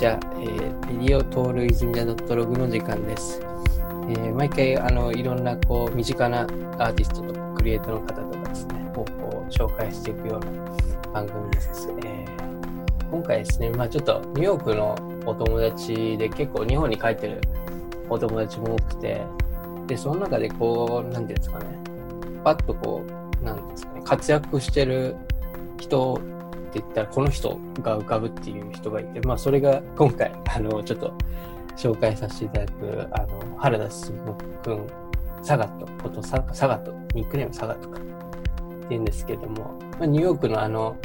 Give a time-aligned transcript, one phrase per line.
[0.00, 0.18] ちは。
[0.36, 3.42] えー、レデオトールイズミダドットログの時間です。
[4.08, 11.90] えー毎回、あの、いろんな、こう、身近なアーティストとか、クリエイターの方とかですね、をこう紹介していくような番組です。
[11.98, 12.50] えー
[13.10, 14.94] 今回ですね、まあちょっと、ニューヨークの
[15.26, 17.40] お友達で、結構日本に帰ってる
[18.08, 19.20] お友達も多くて、
[19.86, 21.66] で、その中で、こう、なんていうんですかね、
[22.42, 23.02] パッとこ
[23.42, 25.16] う、なんですかね、活躍してる
[25.78, 26.18] 人
[26.70, 31.12] って言ったら、この人が浮かぶっていう人がいて、まあ、それが今回、あの、ちょっと
[31.76, 34.14] 紹介させていただく、あの、原田進
[34.62, 34.86] くん、
[35.42, 38.06] サガットことササガット、ニックネームサガットかって
[38.90, 40.96] 言うんですけども、まあ、ニューヨークのあの、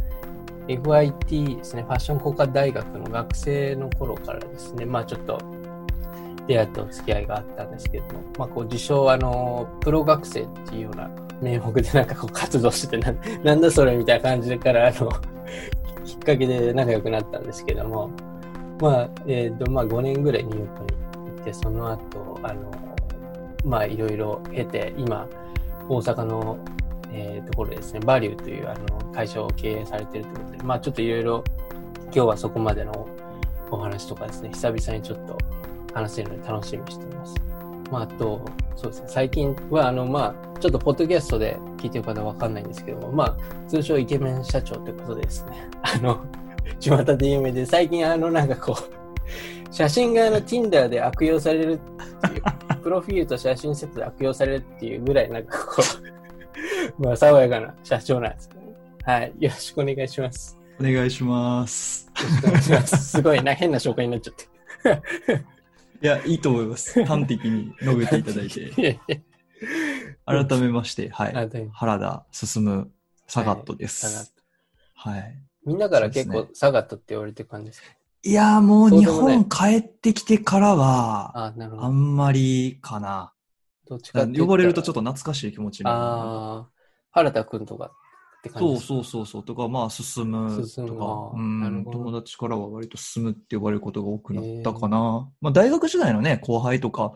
[0.68, 5.40] FIT ですね、ファッション工科大学の学生の頃からですね、まあちょっと
[6.48, 11.10] 出会ってお付き合いがあったんですけども、まあこう自称あの、プロ学生っていうような
[11.42, 13.12] 名目でなんかこう活動してて
[13.44, 15.12] な、んだそれみたいな感じから、あの、
[16.06, 18.12] きっかけで仲良くなったんですけども、
[18.80, 22.72] まあ、えっ、と、まあ5年ぐらいニューヨークに行って、その後、あの、
[23.64, 25.28] まあいろいろ経て、今、
[25.88, 26.58] 大阪の、
[27.12, 31.44] えーところですね、バリューというあの会社を経営されてるということで、まあちょっといろいろ
[32.06, 33.08] 今日はそこまでの
[33.72, 35.38] お話とかですね、久々にちょっと
[35.94, 37.36] 話せるので楽しみにしています。
[37.92, 38.42] まああと、
[38.76, 46.26] そうですね、最近はあの、まあちょっとポッドキャストで聞いてる方はわかんないんですけども、まあ通称イケメン社長ということでですね、 あの、
[46.80, 52.44] 巷で有名で、最近あのなんかこう、写真があの Tinder で悪用されるっていう、
[52.82, 55.84] プロフィールと写真セットで悪用されるっていうぐらいなんかこ
[57.00, 59.34] う、 まあ、爽やかな社長なんですけど、ね、はい。
[59.40, 60.58] よろしくお願いします。
[60.80, 62.10] お願いします。
[62.16, 63.12] よろしくお願いします。
[63.12, 65.55] すごいな、変な紹介になっちゃって。
[66.06, 67.02] いや、いいと思います。
[67.04, 69.00] 端的に述べていただいて。
[70.24, 71.50] 改めまして、はい。
[71.74, 72.92] 原田進
[73.26, 74.32] サガットです。
[74.94, 75.36] はい。
[75.66, 77.88] みんなから結構サガットって言われてる感じですか？
[78.22, 83.34] いやー、もう日本帰ってきてからは、あんまりかな。
[83.88, 85.98] どっちか呼ばれるとちょっと懐かしい気持ちになる。
[85.98, 86.70] ああ、
[87.14, 87.92] 原田くんとか
[88.50, 89.44] って感じそうそうそうそう。
[89.44, 95.30] とか、まあ、進むとか、うん、友達からは割と進むって呼ばれることが多くなったかな。
[95.42, 97.14] まあ、大学時代のね、後輩とか、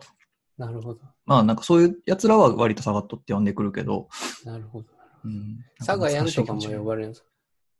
[0.58, 1.00] なるほど。
[1.24, 4.08] まあ、なんかそういう奴らは割とサガットって呼んでくるけど、
[4.44, 4.86] なるほど。
[5.24, 5.58] うん。
[5.80, 7.28] サガヤンとかも呼ばれるんですか？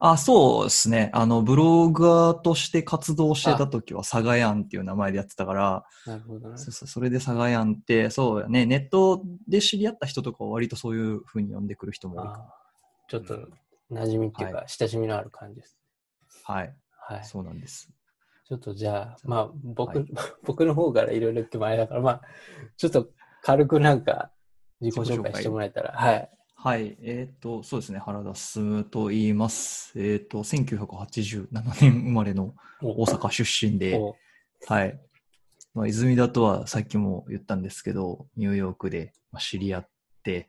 [0.02, 1.10] あ、そうですね。
[1.12, 6.56] あの、ブロガーとして活動してた時は、サガヤンっていう名前でやってたから、なるほどな。
[6.56, 12.46] そうそう、それでサガヤンって、そうやね、ネットで知り合った人とかは割とそういう風に呼んでくる人も多いか
[13.10, 13.34] ちょっと
[13.90, 15.76] 馴染みっていうか、親しみのある感じです。
[16.46, 16.54] ら。
[16.54, 16.76] はい。
[17.08, 17.24] はい。
[17.24, 17.90] そうなんです。
[18.48, 20.06] ちょっとじゃあ、まあ、僕、はい
[20.46, 22.22] 僕の方からいろいろ言ってもあれだから、まあ、
[22.76, 23.10] ちょっと
[23.42, 24.30] 軽くなんか
[24.80, 26.30] 自己紹介してもらえたら、はい。
[26.54, 26.96] はい。
[27.02, 27.98] えっ、と、そうですね。
[27.98, 29.92] 原田進と言います。
[30.00, 31.48] えっ、と、1987
[31.80, 34.14] 年生まれの大阪出身で、お
[34.68, 35.00] はい。
[35.74, 39.88] まあ、泉田とはさっきも言ったんですけど、ニューヨークでまあ知り合っ
[40.22, 40.48] て、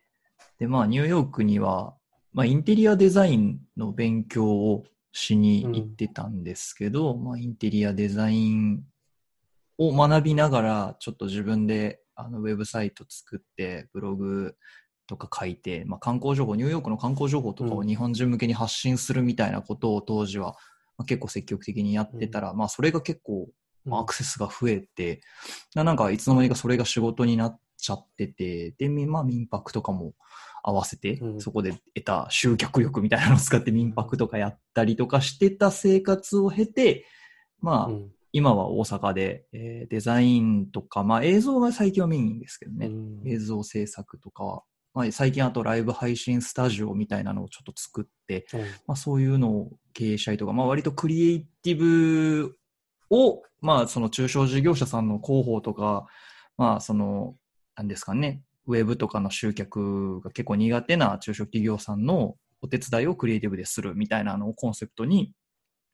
[0.60, 1.96] で、まあ、ニューヨークには、
[2.34, 8.84] まあ、インテリアデザインの勉強をしに行ってたんですけど、まあ、インテリアデザイン
[9.78, 14.56] を学びながら、ちょっと自分であのウェブサイト作って、ブログ
[15.08, 17.88] とか書いて、まあ、観光情報、ニューヨークの観光情報とかをうん。
[17.88, 20.56] 日本人向けに発信するみたいなことを当時は、
[20.98, 23.50] まあ、結構積極的にやってたら、まあ、それが結構
[23.86, 25.22] まあアクセスが増えて、
[25.76, 30.14] ななんかいつの間にかそれが仕事になっちゃってて、で、みまあ民泊とかも
[30.64, 31.42] 合わせて、うん。
[31.42, 37.06] そこで得た集客力みたいなのを使って民泊とかやったりとかしてた生活を経て、
[37.60, 38.12] まあ、うん。
[38.34, 43.22] 今は大阪で、えーデザインとか、まあ映像が最近はメインですけどね、うん。
[43.26, 44.64] 映像制作とかは、
[44.94, 48.62] まあ、最近あとライブ配信スタジオみたいなのをちょっと作って、うん。
[48.62, 52.58] まあ、そういうのを経営したりとか、まあ、割とクリエイティブ
[53.10, 56.08] を、まあ、その中小事業者さんの広報とか、
[56.58, 57.36] まあ、その、
[57.76, 65.34] なんですかね、ウェブとかの集客が結構苦手な中小企業さんのお手伝いをクリエイティブでするみたいなのをコンセプトに、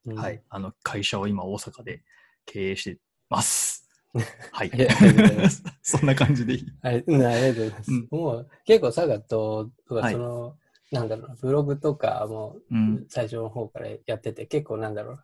[0.06, 2.04] うんはい、あの、会社を今大阪で
[2.46, 3.00] 経営して
[3.30, 3.88] ます。
[4.52, 5.64] はいありがとうございます。
[5.84, 6.66] そんな感じでいい。
[6.81, 7.92] ありうんありがとうございます。
[7.92, 10.58] うんもう結構サガットとか、はいその、
[10.92, 13.06] なんだろうな、ブログとかもうん。
[13.10, 15.24] 最初の方からやってて、結構なんだろう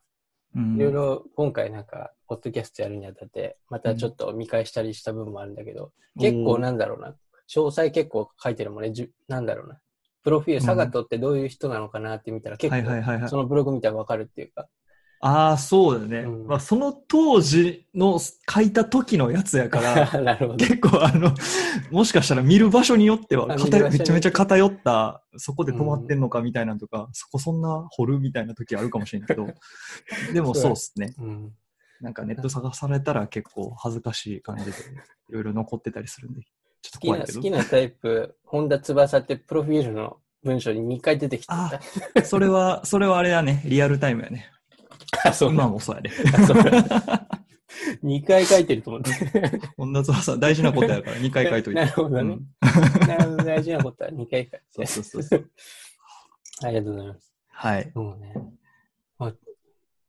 [0.56, 7.16] うんいろいろ今回なんか、ポッドキャストやるにあたって、またちょっと見返したりした部分もあるんだけど、結構なんだろうな、
[7.55, 9.79] 詳細結構書いてるもんね、じゅなんだろうな。
[10.23, 14.67] プロフィール、うんサガトってどういう人なのかなって見たら結はいはいはいはい構そのブログ見たらわかるっていうか。
[15.25, 16.19] ああ、そうだね。
[16.19, 20.05] うんまあ、その当時の書いた時のやつやから。
[20.57, 21.33] 結構あの、
[21.91, 29.47] もしかしたら見る場所によってはあ偏めちゃめちゃ偏った、そこで止まってんのかみたいなのとか、そこそんな掘るみたいな時あるかもしれんけど、
[30.33, 31.13] でもそうっすね。
[31.17, 31.53] うん。
[32.01, 34.71] なんかネット探されたら結構恥ずかしい感じで、
[35.29, 36.41] いろいろ残ってたりするんで、
[36.83, 37.39] ちょっと好きな、怖いけど。
[37.39, 41.81] 好きなタイプ、 本田翼ってプロフィールの文章に2回出てきた。
[42.24, 44.51] それは、それはあれだね、リアルタイムやね。
[45.25, 46.12] あ、そう今もそうやで。
[46.33, 46.57] あそう
[48.03, 49.09] 2 回書いてると思って。
[49.77, 51.80] 本田翼大事なことやから2回書いといて。
[51.80, 52.47] なるほどねうん
[53.07, 55.50] なるほど大事なことは2回書いてそうそうそうそう。
[56.63, 57.33] ありがとうございます。
[57.47, 57.91] はい。
[57.94, 58.33] そうね。
[59.18, 59.33] まあ、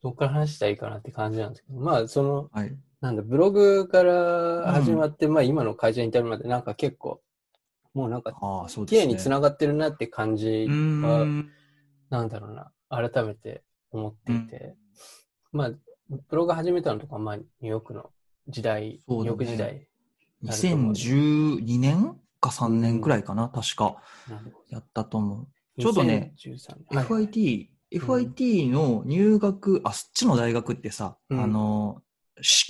[0.02, 2.76] どっから話したらいいかなって感じなんですけど、まあ、その、はい。
[3.04, 7.20] なんだ、ブログから始まって、まあ、今の会社に至るまで、なんか結構、
[7.92, 9.02] もうなんか、ああ、そうですね。
[9.02, 10.72] 綺麗に繋がってるなって感じうー
[11.06, 11.50] は、ん。
[12.08, 14.74] なんだろうな、改めて思っていて、
[15.52, 15.70] まあ、
[16.30, 18.10] ブログ始めたのとか、まあ、ニューヨークの
[18.48, 19.86] 時代、ニそうだねューヨーク時代。
[20.42, 24.02] 2012年か3年くらいかな、確か。
[24.70, 25.46] やったと思う。
[25.76, 26.98] どちょうどね、2013年。
[26.98, 32.13] はいはい FIT、うん FIT の入学、あ、そっちの大学ってさ、うんあの、し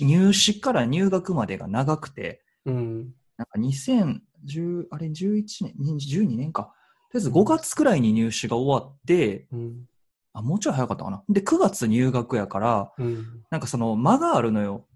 [0.00, 3.14] 入試から入学までが長くて、うん。
[3.36, 6.74] なんか2010、あれ11年、12年か。
[7.10, 9.88] とりあえず5月くらいに入試が終わって、うん。
[10.32, 11.22] あ、もうちょい早かったかな。
[11.28, 13.44] で、9月入学やから、うん。
[13.50, 14.86] なんかその間があるのよ。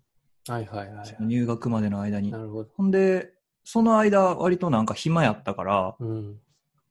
[0.48, 2.38] はいはいはい入学までの間にな。
[2.38, 2.70] るほど。
[2.76, 3.32] ほんで、
[3.64, 6.38] その間割となんか暇やったから、うん。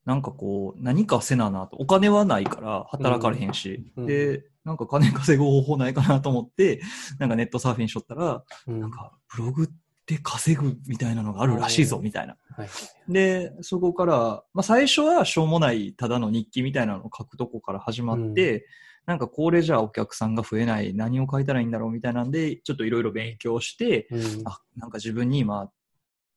[0.06, 1.76] なんかこう、何かせななと。
[1.78, 3.92] お金はないから働かれへんし。
[3.98, 6.82] うんで、なんか金稼ぐ方法ないかなと思って、
[7.20, 9.68] なんかネットサーフィンしとったら、うんなんかブログっ
[10.06, 12.36] て稼ぐみたいなのがあるらしいぞ、うんみたいな。
[12.52, 12.68] はい。
[13.08, 18.68] で、そこから、まあ最初はしょうもないただの日記みたいなのを書くとこから始まって、
[19.06, 24.22] なんかこれじゃあお客さんが増えない、何を書いたらいいんだろうみたいなんで、ちょっといろいろ勉強して、うん。
[24.44, 25.72] あ、なんか自分に今、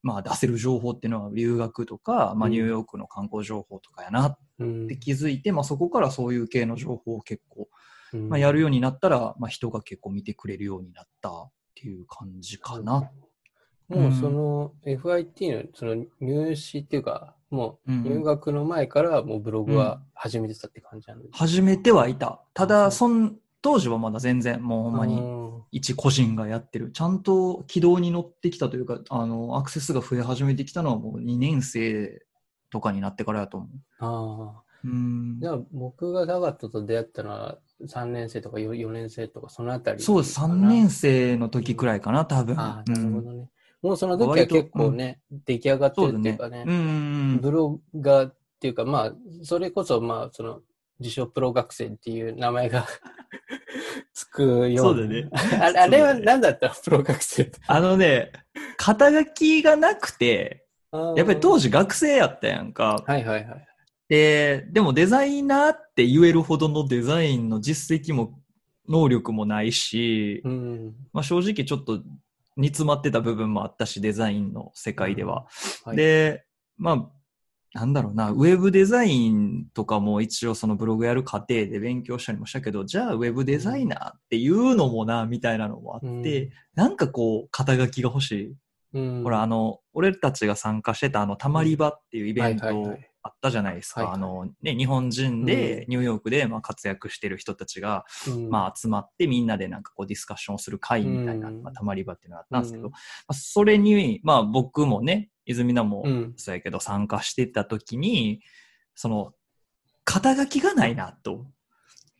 [0.02, 7.66] まあ出せる情報っていうのは留学とか、まあうんニューヨークの観光情報とかやなうんって気づいて、まあそこからそういう系の情報を結構、うん
[8.16, 13.10] まあやるようになったら、まあ人が結構見てくれるようになったっていう感じかな。
[13.88, 22.40] もうその FIT のその入試っていうか、もううん入学の前からもうブログは始めてたって感じなんです始めてはいた。
[22.54, 25.20] ただ、あそん、当時はまだ全然もうほんまに
[25.72, 26.92] 一個人がやってる。
[26.92, 32.24] ちゃんと軌道に乗ってきたというか、あの、アクセスが増え始めてきたのはもう2年生
[32.70, 33.70] とかになってからやと思う。
[33.98, 34.70] ああ。
[34.82, 40.02] うんじゃあ僕がダガットと出会ったのは3年生とか 4, 4年生とかそのあたり。
[40.02, 40.40] そうです。
[40.40, 42.58] 3年生の時くらいかな、多分。
[42.58, 43.48] ああ、なるほうんどね。
[43.82, 46.64] もうその時は結構ね、出来上がってるっていうかね。
[47.40, 49.12] ブロガーっていうか、まあ、
[49.42, 50.60] それこそ、まあ、その、
[50.98, 52.86] 自称プロ学生っていう名前が
[54.12, 54.82] つくような。
[54.82, 56.74] そうだねあれあれは何だったの？
[56.74, 57.58] プロ学生って。
[57.66, 58.32] あのね、
[58.76, 61.68] 肩書きがなくて、やっぱり当時。
[61.68, 63.02] 時学生やったやんか。
[63.06, 63.69] はいはいはい。
[64.10, 68.40] で、でもデザイナーって言えるほどのデザインの実績も
[68.88, 70.94] 能力もないし、うん。
[71.12, 72.02] まあ正直ちょっと
[72.56, 75.46] 煮詰まってた部分もあったし、デザインの世界では。
[75.84, 76.44] はい、で、
[76.76, 88.54] まあ、なんだろうな、ウェブデザインとかも一応そのブログやる過程で勉強したりもしたけど、じゃあウェブデザイナーっていうのもな、みたいなのもあって、うんなんかこう、肩書きが欲しい。
[88.92, 94.00] うん、ほら、あの、俺たちが参加してたあの、たまり場っていうイベンはいはいトはいあったじゃないですか。
[94.00, 94.16] はいはい。
[94.16, 101.62] あの、ね、日本人でニューヨークでまあ活躍してる人たちが、うん、まあ集まってみんなでなんかこうディスカッションをする会みたいな、うん。
[101.62, 102.92] まあ、たまり場っていうのがあったんですけど、うん。
[102.92, 102.96] ま
[103.28, 108.42] あ、それに、まあ僕もね、泉田もうん、そうやけど参加してた時に、
[108.94, 109.32] その、
[110.04, 111.46] 肩書きがないなと。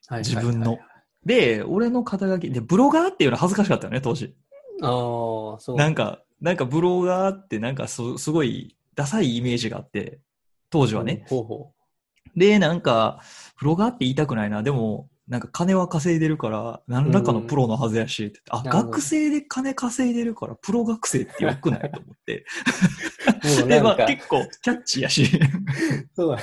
[0.06, 0.78] はい自分の。
[1.24, 4.34] で、俺の肩書き、で、ブロガーっていうのは恥ずかしかったよね、当時。
[4.82, 5.76] ああ、そう。
[5.76, 10.20] なんか、なんかブロガーってなんかすすごいダサいイメージがあって、
[10.70, 11.24] 当時はね。
[11.28, 11.72] ほうほ
[12.36, 13.20] で、なんか、
[13.58, 14.62] ブロガーって言いたくないな。
[14.62, 21.80] でも、なんか金は稼いでるから、何らかのプロのはずやし、ってあ、学生で金稼いでるから、プロ学生ってよくない？
[21.92, 22.44] と思って。
[23.68, 25.26] で、まあ結構キャッチーやし。
[26.16, 26.42] そうだ。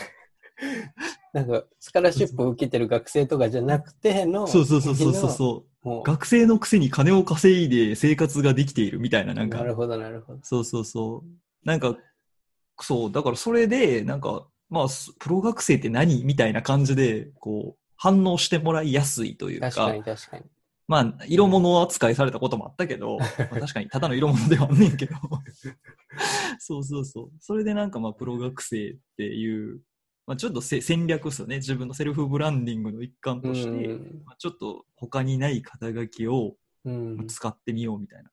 [1.34, 10.40] なんか、スカラシップを受けてる学生とかじゃなくての、そうそうそうそうそうそう学生のくせに金を稼いで生活ができているみたいな、なんかな、るほど、なるほど。
[10.44, 11.68] そうそうそう。
[11.68, 11.98] なんか、
[12.82, 16.24] そう、だからそれで、なんか、まあ、すプロ学生って何？
[16.26, 20.44] みたいな感じで、こう、反応してもらいやすいというか、確かに確かに。
[20.88, 25.16] まあ、色物扱いされたこともあったけど、まあ、確かにただの色物ではあんねんけど、
[26.60, 27.32] そうそうそう。
[27.40, 29.82] それでなんかまあ、プロ学生っていう、
[30.26, 31.58] まあ、ちょっとせ戦略ですよね。
[31.58, 36.56] 自分のセルフブランディングの一環として、うんまあ、ちょっと他にない肩書きを
[36.86, 37.28] うん。
[37.28, 38.32] 使ってみようみたいな。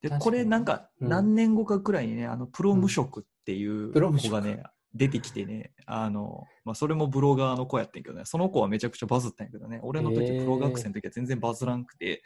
[0.00, 4.62] で、これなんかうん何年後かくらいにね、あの、プロ無職っていう子がね、
[4.94, 12.22] 出てきてね、あの、まあ、それもブロガーの子やってんけどね、その子はめちゃくちゃバズったんやけどね、俺の時、プロ学生の時は全然バズらんくて、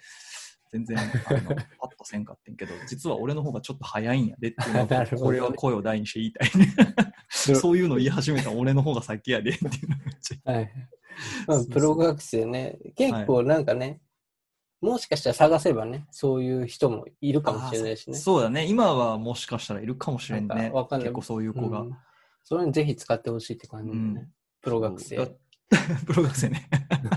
[0.72, 1.08] 全然、あの、
[1.78, 5.22] パッとせんかってんけど、実は俺の方がちょっと早いんやでっていうの なるほどね。
[5.22, 6.74] を、これは声を大にして言いたいね。
[7.30, 10.72] そういうの言い始めたら俺の方が先やでっていうのはい。
[11.46, 14.00] まあプロ学生ね、結構なんかね、
[14.84, 18.16] もしかしたら探せばね、そういう人もいるかもしれないしね。
[18.16, 18.66] そそうだね。
[18.66, 21.00] 今はもしかしたらいるかもしれんねわかん。
[21.00, 21.80] ない結構そういう子が。
[21.80, 21.96] うん
[22.46, 23.96] それにぜひ使ってほしいって感じね。
[23.96, 24.28] うん
[24.60, 25.16] プロ学生。
[25.16, 25.26] だ
[26.06, 26.68] プロ学生ね。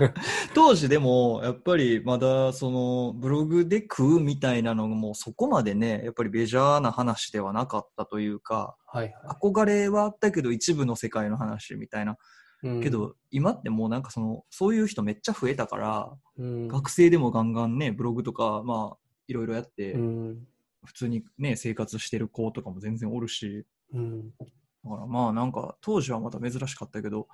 [0.54, 12.16] 当時でも、やっぱりまだそのブログで食うみたいなのもそこまでね、やっぱりベジャーな話ではなかったというか、はいは憧れはあったけど一部の世界の話みたいな。
[12.62, 12.68] い。
[12.68, 18.98] うんけ、ど、今ってもうなんかその、そういう人めっちゃ増えたから、うん、学生でもガンガンね、ブログとか、まあ、
[19.28, 20.46] いろいろやって、うん。
[20.84, 24.30] 普通にね、生活してる子とかも全然おるし、うん。
[24.30, 24.46] だ
[24.90, 27.28] からまあなんか当時はまた珍しかったけど、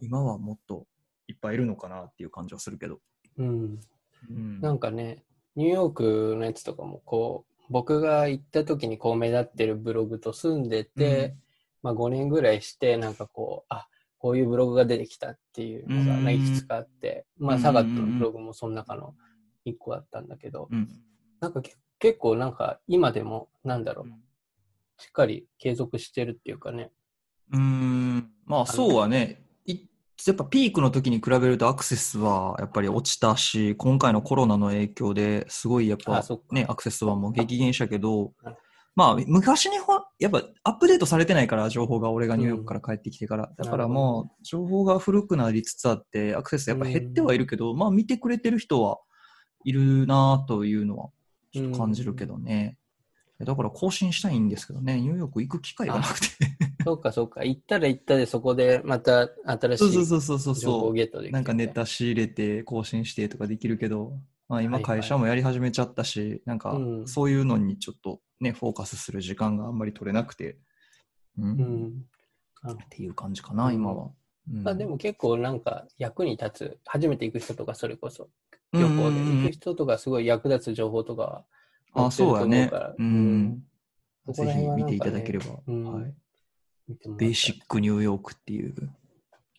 [0.00, 0.86] 今はもっと
[1.26, 3.00] いっぱいいるのかなっていう感じはするけど。
[3.36, 3.80] うん。
[4.30, 4.60] うん。
[4.60, 5.24] なんかね、
[5.56, 11.36] ニューヨークのやつとかも、こう、僕が行った時にこう目立ってるブログと住んでて、
[11.82, 13.88] まあ5年ぐらいして、なんかこう、あ、
[14.18, 19.14] こういうブログが出てきたっていうのがいくつかあって、まあサガットのブログもその中の
[19.64, 20.88] 一個あったんだけど、うん。
[21.40, 24.06] なんかけ結構なんか今でも、なんだろう、
[25.00, 26.90] しっかり継続してるっていうかね。
[27.52, 28.30] うん。
[28.44, 29.78] まあそうはね、い
[30.26, 38.56] やっぱピークの時に比べるとアクセスはやっぱり落ちたし、今回のコロナの影響ですごいやっぱね、アクセスはもう激減したけどうん、
[38.98, 43.48] まあ昔にほ、やっぱアップデートされてないから、情報が俺がニューヨークから帰ってきてから。
[43.56, 48.98] だからもう情報が古くなりつつあって、アクセスやっぱ減ってはいるけど、まあ見てくれてる人は
[49.62, 51.10] いるなというのは
[51.52, 52.76] ちょっと感じるけどね。
[53.38, 56.26] だから更新したいんですけどね、ニューヨーク行く機会がなくて。
[56.84, 57.44] そうかそうか。
[57.44, 60.90] 行ったら行ったでそこでまた新しいそうそうそうそう情報そう。
[60.90, 64.14] をゲットできる、なんかネタ仕入れて更新してとかできるけど、
[64.48, 70.58] まあ、今はいはい会社もやり始めちゃったし、なんかうんそういうのにちょっとね、フォーカスする時間があんまり取れなくて、
[71.38, 72.04] うんうん。
[72.62, 74.10] あっていう感じかな、うん今は。
[74.50, 78.24] うんまあでも結構なんか役に立つ、初めて行く人とかそれこそ、
[78.72, 81.22] うん旅行で行く人とかすごい役立つ情報とか
[81.92, 82.94] はあ、そうやねうから。
[82.98, 83.62] うん。
[84.30, 86.14] ぜひ見ていただければ、うんはい。
[87.18, 88.74] ベーシックニューヨークっていう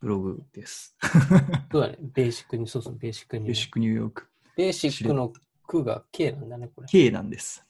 [0.02, 0.96] ブログです。
[1.72, 1.98] そうだね。
[2.02, 3.46] ベーシックに、そうそう、ベーシックに。
[3.46, 4.28] ベーシックニューヨーク。
[4.56, 5.34] ベーシックの
[5.68, 6.88] 句が K なんだね、これ。
[6.88, 7.66] K なんです。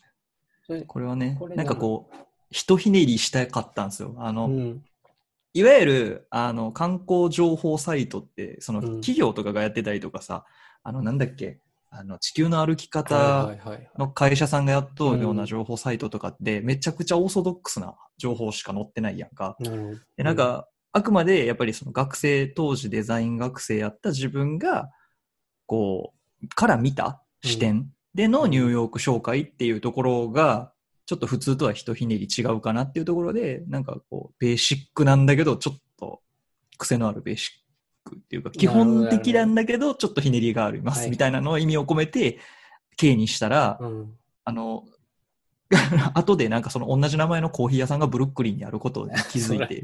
[0.87, 2.15] これはねなんかこう、
[2.51, 4.15] ひとひねりしたかったんですよ。
[4.17, 4.83] あの、うん。
[5.53, 10.45] いわゆる、あの、観光情報サイトって、その、うん企業とかがやってたりとかさ、
[10.83, 11.59] あの、なんだっけ、
[11.89, 13.79] あの、地球の歩きは方。
[13.97, 19.55] の会社さんがやっとるよううなん情報サイトとかって、めちゃくちゃオーソドックスな情報しか載ってないやんか。
[19.59, 19.97] なるほど。
[20.17, 24.89] で、なんか、あくまで、やっぱりその学生、当時デザイン学生やった自分が、
[25.65, 30.71] こう、から見た視点でのニューヨーク紹介っていうところが、
[31.05, 36.21] ちょっと普通とはひとひねり違うかなっていうところで、なんかこう、ベーシックなんだけど、ちょっと
[36.77, 41.09] 癖のあるベーシックっていうか、基本的なんだけど、ちょっとひねりがありますはい。
[41.11, 42.39] みたいなのを意味を込めて、
[42.97, 44.13] K にしたら、うん。
[44.43, 44.85] あの、
[46.15, 49.83] 後でなんかその同じ名前のコーヒー屋さんがブルックリンにあることに気づいて、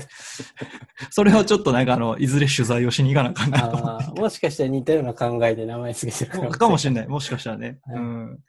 [1.12, 6.96] それ をちょっとなんかあの、いずれ取材をしに行かなあかんなと思ってもしかしたら似たような考えで名前つけてるかかもしれい。
[6.96, 7.08] ない。
[7.08, 7.80] もしかしたらね。
[7.84, 8.40] はいうん。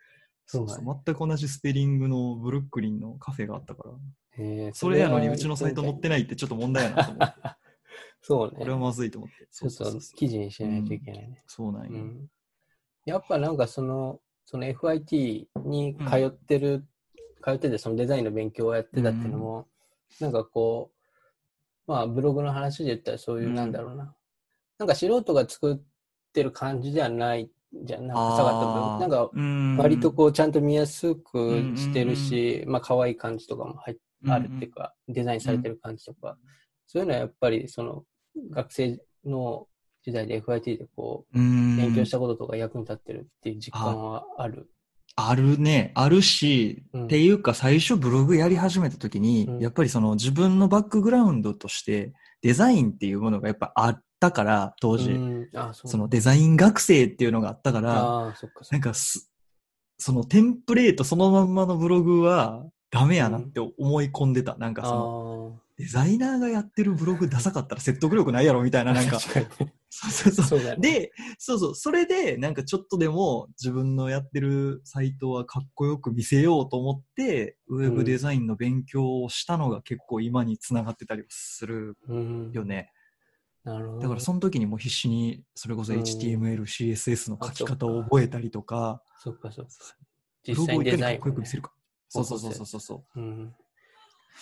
[0.47, 1.02] そそうそう。
[1.05, 4.73] 全く同じスペリングのブルックリンのカフェがあったから。
[4.73, 7.35] それやのにうちのサイト載ってないってちょっと問題やなと思って。
[8.23, 8.57] そうね。
[8.59, 9.47] これはまずいと思って。
[9.50, 11.43] ちょっそうそうそうと記事にしないといけないね。
[11.47, 11.90] そうなんよ。
[11.90, 12.26] うん。
[13.05, 16.85] やっぱなんかその、その FIT に通ってる、
[17.45, 19.66] 通っててそのデザインの勉強をやってたっていうのも、
[20.21, 20.90] なんかこ
[21.87, 23.55] う、まあブログの話で言ったらそういう、うん。
[23.55, 24.14] なんだろうな。
[24.78, 25.78] なんか素人が作っ
[26.33, 27.50] てる感じではない
[27.85, 28.07] じゃん。
[28.07, 29.00] なんか下がったブログ。
[29.00, 29.76] なんかうん。
[29.78, 33.97] 割とこうちゃんと見やすくしてるし、まあ可愛い感じとかも入っ
[34.28, 36.37] あるっていうか、デザインされてる感じとか、
[36.87, 38.05] そういうのはやっぱりその
[38.50, 39.66] 学生の
[40.05, 41.76] 時代で FIT でこううん。
[41.76, 44.71] 勉強したこととか役に立ってるっていう実感はある。
[45.17, 47.05] あるね、あるし、うん。
[47.05, 49.59] っていうか最初ブログやり始めた時に、うん。
[49.61, 55.19] やっぱりその自分のバックグラウンドとしてデザインっていうものがやっぱあったから、当時、
[55.73, 55.89] そう。
[55.89, 58.79] そのデザイン学生っていうのがあったから、かそな。
[58.79, 59.31] んかす、
[59.99, 64.57] そのテンプレートそのまんまのブログはダメやなって思い込んでた。
[64.57, 69.21] なんかその、あデザイナーがやってるブログダサかったら説得力ないやろみたいな、あ、なんか。
[69.21, 69.29] そ
[70.09, 70.45] うそうそう。
[70.47, 70.76] そうね。
[70.81, 82.91] で、そうそう、それで、なんかちょっとでも自分のやってるサイトはかっこよく見せようと思って、ウェブデザインの勉強をしたのが結構今につながってたりするうん、よね。
[83.65, 84.00] なるほど。
[84.00, 89.71] だからその時にもう必死にそれこそうん HTML、CSS の書き方を覚えたりとか、そっかそっか。
[90.47, 91.73] ブ実際にデザインもね、っこよく見せるか。
[92.09, 93.21] そうそうそうそうそう。
[93.21, 93.55] うん。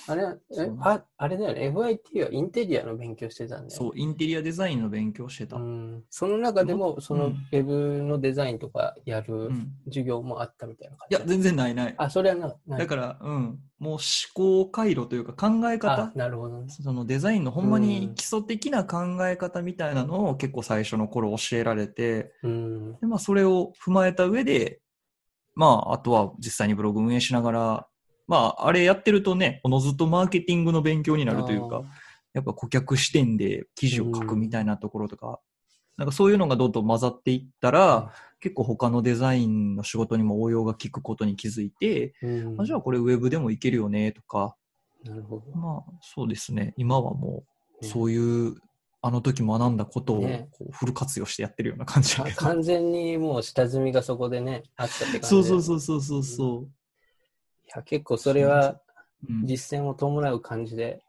[0.06, 0.22] あれ、
[0.58, 1.70] えああれだよね。
[1.70, 3.70] FIT はインテリアの勉強してたんだよね。
[3.70, 5.56] そう、インテリアデザインの勉強してた。
[5.56, 6.04] ううんん。
[6.10, 9.50] その中でも、そのウうんェブのデザインとかやる
[9.86, 11.16] 授業もあったみたいな感じ？
[11.16, 11.94] いや、全然ないない。
[11.96, 13.98] あ、それはな、ないだから、うん、もう思
[14.34, 16.68] 考回路というか考えあ方、なるほどね。
[16.68, 22.92] そのデザインのほんまうんに基礎的な考え方みたいなのを結構最初の頃教えられて、うん。
[23.00, 24.80] でまあ、それを踏まえた上で、
[25.54, 27.86] まあ、あとは実際にブログ運営しながら、
[28.26, 31.82] まあ、あれやってるとね、おのずとマーケティングの勉強になるというか、
[32.32, 35.40] やっぱ顧客視点で記事を書くみたいなところとか、
[35.96, 42.60] なんかそういうのがどんどん混ざっていったら、結構他のデザインの仕事にも応用が効くことに気づいて、うん。
[42.60, 44.56] あじゃあこれウェブでもいけるよねとか、
[45.04, 45.56] なるほど。
[45.56, 47.44] まあそうですね、今はも
[47.80, 48.56] うねそういう、
[49.06, 52.40] あの時学んだことをねこうフル活用してやってるような感じだかけど。
[52.40, 55.28] 完全にもう下積みがそこでね、あったって感じ。
[55.28, 55.62] そうそうう。
[55.62, 56.64] そうそうそうそ
[57.66, 58.80] いや、結構それはう。
[59.28, 61.02] うん実践を伴う感じで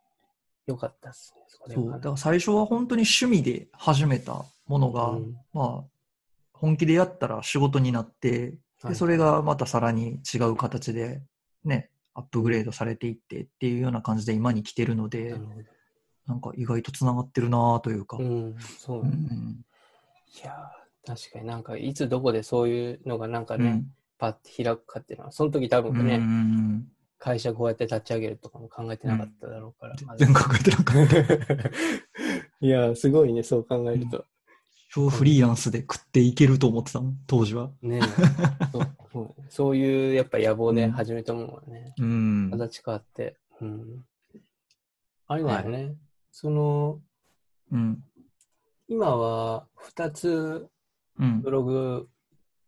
[0.67, 1.43] よかったっすね。
[1.47, 1.87] それそう。
[1.87, 5.83] はだから最初は本当に趣味で始めたものが、うんまあ、
[6.51, 11.21] 本気でやったら仕事になって、はいでそれがまたさらに違う形で、
[11.63, 15.33] ね、アップグレードされていってっていうような感じで今に来てるので、
[16.27, 18.17] なんか意外とつながってるなというか。
[18.17, 19.09] うん、そううね。
[19.09, 19.65] ん
[20.43, 29.95] いやー、確かになんかいつどこでそういうのがなんかね、うんパッて開くかっていうのは、その時多分ね、うんうん会社こうやって立ち上げるとかも考えてなかっただろうから。
[30.05, 31.69] まず全然考えてなかった。
[32.65, 34.25] いやー、すごいね、そう考えると。
[34.91, 37.71] 超フリーランスで食っていけると思ってたもん、当時は。
[37.81, 37.99] ね
[38.71, 42.49] そうそういうやっぱ野望でうん始めたものはね、うん。
[42.51, 43.37] 形変わって。
[43.59, 44.05] うん、
[45.27, 45.95] あれだよね、
[46.37, 46.99] その、
[47.71, 48.03] うん。
[48.89, 50.67] 今は2つ
[51.17, 51.49] うんブ。
[51.49, 52.09] ログ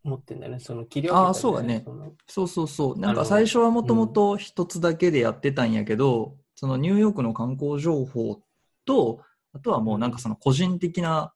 [0.04, 2.98] 持ってんだよね、その切り分けたそうだねそのそうそうそう。
[2.98, 8.40] なんか最初はもともと一つだけでやってたんやけど、そのニューヨークの観光情報
[8.86, 9.20] と、
[9.52, 11.34] あとはもうなんかその個人的な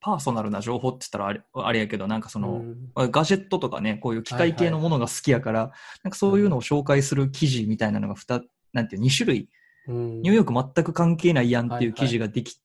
[0.00, 2.62] パーソナルな情報って言ったらあれあれやけど、なんかその、
[2.96, 8.42] うんガジェットとかね、こういう機械系のものが好きやから、なんかそういうのを紹介する記事みたいなのが2、
[8.74, 9.48] なんていう、2種類、うん
[9.86, 12.60] ニューヨーク全く関係ないやんってはいいう記事ができ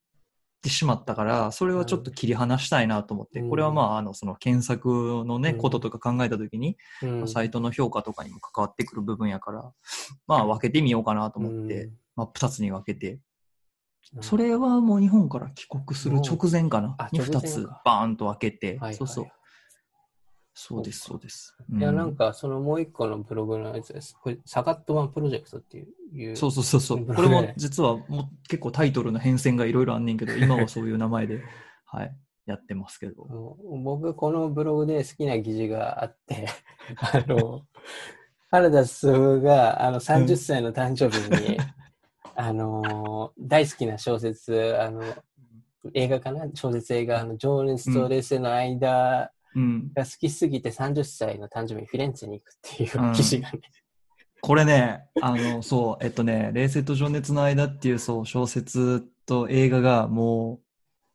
[0.61, 3.49] てしまったから、それはちょっと切り離したいなと思って、うん。
[3.49, 5.57] これはまあ、あの、その検索のね、うん。
[5.57, 7.27] こととか考えたときに、うん。
[7.27, 9.71] サイトの評価とかにも関わってくる部分やから、
[10.27, 11.93] まあ分けてみようかなと思って、うん。
[12.15, 13.19] まあ2つに分けて、
[14.15, 14.23] うん。
[14.23, 16.95] それはもう日本から帰国する直前かな。
[16.97, 17.47] あ、に直前か。
[17.47, 19.27] 2つバーンと分けて、そうそう。
[20.61, 21.55] そうです、そうです。
[21.71, 24.17] いや、うんなんか、そのもう一個のブログのやつです。
[24.21, 25.87] これ、サガットワンプロジェクトっていう。
[26.11, 26.35] いう。
[26.35, 27.05] そうそうそうそう。
[27.05, 31.41] これも実はもう結構タイトルの変遷がいろいろあんねんけど、 今はそういう名前で、
[31.85, 33.25] はい、やってますけど。
[33.83, 36.47] 僕、このブログで好きな記事があって、
[36.97, 37.61] あの、
[38.51, 41.57] 原田進があの30歳の誕生日に、
[42.35, 45.03] あの、大好きな小説、あの、
[45.93, 46.47] 映画かな？
[46.53, 49.91] 小説映画、あの、情熱と冷静の間うん。
[49.93, 53.13] が好きすぎて30歳の誕生日にフィレンツェに行くっていううん。
[53.13, 53.59] 記事がね、
[54.41, 60.65] これね、あの、そう、えっとね、冷静と情熱の間っていうそう小説と映画がもう、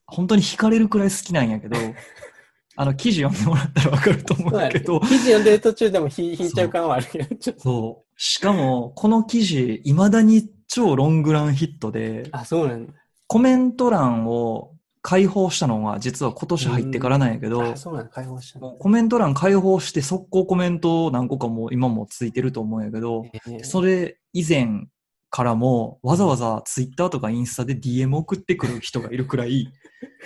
[0.07, 1.77] 本当に惹かれるくらい好きなんやけど、
[2.77, 7.63] あの、記事読んでもらったらわかると思うんだけど、記事読んでる途中でも引引いちゃう感はあるけど、ちょっと。
[7.63, 8.13] そう。
[8.17, 12.93] しかも、この記事、未だに超ロングランヒットで、あ、そうなんだ。
[13.27, 14.74] コメント欄を
[15.07, 18.11] 開放したのが実は今年入ってからなんやけど、あ、そうなんだ。
[18.11, 24.87] 解放したコメント欄開放して速攻コメント何個かも今もついてると思うんやけど、えーそれ以前
[25.29, 29.71] からもわざわざツイッターとかインスタで DM 送ってくる人がいるくらい、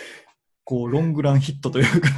[0.62, 2.10] こうロングランヒットというか、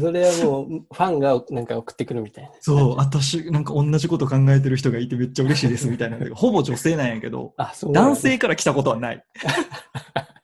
[0.00, 2.50] それはもう、ファンがなんか送ってくるみたいな。
[2.60, 6.18] そう、私なんか同じこと考えてる人がいてめっちゃ嬉しいですみたいな。
[6.34, 9.22] ほぼ女性なんやけど、あ、そうなんだ男性から来たことはない。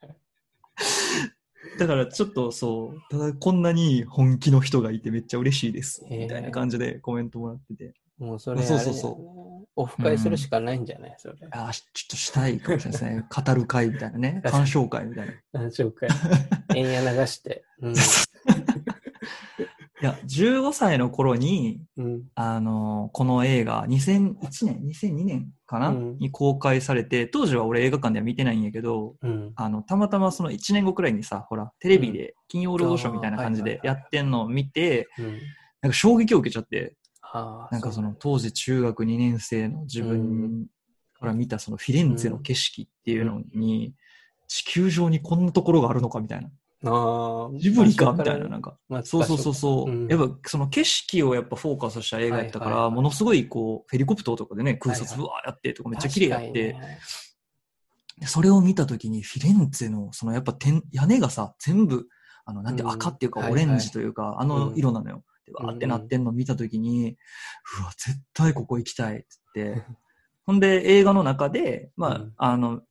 [1.78, 6.04] だからちょっとそう、ただこんなに本気の人がいてめっちゃ嬉しいです。
[6.10, 7.94] みたいな感じでコメントもらってて。
[8.18, 11.14] もうそれね、そうそうそオフ会するしかないんじゃない？
[11.18, 11.34] それ。
[11.50, 13.24] ああ、ちょっとしたいかもしれないですね。
[13.44, 14.40] 語る会みたいなね。
[14.44, 15.62] 鑑賞会みたいな。
[15.62, 16.08] い紹介。
[16.76, 17.64] 円や流して。
[17.80, 17.94] うん。
[20.04, 22.22] や、15歳の頃に、うん。
[22.34, 29.52] あのこの映画、2001年、2002年かな、うんに公開されて、当時は俺映画館では見てないんやけど、うん。
[29.54, 35.38] あの、たまたまその1年後くらいにさ、ほら、テレビで金曜ロードショーみたいな感じでやってんのを見て、うん。
[35.82, 36.96] なんか衝撃を受けちゃって。
[37.70, 40.66] なんかその当時中学2年生の自分
[41.18, 43.94] から見たそのフィレンツェの景色っていうのに、
[44.48, 46.50] 地球上にこんなところがあるのかみたいな。
[46.84, 47.58] ああ。
[47.58, 48.76] ジブリかみたいな、なんか。
[48.88, 49.90] まあそうそうそうそう。
[49.90, 50.08] うん。
[50.08, 52.84] やっぱその景色をやっぱフォーカスした映画やったから、はいはい。
[52.86, 55.18] はいものすごいこう、ヘリコプターとかでね、空撮はいはい。
[55.18, 56.98] ブワーやってとかめっちゃ綺麗やって、ね。
[58.18, 62.06] でそれを見たときにフィレンツェのそのやっぱ天屋根がさ、全部、
[62.44, 62.90] あの、なんてうん。
[62.90, 65.24] 赤っていうかはいオレンジというか、あの色なのよ。
[65.46, 67.16] で、うんわーってなってんの見たときに、
[67.80, 69.82] うわ、絶対ここ行きたいっつって。
[70.44, 72.32] ほんで、映画の中で、まあ、うん。
[72.36, 72.82] あの、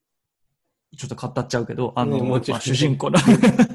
[0.98, 3.18] ちょっと語っちゃうけど、あの、主人公の、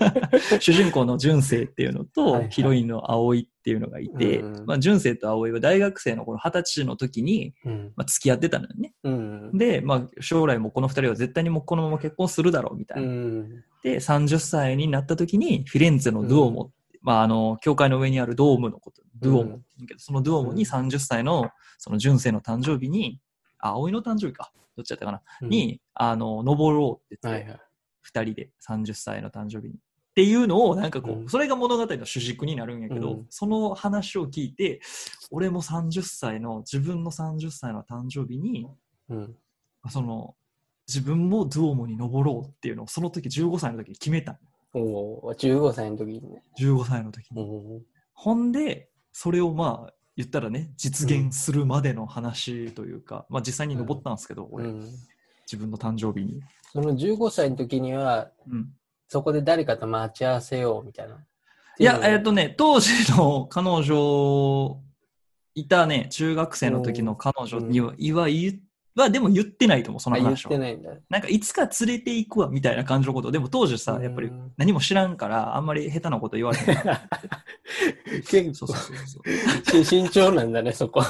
[0.61, 7.93] 主人公の純正っていうのと、はいはいヒロインの葵っていうのがいて、うんまあ、純正と葵は大学生の頃、二十歳の時に、うん。
[7.97, 8.93] まあ、付き合ってたのよね。
[9.03, 9.59] うん。
[9.59, 13.13] で、まあ、将来もこの二人は絶対にもうこのまま結婚するだろうみたいうな。
[13.13, 13.49] ん。
[13.83, 16.71] で、30歳になった時に、フィレンツェのドゥオモ、
[17.03, 23.21] まあ、あの、教会の上にあるドームのこと、ドゥオモって言うけど、そのドゥオモに30歳の、その純正の誕生日に、
[23.59, 24.53] あ、葵の誕生日か。
[24.77, 27.61] どっちだったかな、うん、に、あの、登ろうって言って、はいはい。
[28.03, 29.75] 二人で30歳の誕生日に。
[29.75, 29.79] っ
[30.15, 34.81] ていうのを、なんかこう、うんそれが物語の主軸になるんやけど、うんその話を聞いて、
[35.31, 38.67] 俺も30歳の、自分の30歳の誕生日に、
[39.09, 39.37] うん。
[39.91, 40.35] その、
[40.89, 44.39] 自分もドゥオモに登ろうっていうのを、その時15歳の時に決めた。
[44.73, 44.81] お
[45.29, 46.43] お15歳の時にね。
[46.59, 47.43] 15歳の時に。
[47.43, 47.83] うん。
[48.15, 54.81] ほんで、それをまあ、言ったらね、実現するまでの話というか、まあ実際に登ったんですけど、俺、うん。
[55.47, 56.41] 自分の誕生日に。
[56.73, 58.73] その15歳の時には、うん。
[59.09, 61.17] そこで誰かと待ち合わせようみたいな。
[61.79, 64.81] いや、えっ、っとね、当時の彼女、
[65.55, 68.61] いたね、中学生の時の彼女には、いわ言う
[68.97, 70.51] は、でも言ってないと思う、そのあ、言っ話は。
[70.51, 70.91] てないんだ。
[71.09, 73.31] なんか、いつか連れて行くわ、みたいな感じのこと。
[73.31, 77.01] でも当時さ、やっぱりうん何も知らんから、あんまり下手なこと言われへんから。
[78.29, 78.77] 結構そうそう
[79.65, 81.03] そう慎重なんだね、そこ。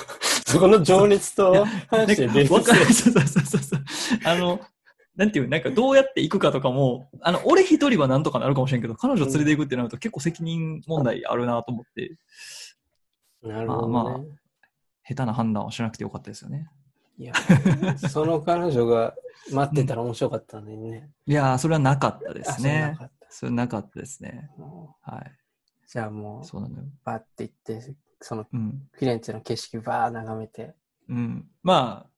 [0.46, 3.81] そこの情熱と反してなんかわかるそうそうそうそう。
[4.25, 4.61] あの、
[5.16, 12.16] なんていう、なんかどうやって行くかとかも、あの、俺一人はなんとかなるかもしれんけど、彼女連れて行くってなると結構責任問題あるなと思って、
[13.42, 13.92] なるほど、ね。
[13.92, 14.20] まあま
[15.09, 16.68] 下手な判断をしなくてよかったですよね。
[17.18, 17.33] いや、
[18.11, 19.14] その彼女が
[19.52, 21.11] 待ってたら面白かったのにね。
[21.26, 22.96] いやー、それはなかったであすね
[23.31, 24.50] それなかったですね。
[24.59, 25.20] もはい。
[25.24, 25.33] う
[25.88, 26.85] じゃあもう、そうなのよ。
[27.05, 28.83] バッて行って、そのうん。
[28.92, 30.74] フィレンツェの景色バー眺めて。
[31.09, 31.46] うん。
[31.62, 32.11] まあ、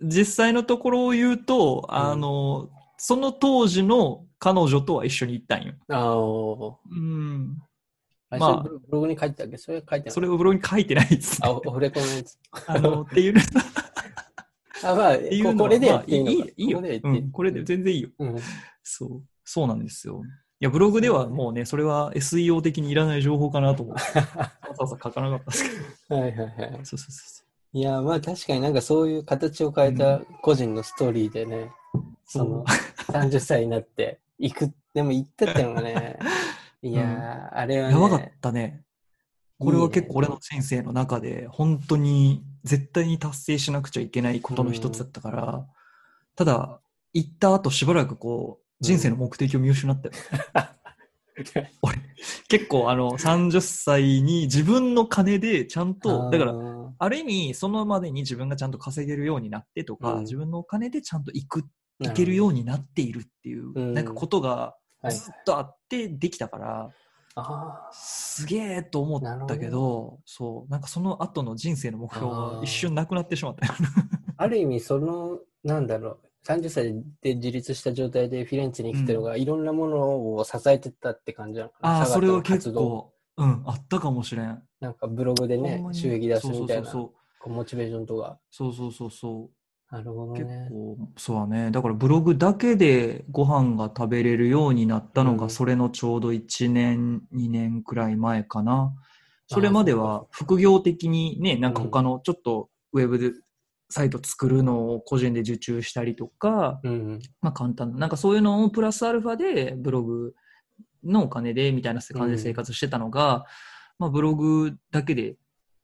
[0.00, 5.74] 実際のところを言うと、あの、その当時の彼女とは一緒に行ったんよ。
[5.88, 7.62] あおうん。
[8.30, 9.56] あ、まあまあ、ブログに書いてたっけ？
[9.56, 10.10] それ書いてない。
[10.12, 11.60] それをブログに書いてないですあ、ね。
[11.64, 12.38] オフレコのやつ。
[12.66, 13.40] あの、っていうの
[14.82, 16.48] あ、まあ、ここれでやまあっていいのか。
[16.56, 16.78] いいよ。
[17.32, 18.08] これで全然いいよ。
[18.18, 18.36] うん。
[18.82, 19.22] そう。
[19.44, 20.22] そうなんですよ。
[20.58, 25.70] いや、ブログではもうね、それは SEO 的にいらない情報かなと思って、 わざわざ書かなかったですけ
[26.14, 26.20] ど。
[26.20, 26.80] はいはいはい。
[26.84, 31.70] そうそうそいや、まあ確かになんかそういう形を変えた個人のストーリーでね、
[32.24, 32.64] その
[33.08, 36.18] 30歳になって行く、でも行ったってのがね、
[36.82, 37.82] いやー、あれう。
[37.84, 38.85] はやばかっね、たね。
[39.58, 45.66] これは結構俺の人生の中で、本当に絶対に達成しなくちゃいけないことの一つだったから、
[46.34, 46.80] ただ、
[47.14, 50.14] 行った後しばらくこう、人生の目的を見失ったよ。
[51.82, 51.96] 俺、
[52.48, 56.58] 結構あの、30歳に自分の金でちゃんと、だから、ら、
[56.98, 60.20] ある意味、そのまでに自分がちゃんと稼げるようになってとか、うん。
[60.20, 61.64] 自分のお金でちゃんと行く、
[62.00, 63.94] 行けるようになっているっていう、うん。
[63.94, 65.14] なんかことがはい。
[65.14, 66.90] ずっとあってできたから、
[67.38, 73.74] あすげえと思ったけど、そう、なんかその後の人生の目標が一瞬なくなってしまったよ。
[74.38, 81.98] ある意味、その、なんだろう、30歳で自立した状態でフィレンツェに来てるのが、いろんなものを支えてたって感じなのかな。
[81.98, 84.62] ああ、それは結構、うん、あったかもしれん。
[84.80, 88.38] なんかブログでね収益出すみたいな、そうこうモチベーションとか。
[88.50, 89.55] そうそうそうそう。
[89.90, 90.68] なるほど結ね。
[90.68, 91.70] 構、そうだね。
[91.70, 98.92] だからブログだけでご飯が食べれるようになったのが、うんそれのちょうど1年、2年くらい前かな。
[99.48, 103.30] それまであは副業的にね、なんか他のちょっとウェブで
[103.88, 107.20] サイト作るのを個人で受注したりとか、うん。
[107.40, 110.34] まあ簡単な、なんかそういうのをプラスアルファでブログ
[111.04, 113.44] のお金でみたいな感じで生活してたのが、
[114.00, 115.36] まあブログだけで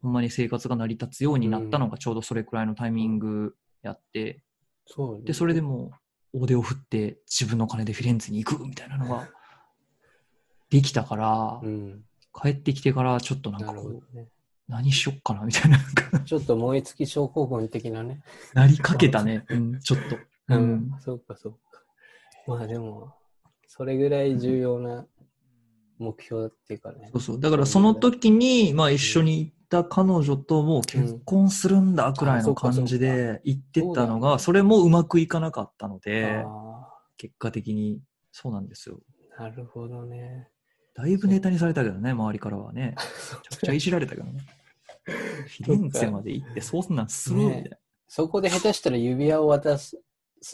[0.02, 4.42] ほんまに生活が成り立つようになったのがちょうどそれくらいのタイミングやって、
[4.86, 5.92] そうねで、それでも
[6.32, 9.28] う大手を振って自分の金でフィレンツェに行くみたいなのが
[10.70, 12.04] できたから、うん。
[12.34, 14.28] 帰ってきてからちょっとなんかこう、どね。
[14.68, 15.78] 何しよっかなみたいな、
[16.24, 18.22] ちょっと燃え尽き症候群的なね。
[18.54, 20.16] なりかけたね、うん、ちょっと。
[20.16, 20.96] ううんん。
[21.00, 21.58] そうか、そうか。
[22.46, 23.12] まあでも、
[23.66, 25.06] それぐらい重要な
[25.98, 27.20] 目標っていうかねそう。
[27.20, 27.40] そう。
[27.40, 38.00] だからその時に、まあ一緒に行った彼女ともう結婚するんだくらいの感じで行ってたのが、それもうまくいかなかったので、あ結果的に。
[38.34, 38.98] そうなんですよ。
[39.38, 40.48] なるほどね。
[40.94, 42.94] だいぶネタにされたけどね、周りからはね。
[43.50, 44.40] めちゃくちゃいじられたけどね。
[45.04, 47.76] フィレンツェまで行って、そんなんするみたいな。
[48.08, 49.98] そこで下手したら指輪を渡す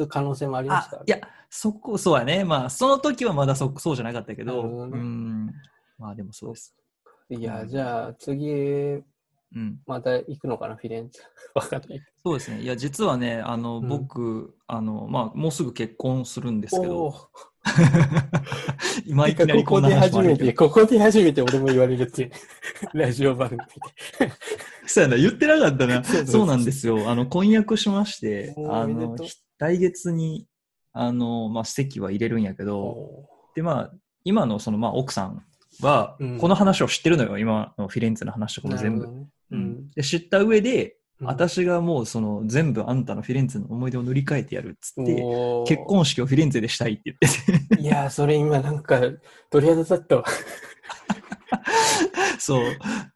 [0.08, 2.44] 可能性もありますから、あ、いや、そこ、そうやね。
[2.44, 5.52] まあ、その時はまだそそうじゃなかったけど、どねうん。
[5.98, 6.74] まあ、でもそうです。
[7.30, 9.02] いや、うんじゃあ次、
[9.54, 9.78] うん。
[9.86, 11.24] また行くのかな、フィレンツェ。
[11.54, 12.02] わかんない。
[12.22, 12.60] そうですね。
[12.60, 17.14] いや、実はね、あの、うん僕、あの、まあ、もうすぐ結婚するんですけど、
[19.06, 20.68] 今いきなりこここんなで初めて、話もあるけど。
[20.68, 22.30] ここで初めて俺も言われるっていう、
[22.92, 23.66] ラジオ番組で。
[24.86, 26.04] そうやな、言ってなかったな。
[26.04, 27.10] そうなんですよ。
[27.10, 29.16] あの、婚約しまして、あの
[29.58, 30.46] 来月に、
[30.92, 33.92] あの、まあ、席は入れるんやけど、おで、まあ、
[34.24, 35.42] 今のその、まあ、奥さん
[35.82, 37.38] はうん、この話を知ってるのよ。
[37.38, 39.06] 今のフィレンツェの話とかーも全部。
[39.06, 39.90] ねううんん。
[39.90, 45.20] で、知った上で、うん私がもうその全部あんたのフィレンツェの思い出を塗り替えてやるっつって、
[45.66, 47.26] 結婚式をフィレンツェでしたいって言って
[47.76, 47.82] て。
[47.82, 49.00] いやー、それ今なんか
[49.50, 50.24] 鳥肌立ったわ。
[52.38, 52.64] そう。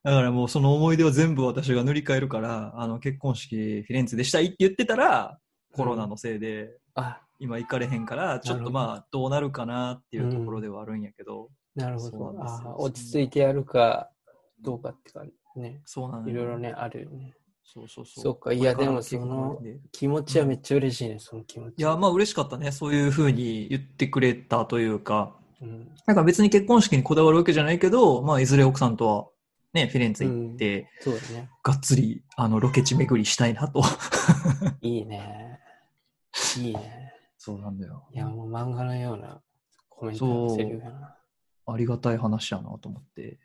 [0.03, 5.39] だからもうその思い出を全部私が塗り替えるから、あの結婚式フィレンツェでしたいって言ってたら、
[5.73, 12.35] コロナのせいであ、今行かれへんから、ちょっとまあどうなるかなっていうところではあるんやけど、なるほど。
[12.41, 14.11] あー落ち着いてやるか
[14.61, 15.81] どうかって感じね。
[15.85, 17.35] そうなんだよいろいろね、あるよね。
[17.65, 18.25] そうそうそう。
[18.25, 19.59] そっかいやでもその
[19.93, 21.79] 気持ちはめっちゃ嬉しいね、その気持ち。
[21.79, 22.73] いや、まあ嬉しかったね。
[22.73, 29.27] そういうふうに言ってくれたというか、うん、なんか別に結婚式にこだわるわけじゃないけど、まあいずれ奥さんとは
[29.73, 31.49] ね、フィレンツェ行って、そうだね。
[31.63, 33.83] がっつり、あの、ロケ地巡りしたいなと。
[34.83, 35.59] いいね。
[36.59, 37.13] いいね。
[37.39, 38.07] そうなんだよ。
[38.13, 39.41] いや、もう漫画のような
[39.89, 41.17] コメントセリフやな。
[41.67, 43.39] ありがたい話やなと思って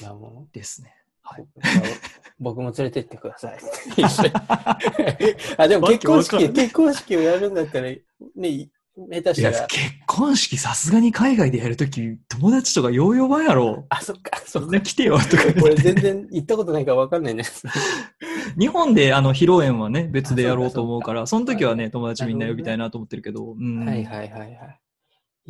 [0.00, 0.94] いや、もう、ですね。
[1.22, 1.46] はい。
[2.38, 3.58] 僕 も連れてってください。
[3.96, 4.30] 一緒に
[5.56, 13.86] あ、でも結婚式、結婚式をやるんだったら、ね、下手したら、結婚式さすがに海外でやるとき、友達とかヨーヨー版やろ。
[13.88, 15.42] あ、そっか、そんな来てよとか。
[15.62, 17.44] 俺全然行ったことないから分かんないね。
[18.58, 23.84] 日本であの、披露宴はね、別でやろうと思うから、あその時はね、はい友達みんな呼びたいなと思ってるけど、うん。
[23.86, 24.80] はいはいはいはい。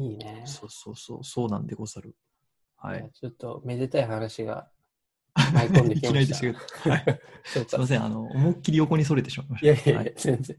[0.00, 0.42] いいね。
[0.46, 2.14] そうそうそう、そうなんでござる。
[2.76, 3.10] はい。
[3.12, 4.68] ちょっとめでたい話が
[5.52, 6.36] 舞い込んでいきました。
[6.82, 9.66] きなりでしたけすいません、あの、思いっきり横にそれてしまいました。
[9.66, 10.56] いやいやいや、はい全然。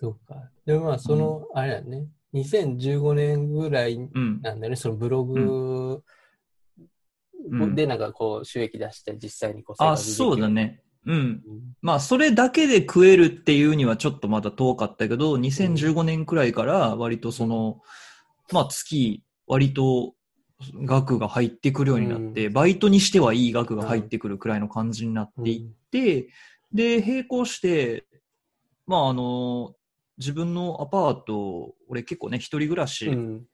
[0.00, 0.50] そうか。
[0.64, 4.40] でもまあ、その、あれだね、2015年ぐらいうん。
[4.42, 6.04] なんだよね、そのブログ
[7.50, 10.48] うんでなんかこう収益出して実際にこうあ、そうだ。
[10.48, 10.82] ね。
[11.06, 11.14] うん。
[11.14, 11.42] うん
[11.80, 17.80] まあ、それだけで食えるっていうにはちょっとまだ遠かったけど、2015年くらいから割とその、
[18.52, 20.14] まあ、月、割と
[20.74, 26.28] 額が入ってくるようになって、うバイトにしてはいい額が入ってくるくらいの感じになっていって、
[26.72, 28.06] で、並行して、
[28.86, 29.74] まあ、あの、
[30.18, 33.44] 自分のアパート、俺結構ね、一人暮らし、うん。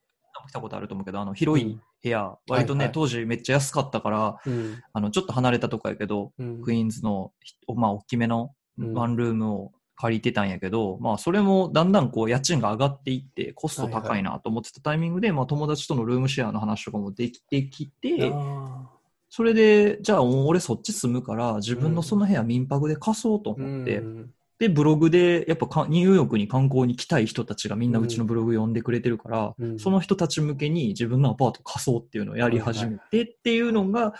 [0.47, 4.83] 来たことあると思うけど、あの、広い部屋、割とね、はいはい当時めっちゃ安かったから、うん。
[4.93, 6.61] あの、ちょっと離れたとこやけど、うん。
[6.61, 18.89] クイーンズのひ、まあ、大きめのうんワンルームを借りてたんやけど、まあ、それもだんだんこう、家賃が上がっていって、コスト高いなと思ってたタイミングで、まあ、友達とのルームシェアの話とかもできてきて、あ
[19.29, 29.79] それで、じゃあ、俺そっち住むから、自分のその部屋民泊で貸そうとー思って、うんで、ブログで、やっぱかニューヨークに観光に来たい人たちがみんなうちのブログ読んでくれてるから、うん。
[29.79, 34.13] その人たち向けに自分のアパート貸そうっていうのをやり始めてっていうのが、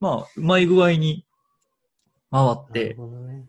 [0.00, 1.26] まあ、うまい具合に
[2.30, 3.44] 回って、ね。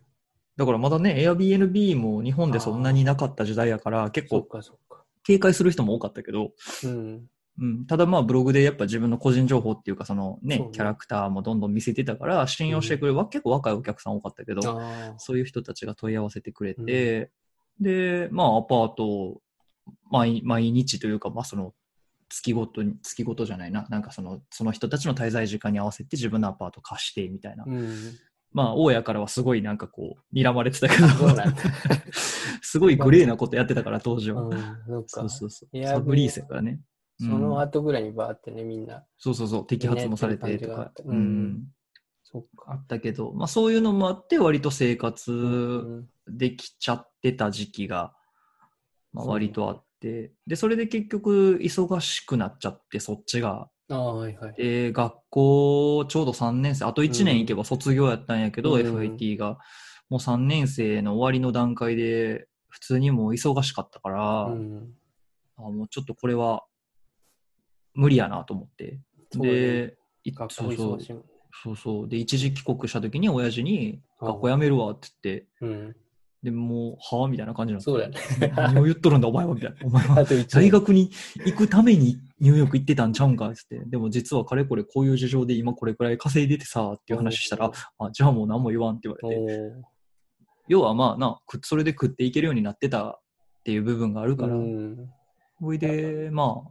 [0.57, 4.47] だからまだね、Airbnb も日本でそんなになかった時代やから、結構。
[5.23, 6.51] 警戒する人も多かったけど、
[6.83, 7.25] うん。
[7.57, 10.69] うん、ただまあブログでやっぱ自分の個人情報っていうかそのね、ね。
[10.73, 14.61] キャラクターもどんどん見せてたから信用してくれる、わ結構若いお客さん多かったけど。
[15.17, 17.31] そういう人たちが問い合わせてくれて、
[17.79, 19.41] で、まあアパートを
[20.11, 21.73] 毎毎日というか、まあその
[22.29, 27.65] 月ごとに、月ごとじゃないな、なんかその、その人たちの滞在時間に合わせて自分のアパート貸してみたいな。
[28.53, 28.57] うん。
[28.57, 31.05] まあ大家からはすごいなんかこう、睨まれてたけど。
[32.61, 34.41] すごいグレーなことやってたから当時は。
[34.43, 34.51] うん。
[34.51, 35.07] そっか。
[35.07, 35.85] そうそうそう。
[35.85, 36.81] サブリースやからね。
[37.19, 39.05] その後ぐらいにバーってね、みんな。
[39.17, 41.17] そうそうそう、摘発もされてとかうん
[41.53, 41.63] ん。
[42.23, 42.73] そっあか。
[42.75, 46.09] ったけど、まあそういうのもあって、割と生う活ん。
[46.27, 48.13] できちゃってた時期が、
[49.13, 53.69] まあ割とあって、で、それで結局忙しくなっちゃって、そっちが。
[53.89, 54.53] ああ、はいはい。
[54.55, 59.57] で、学校ちょうど3年生、あと1年行けば卒業やったんやけど、うん FIT が。
[60.09, 64.93] もう3年生の終わりの段階で、普通にもう忙しかったから、うん。
[65.57, 66.65] あもうちょっとこれは
[67.93, 68.99] 無理やなと思って。
[69.31, 71.15] で、い学校忙しい。
[71.63, 72.09] そうそう。
[72.09, 75.95] で、一時帰国した時に親父に、学校辞めるわって言って、うん。
[76.45, 77.27] でもう、はぁ？
[77.27, 78.53] みたいな感じなんそうだよね。
[78.55, 79.55] 何を言っとるんだ、お前は？
[79.55, 79.77] みたいな。
[79.83, 81.09] お前は大学に
[81.43, 83.79] 行くためにニューヨーク行ってたんちゃうんかっつって。
[83.85, 89.61] でも実はかれこれこういう事情で今これくらい稼いでてさ、っていう話したら、あ、じゃあもう何も言わんって言われて。
[89.81, 89.95] お
[90.67, 93.19] 要はまあな、くそれで食っていけるようになってたっ
[93.63, 95.09] ていう部分があるーから、うん。
[95.55, 96.63] ほいで、ま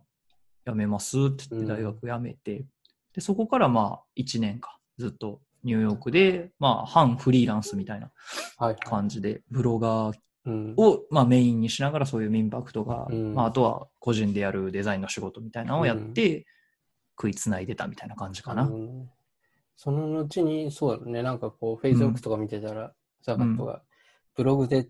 [0.67, 2.65] あ、辞めますって言って大学辞めて、
[3.13, 8.11] で、そこからまあ1年か、ずっとニューヨークで、まあ、半フリーランスみたいな。
[8.85, 10.75] 感じで、ブロガーうん。
[10.77, 13.35] を、まあ、メインにしながらそういう民泊とか、うん。
[13.35, 16.47] まあ、あとは個人でやるデザインの仕事みたいなのをやって、
[17.17, 18.65] 食いつないでたみたいな感じかな。
[18.65, 19.11] うん。
[19.77, 23.83] その後に、そうだね、なんかこう、フェイスブックとか見てたら、ザカットが
[24.37, 24.89] ブログで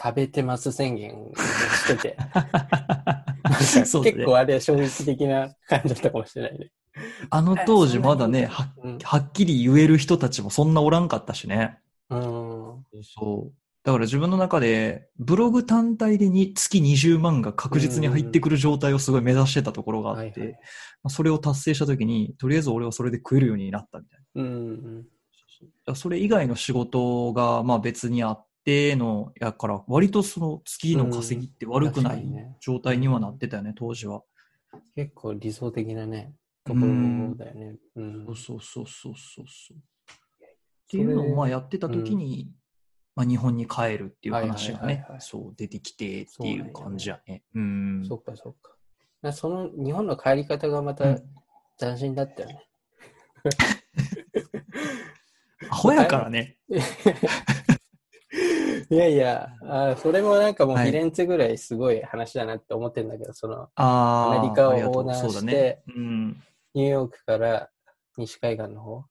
[0.00, 2.16] 食べてます宣言をしてて、
[3.42, 6.70] 結構あれは衝撃的な感じだったかもしれないね。
[7.30, 8.98] あの当時まだね、はうん。
[8.98, 11.78] はっきり言える人たちもそんなおらんかったしね。
[12.10, 12.20] うん。
[13.02, 13.52] そう。
[13.84, 20.58] だから自分の中で、ブログ単体でに月20万が確実に入ってくる状態をすごい目指してたところがあって、はいはい
[21.02, 24.42] まあそれを達成したときに、とりあえず俺はそれで食えるようになったみたいな。
[24.42, 25.06] うん。
[25.94, 32.24] それ以外の仕事がまあ別にあっての、やから、割とその月の稼ぎって悪くない
[32.60, 34.22] 状態にはなってたよね、当時は。
[34.94, 36.32] 結構理想的なね、
[36.64, 37.76] ところだよね。
[37.96, 38.26] うん。
[38.26, 39.76] そうそうそうそうそうそう。
[39.76, 39.78] っ
[40.88, 42.52] ていうのをまあやってた時に、
[43.14, 47.42] まあ日本に帰るっていう話がねそう出てきてっていう感じやね。
[47.54, 48.04] うん。
[48.06, 48.72] そっかそっか。
[49.22, 51.22] なその日本の帰り方がまたうん
[51.78, 52.66] 斬新だったよね。
[55.70, 56.58] アホやからね。
[58.90, 65.82] いやいや、あそれもなんかもうはいフィレンツェぐらいすごい話だなって思ってるんだけど、そのアメリカを横断して。
[65.88, 66.42] うん。
[66.74, 67.70] ニューヨークから
[68.16, 69.04] 西海岸の方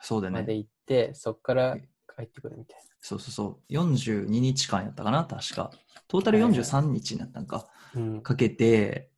[0.00, 0.40] そうだね。
[0.40, 1.76] まで行って、そこから
[2.16, 3.72] 帰ってくるみたいそうそうそう。
[3.72, 5.70] 42日間やったかな、確か。
[6.08, 7.68] トータルはいはい43日になったんか。
[7.94, 8.00] な。
[8.00, 8.20] うん。
[8.20, 9.10] かけて、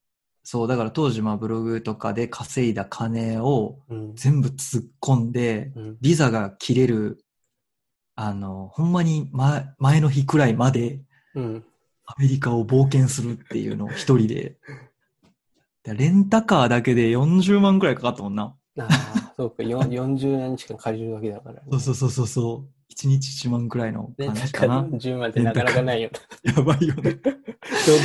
[0.43, 4.15] そう、だから当時まあブログとかで稼いだ金をうん。
[4.15, 5.97] 全部突っ込んで、うん。
[6.01, 7.25] ビザが切れる、
[8.15, 11.01] あの、ほんまに前前の日くらいまで
[11.35, 11.65] うん。
[12.05, 14.57] アメリカを冒険するっていうのを一人で。
[15.85, 18.57] でレンタカーだけで40万くらいかかったもんな。
[18.79, 21.63] ああ、そうか、よん40日間借りるわけだから、ね。
[21.73, 22.93] そうそうそうそうそう。
[22.95, 24.83] 1日1万くらいので、感じかな。
[24.83, 26.11] 10万ってなかなかないよ。
[26.43, 27.15] やばいよね。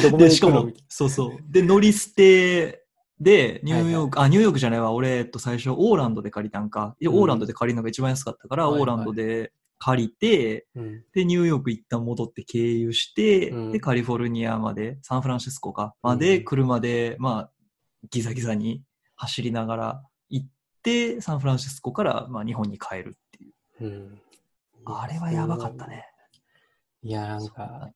[0.01, 1.37] どどで、しかもそうそう。
[1.49, 2.83] で、乗り捨て
[3.19, 4.91] で、ニューヨーク、あ、ニューヨークじゃないわ。
[4.91, 6.95] 俺、えっと、最初、オーランドで借りたんか。
[6.99, 11.03] うんオーランドで借りるのが一番安かったから、はいはいオーランドで借りて、なうん。
[11.13, 17.51] で、ニューヨーク一旦戻って経由して、うんで、カリフォルニアまで、サンフランシスコか、まで、うん車で、まあ、
[18.09, 18.83] ギザギザに
[19.15, 20.47] 走りながら行っ
[20.81, 23.53] て、サンフランシスコから、まあ、日本に帰るっていう。
[23.81, 24.21] うん。
[24.85, 26.05] あれはやばかったね。
[27.01, 27.91] いや、なんか、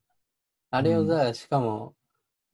[0.70, 1.94] あれをさ、しかも、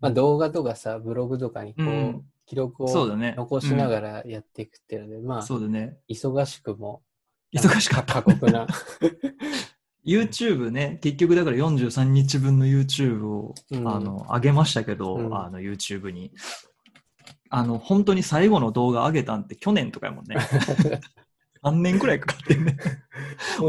[0.00, 2.88] まあ動画とかさ、ブログとかにこう、うん記録を。
[2.88, 5.96] 残しながらやっていくっていうので、まあ、そうだね。
[6.10, 7.02] 忙しくも、
[7.54, 8.14] 忙しかった。
[8.14, 8.66] 過酷な。
[10.06, 16.32] YouTube ね、結局だから43日分の YouTube を、うんあの上げましたけど、うんあの YouTube に。
[17.56, 20.36] あの、本当に最後の動画上げたんって去年とかやもんね。
[21.62, 22.76] 3年くらいかかってんね。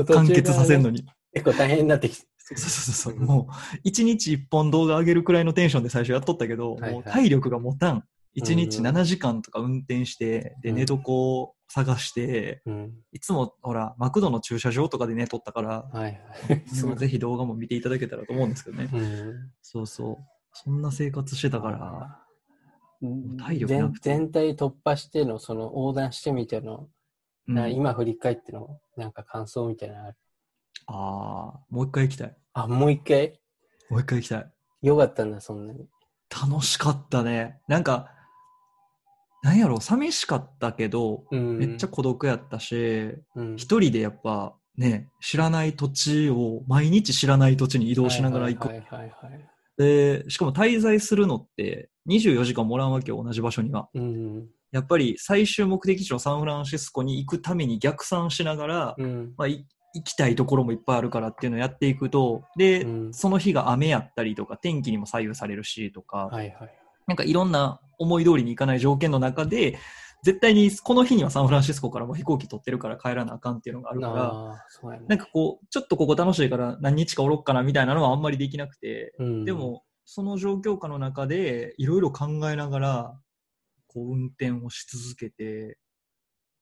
[0.07, 1.05] 完結させんのに。
[1.33, 2.25] 結構大変になってきて。
[2.39, 3.23] そうそうそうそう。
[3.23, 3.47] も
[3.83, 8.03] う、1日1本動画上げるくらいのテンションで最初やっとったけど、はいはいもう体力が持たん。
[8.35, 12.93] 1日うん7時間とか運転して、で、うん寝床を探して、うん。
[13.11, 16.19] いつも、ほら、マクドの駐車場とかで寝とったから、はい
[16.49, 16.63] はい。
[16.73, 18.89] その ぜひ動画も見ていただけたらと思うんですけどね。
[18.91, 19.51] うん。
[19.61, 20.25] そうそう。
[20.53, 22.24] そんな生活してたから、うん
[23.37, 26.89] 体力な全くて全体突破しての、その横断してみての、
[27.47, 30.17] う今振り返っての、なんか感想みたいなのある？
[30.87, 32.37] ああ、もう一回行きたい。
[32.53, 33.39] あ、もう一回？
[33.89, 34.51] もう一回行きたい。
[34.81, 35.87] よかったんだ、そんなに。
[36.29, 37.59] 楽しかったね。
[37.67, 38.11] なんか、
[39.43, 41.57] なんやろ、寂しかったけど、うん。
[41.59, 48.69] めっちゃ孤独やったし、うん、一人でやっぱね、知らない土地を、毎日知らない土地に移動しながら行く。
[49.77, 53.89] で、しかも滞在するのって24時間もらうわけよ、同じ場所には。
[53.93, 54.47] うん。
[54.71, 59.33] やっぱり最終目的地のサンフランシスコに行くために逆算しながら、うん。
[59.37, 66.77] まあ、い行きたいところもいっぱいあるからっていうのをやっていくと、で、うんその日が雨やったりとか、天気にも左右されるしとか、はいはい。
[67.07, 69.79] なんかいろんな思い通りにいかない条件の中で、
[70.23, 74.99] 絶対にこの日にはサンフランシスコからも飛行機取ってるから帰らなあかんっていうのがあるから、ね。
[75.07, 83.19] なんかこう、ちょっとここ楽しいから何日かおろっかなみたいなのはあんまりできなくて、うん、でも、その状況下の中でいろいろ考えながら、
[83.87, 85.77] こう運転をし続けて、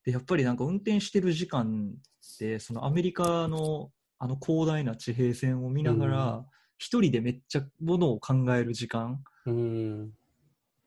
[0.06, 6.46] で、やっぱりなんか運転してる時間って、そのアメリカのあの広大な地平線を見ながら、
[6.78, 9.22] 一人でめっちゃものを考える時間。
[9.46, 10.12] うん。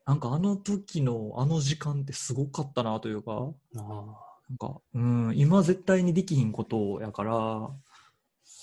[0.07, 3.83] なんかあの時のあの時間ってすごかったなというか、な
[4.55, 7.71] んか、うん、今絶対にできひんことやから、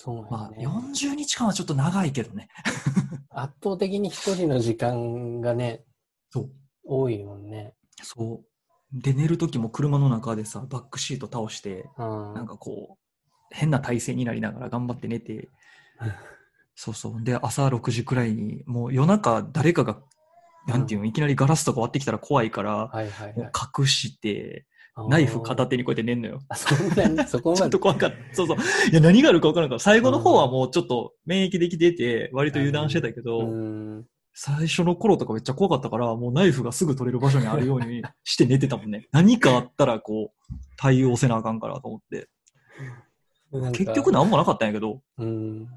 [0.03, 0.75] そうまあやね。
[0.91, 2.49] 40日間はちょっと長いけどね。
[3.31, 5.85] 圧倒的に一人の時間がね、
[6.29, 6.51] そう。
[6.83, 7.73] 多いもんね。
[8.01, 9.01] そう。
[9.01, 12.33] で、寝る時も車の中でさ、バックシート倒して、うん。
[12.33, 15.49] なんかこう、変な体勢になりながら頑張って寝て、
[16.75, 17.23] そうそう。
[17.23, 20.01] で、朝6時くらいに、もう夜中誰かが、
[20.67, 23.51] なんていうの、いきなりガラスとか割ってきたら怖いから、はいはいもはい。
[23.51, 25.71] う隠して、ナイフ片手。
[25.71, 26.39] 手にこうやって寝んのよ。
[26.49, 27.71] あ、そんなに、 そこちょっまで。
[27.71, 28.35] と怖かった。
[28.35, 28.57] そうそう。
[28.91, 34.05] いや、何があるか分からんから、最後の方はもうちょっと免疫できてて、割と油断してたけど、うん。
[34.35, 39.07] 最初の頃とかめっちゃ怖かったから、もうナイフがすぐ取れる場所にあるように して寝てたもんね。
[39.11, 42.29] 何かあったらこう、対応せなあかんからと思って。
[43.71, 45.67] 結局何もなかったんやけど、うん。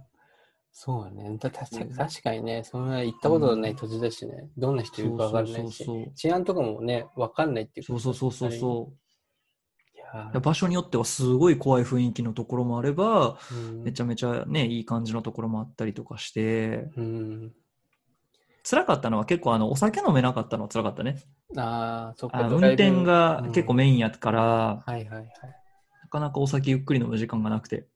[0.73, 1.39] そうだね。
[1.39, 9.06] たたうん確かにね、そんな行ったことのない土地だしね、どんな人いるかわからないし治安とかもね、わかんないっていうそうそうそうそう
[10.41, 17.05] 場所によってはすごい怖い雰囲気のところもあれば、ーめちゃめちゃね、いい感じのところもあったりとかして、うん。
[17.05, 17.09] う
[17.47, 17.53] ん。
[18.69, 21.23] 辛かったのは結構あの、お酒飲めなかったのは辛かったね。
[21.57, 22.39] ああ、そっか。
[22.39, 25.27] あ運転が結構うんメインやから、はいはいはい。
[26.03, 27.87] なかなかお酒ゆっくり飲む時間がなくて。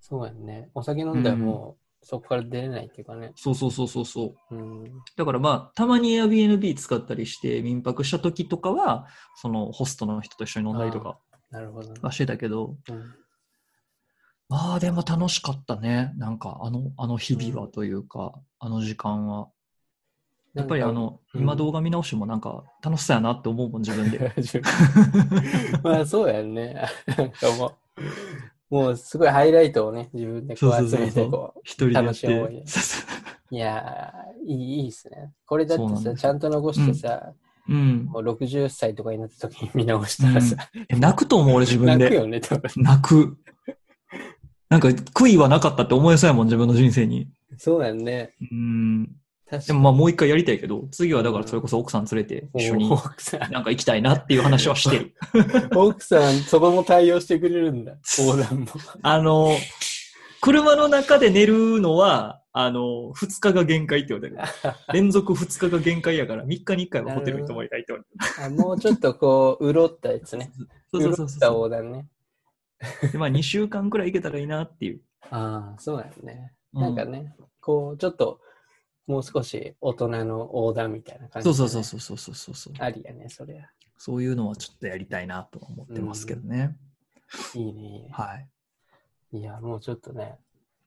[0.00, 0.68] そうやね。
[0.74, 3.32] お酒飲んだらもう、そこから出れないっていうかね。
[3.36, 4.54] そうそうそうそうそう。
[4.54, 4.84] うん。
[5.16, 11.18] だからまあ、たまに Airbnb 使ったりして民泊した時とかは、そのホストの人と一緒に飲んだりとか
[11.52, 12.00] なるほどね。
[12.02, 13.14] はしてたけど、うん
[14.48, 16.12] まあでも楽しかったね。
[16.18, 19.48] なんかあの、あの日々はというか、あの時間は。
[20.52, 24.30] やっぱりあの、うん今動画見直してもなんか楽しそうやなって思うもん、自分で。
[25.82, 26.86] まあそうやんね。
[27.16, 27.72] なんかも
[28.70, 32.62] う、もうすごいハイライトをね、自分でこう集めてこ一人で楽しい思い。
[33.52, 35.32] いやー、いいいいっすね。
[35.46, 37.34] これだってさ、ちゃんと残してさ、うん。
[37.66, 40.56] もう60歳とかになった時に見直したらさ、
[40.88, 42.04] え泣くと思う、俺自分で。
[42.04, 42.70] 泣くよね、多分。
[42.76, 43.38] 泣く。
[44.68, 47.28] なんか悔いはなかったって思えそうやもん、自分の人生に。
[47.58, 48.34] そうやんね。
[48.50, 49.08] うん。
[49.48, 55.14] 確でもまあもう一回やりたいけど、次はだからそれこそ奥さん連れて一緒に奥さん、なんか行きたいなっていう話はしてる。
[55.76, 57.96] 奥さん、そこも対応してくれるんだ。
[58.18, 58.66] 横断も。
[59.02, 59.54] あの、
[60.40, 64.42] 車の中で寝るのは、あの、2日が限界って言われてる。
[64.92, 70.52] 連続2日が限界やから、3日に1回はホテルに泊まりたいって言われてあもうちょっとこう、潤ったやつね。
[70.58, 70.68] る。
[70.90, 72.08] そうそうそう潤ったそ横断ね。
[73.14, 75.00] まあ2週間くらい行けたらいいなっていう。
[75.30, 76.52] ああ、そうやね。
[76.74, 78.40] うんなんかね、こう、ちょっと、
[79.06, 82.74] もう少し大人の横断みたいな感じ、そうそうそうそうそうそうそう。
[82.78, 83.68] ありやね、そりゃ。
[83.98, 86.76] そういうのはちょっとやりたいなとは思ってますけどね。
[87.54, 88.08] いいね、いいね。
[88.10, 88.48] はい。
[89.32, 90.38] いや、もうちょっとね、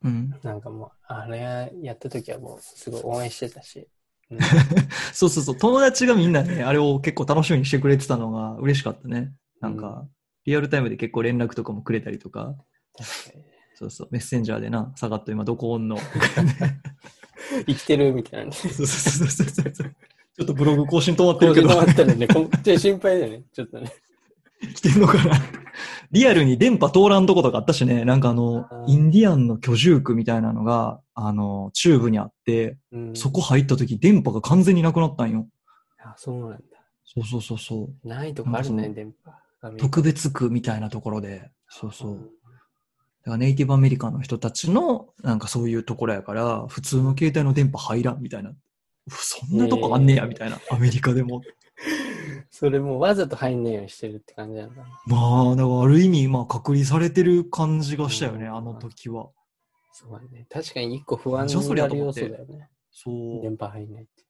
[0.05, 0.39] うん。
[0.43, 3.79] なんかもう、あれやった時はもう、すごい応援してたし。
[3.79, 4.39] うん
[5.13, 5.55] そうそうそう。
[5.55, 9.33] 友達がみんなね、あれを結構楽しみにしてくれてたのが嬉しかったね。
[9.61, 10.07] なんか、
[10.45, 12.55] リアルタイムで結構連絡とかもくれたりとか、
[12.97, 13.51] 確かにね。
[13.75, 15.97] そうそう、メッセンジャーでな、下がっと今どこおんの。
[17.67, 18.51] 生きてるみたいなね。
[18.51, 19.95] そうそうそうそうそう。
[20.37, 23.91] ちょっとブログ更新止まってるけど、まったらね、こっと心配だよね、ちょっとね。
[24.75, 25.64] 来てんのかな。
[26.15, 35.47] リアルに電波通らんとことかあったしね、なんかあのインディアンの居住区みたいなのが、あの、チューブにあって、うん、そこ入った時電波が完全になくなったんよ。
[35.99, 36.57] あ、そうなんだ。
[37.03, 38.07] そうそうそうそう。
[38.07, 39.31] ないとこあるね、電波。
[39.77, 42.11] 特別区みたいなところで、そうそう。
[42.13, 42.27] んだ
[43.25, 48.51] からネイティブアメリカンの人たちの、なんかそういうところやから、普通の携帯の電波入らんみたいな。
[48.51, 48.55] う
[49.09, 50.59] そんなとこあんねや、みたいな。
[50.71, 51.41] アメリカでも。
[52.57, 54.81] それもうわざと入んないようにしてるって感じなんだ。
[55.07, 59.27] まあ、だからある意味、まあ、隔離されてる感じがしたよね、うんあの時は。
[59.91, 60.47] そうだね。
[60.49, 62.69] 確かに一個不安になる要素だよね。
[62.91, 63.41] そう。
[63.41, 64.23] 電波入んないって。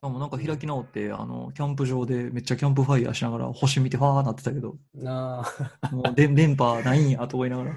[0.00, 5.44] でもなんか開き直って、あの、キャンプ場でめっちゃキャンプファイヤーしながら星見てファーなってたけど、な
[5.82, 5.94] あ。
[5.94, 7.74] もうで電波ないんやと思いながら。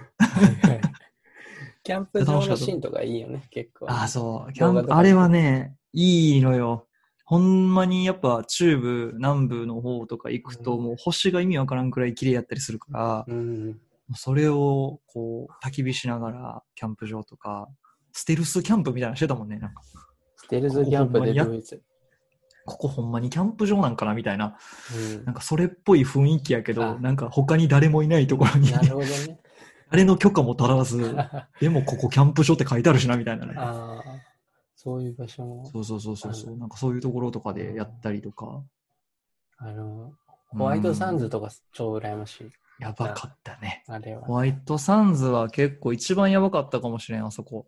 [1.83, 3.87] キャンプ場のシーンとかいいよね、結構。
[3.89, 4.53] ああ、そう。
[4.53, 6.85] キャンプ、あれはね、いいのよ。
[7.29, 13.79] ほんまにやっぱ中部、南部の方とか行くと、うんもう星が意味わからんくらい綺麗やったりするから、うん。
[14.15, 17.69] それをこう、焚き火しながら、キャンプ場とか、
[18.13, 19.59] ステルスキャンプみたいなのしてたもんね。
[19.59, 19.83] なんか、
[20.37, 21.83] ステルズキャンプでドイツ。
[22.65, 24.57] ここほんまにキャンプ場なんかなみたいな。
[24.95, 29.39] うんなんかそれっぽい雰囲気やけあど、なんか他に誰もいないところに、なるほどね。
[29.91, 31.15] 誰の許可も取らず、
[31.61, 33.53] でもここキャンプ場って書いてあるしな、みたいなね。
[34.81, 35.65] そういう場所も。
[35.65, 36.55] そうそうそうそうそう。
[36.55, 38.63] なんかそういうところとかでやったりとか。
[39.57, 40.13] あの、
[40.47, 42.51] ホワイトサンズとか超羨ましい。
[42.79, 43.83] やばかったね。
[43.89, 44.21] あれは。
[44.21, 47.67] ホワイトサンズは結構一番やばかったかもしれん、あそこ。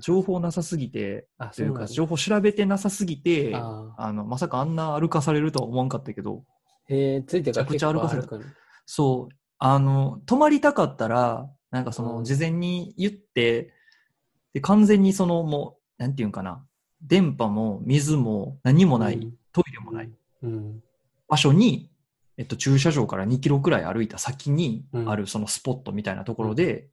[0.00, 6.42] 情報なさすぎて、あ、というか、情報調べてなさすぎて、ああの、まさかあんな歩かされるとは思わんかったけど、
[6.88, 8.54] えー、ついてからめちゃくちゃ歩かせる結構歩くの？
[8.86, 13.72] そう、あの、泊まりたかったら、なんかその、うん事前に言って、
[14.52, 16.64] で、完全にその、もう、なんていうんかな、
[17.00, 20.10] 電波も水も何もない、うんトイレもない
[20.42, 20.82] うん。
[21.28, 21.90] 場所に、
[22.38, 26.88] えっと、駐車場から2キロくらい歩いた先にうんあるそのスポットみたいなところで、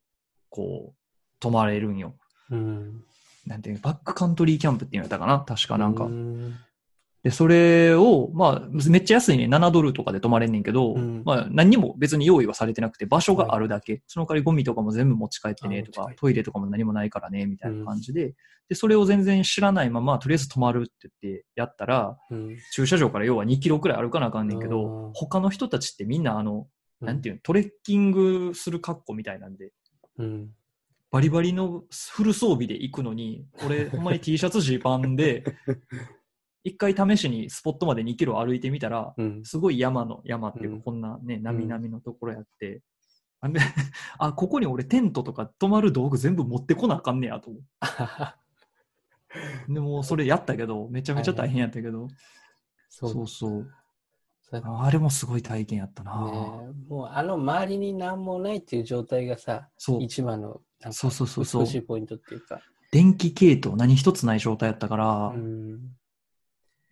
[0.49, 0.95] こう、
[1.39, 2.15] 泊まれるんよ。
[2.51, 3.03] うん。
[3.47, 6.03] なんていうバックカントリーキャンプっていうのやったかな確かなんか。
[6.03, 6.59] うん
[7.23, 11.21] で、それを、まあ、めっちゃ安いね、7ドルとかで泊まれんねんけど、うん。
[11.25, 14.01] まあ、何にも別に用意はされてなくて、場所があるだけ。
[14.07, 18.35] その代わりゴミとかも全部持ち帰ってねとかトイレとかも何もないからね、みたいな感じで、
[18.69, 22.57] で、それを全然知らないまま、とりあえず泊まるって言ってやったら、うん。
[22.71, 26.67] 駐車場から要は2キロくらい歩かなあかんねんけうどん、他の人たちってみんなあの、
[27.01, 29.73] なんていいうの、トレッキングする格好みたいなんで、
[30.17, 30.49] うん。
[31.11, 35.43] バリバリのフル装備で行くのに、俺、ほんまに T シャツ、ジーパンで、
[36.63, 39.43] 一回試しにスポットまで2キロ歩いてみたら、うん。
[39.43, 42.81] すごい山の、山っていううんか、こんなね、なみなみのところやって、
[43.41, 43.59] あんで
[44.19, 47.63] あ、ここに俺テントとか泊まる道具全部持ってこなあかんねやと思う。
[49.73, 52.07] でも、それやったけど、めちゃめちゃ大変やったけど、
[52.89, 53.71] そうそうそう。
[54.41, 59.69] そうああれもすごい体験やったな、ねもうあの周りに何もないっていう状態がさ。
[59.99, 62.59] 一番のそうそうそうそう美しいポイントっていうか。
[62.91, 65.79] 電気系統何一つない状態やったから、うん。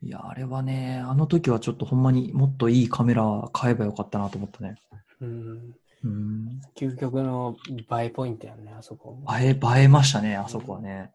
[0.01, 4.75] いや、あれはね、あの時はちょっとほんまにもっといいカメラ買えばよかったなと思ったね。
[5.21, 5.75] うん。
[6.03, 6.61] うん。
[6.77, 9.17] 究極の映えポイントやね、あそこ。
[9.39, 11.11] 映え、映えましたね、あそこはね。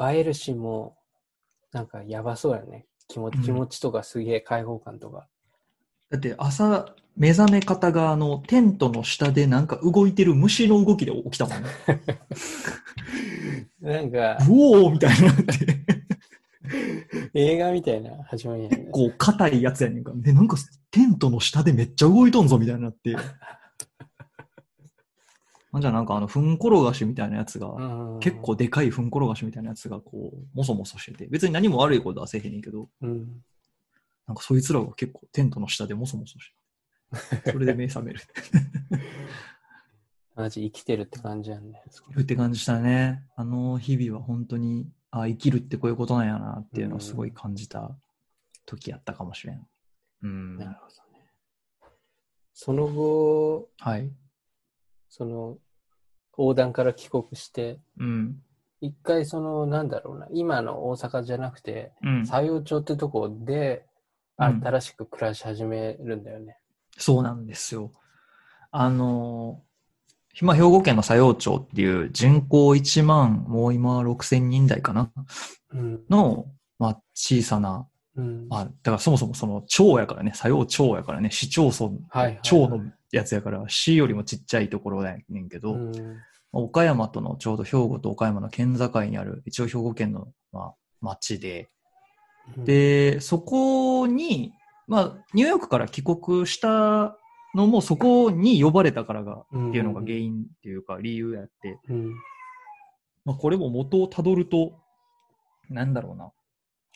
[0.00, 0.96] 映えるし、も
[1.72, 2.86] う、なんかやばそうやね。
[3.08, 5.26] 気持ち、うん気持ちとかすげえ開放感とか。
[6.10, 11.68] だって朝、目覚め方があの、テントの下でなんか動いてる虫の動きで起きたもんね。
[13.80, 15.89] なんか、うおーみたいになって。
[17.34, 18.90] 映画みたいな始まりやね結。
[18.90, 20.12] 構硬いやつやねんか。
[20.14, 20.56] で、なんか
[20.90, 23.16] テントの下でめっちゃ動いとんぞみたいになって。
[25.72, 33.42] あじゃあなんかあの、ふんころがしみたいなやつが、うん結構でかいふんころがしみたいなやつがこう、もそもそしてて、別に何も悪いことはせえへんねんけど、うん。
[34.26, 36.52] なんかそいつらが結構テントの下でもそもそし
[37.44, 38.20] て、それで目覚める。
[40.34, 41.82] マジ生きてるって感じやんね。
[42.20, 43.24] って感じしたね。
[43.36, 47.90] あの日々は本当に、あ生きるってこういうことなんやなっていうのをすごい感じた
[48.66, 49.66] 時やったかもしれん。
[50.22, 50.56] うん。
[50.58, 51.26] なるほどね。
[52.54, 54.12] その後、はい。
[55.08, 55.58] その、
[56.38, 58.42] 横断から帰国して、うん。
[58.80, 62.26] 一回その、なんだろうな、今の大阪じゃなくて、うん。
[62.26, 63.90] 佐用町ってとこで、うん
[64.42, 66.56] 新しく暮らし始めるんだよね。
[66.96, 67.92] そうなんですよ。
[68.70, 69.62] あの、
[70.42, 75.10] まあ、兵庫県の佐用町っていう人口1万、もう今6000人台かな？
[75.72, 76.00] うん。
[76.08, 76.46] の、
[76.78, 77.86] まあ、小さな、
[78.16, 78.48] うん。
[78.48, 82.80] まあ、だからそもそもその町やからね、佐用町やからね、市町村、はいはいはい町の
[83.12, 85.92] やつやから、市よりもちっちゃいところやねんけど、うん。
[86.52, 91.68] 岡山とのちょうど兵庫と岡山の県境にある、一応兵庫県の、まあ、町で、
[92.56, 94.52] で、そこに、
[94.88, 97.16] まあ、ニューヨークから帰国した
[97.54, 102.14] のもそこに呼ばれたからが、うん、っていうのが原因っていうか理由やって、うん。
[103.24, 104.78] まあ、これも元をたどると、
[105.68, 106.32] なんだろうな。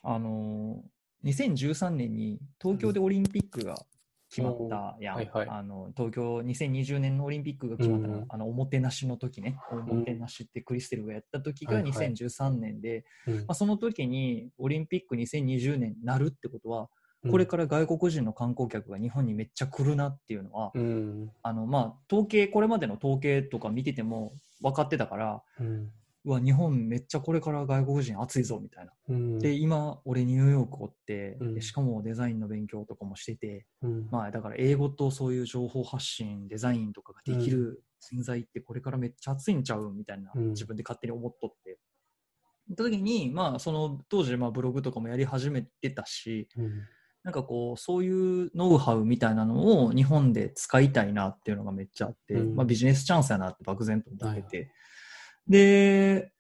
[0.03, 3.77] あのー、2013年に東京でオリンピックが
[4.29, 5.15] 決まったやん。
[5.15, 9.57] うんはいはいあの東京2020年のオリンピックが決まったのが、うんあの、おもてなしの時ね。
[9.71, 16.89] おもてなしってクリステルがやった時がはいはい2013年で、うんまあ、その時にオリンピック2020年になるってことは、
[17.31, 21.31] これから外国人の観光客が日本にめっちゃ来るなっていうのは、うん。
[21.43, 25.91] あの、まあ、統計、これまでの統計とか見てても分かってたから、うん。
[26.27, 28.93] うわ、日本めっちゃこれから外国人暑いぞみたいな。
[29.09, 29.39] うん。
[29.39, 41.79] で、今、俺ニューヨークおって、しかもデザインの勉強とかもしてて、うん、まあ、だから英語とそういう情報発信、デザインとかができる人材ってこれからめっちゃ暑いんちゃうみたいな、うん自分で勝手に思っとって。
[42.69, 46.83] 行った時に、まあ、その当時、まあ、ブログとかもやり始めてたし、うん。
[47.25, 54.71] なんかこう、そういうノウハウみたいなのを日本で使いたいなっていうのがめっちゃあって、うんまあビジネスチャンスやなって漠然と思ってて。
[55.49, 56.33] で、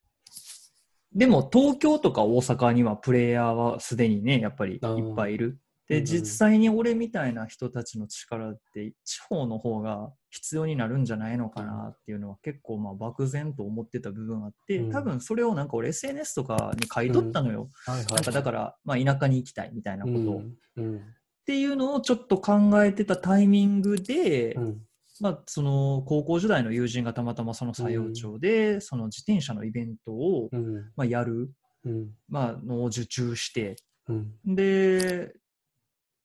[1.15, 5.59] でも東京とか大阪にはプレイヤーはすでにね、やっぱりいっぱいいる。
[5.89, 17.71] で、うん実際に俺みたいな人たちの力って地方の方が必要になるんじゃないのかなっていうのは結構まあ漠然と思ってた部分あって、うん多分それをなんか俺 SNS とかに書いとったのよ。
[17.87, 20.41] なんかだから、まあ田舎に行きたいみたいなことを。
[20.41, 24.81] っていうのをちょっと考えてたタイミングで、うん。
[25.21, 30.75] まあ、その高校時代の友人がたまたまその作用町で、その自転車のイベントを、うん。
[30.97, 31.51] まあ、やる、
[31.85, 32.11] うん。
[32.29, 33.77] まあ、のを受注して、
[34.09, 34.33] うん。
[34.55, 35.35] で、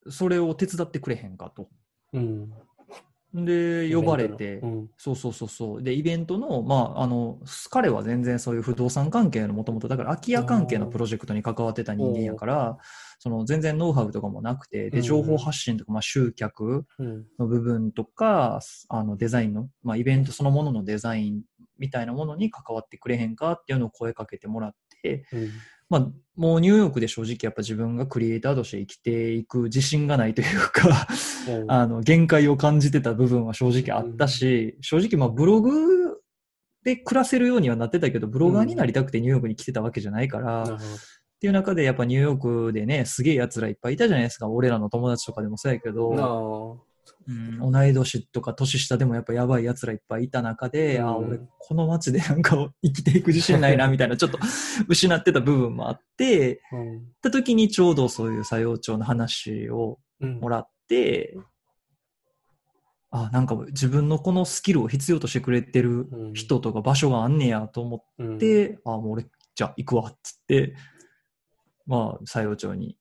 [0.09, 1.69] それを手伝ってくれへんかと。
[2.13, 2.53] うん。
[3.33, 4.89] で、呼ばれて、うん。
[4.97, 5.83] そうそうそうそう。
[5.83, 7.39] で、イベントの、まあ、あの、
[7.69, 12.77] 彼は全然そういう不動産関係のもともと、だから空き家関係のプロジェクトに関わってた人間やから、
[13.19, 17.25] その全然ノウハウとかもなくて、で、うん情報発信とか、まあ、集客うん。
[17.37, 21.43] の部分とか、あの、デザインの、まあ、イベントそのもののデザイン
[21.77, 25.51] みたいなものに関わってくれへんかっていうのを声かけてもらって、うん。
[25.89, 31.07] まあ、もうニューヨークで正直やっぱ自分がクリエイターとして生きていく自信がないというか、
[31.67, 36.21] あの、限界を感じてた部分は正直あったし、正直まあブログ
[36.83, 40.77] で暮らせるようにはなってたけど、ブロガーになりたくてニューヨークに来てたわけじゃないから、っ
[41.39, 44.47] ていう中でやっぱニューヨークでね、すげえ奴らいっぱいいたじゃないですか。
[44.47, 46.83] 俺らの友達とかでもそうやけど、ど。
[47.29, 51.07] うん、同い年とか年下でもやっぱやばい奴らいっぱいいた中で、うん。
[51.07, 54.39] あ俺この街でなんか生きていく自信ないなみたいなちょっと
[54.89, 60.39] 失ってた部分もあって、なあーった時にちょうどそういう作用帳の話をうん。
[60.39, 61.37] もらって、
[63.11, 68.35] あ、なんか自分のこのスキルを必要としてくれてる人とか場所があんねやと思うん。
[68.35, 69.25] って、あ、もう俺、
[69.55, 70.75] じゃあ行くわっつって、
[71.85, 72.97] まあ、作用帳に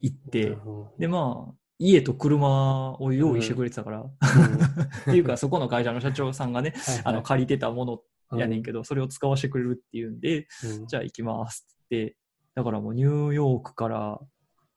[0.00, 0.56] 行っなて
[0.98, 10.86] で、まあ、家と車を用意してくれてたから、どっていうか、そこの会社の社長さんがね、はいあの、借りてたものはいやねんけど、それを使わせてくれるっていうんで、うん。
[10.86, 12.16] じゃあ行きますって、
[12.54, 14.20] だからもうニューヨークから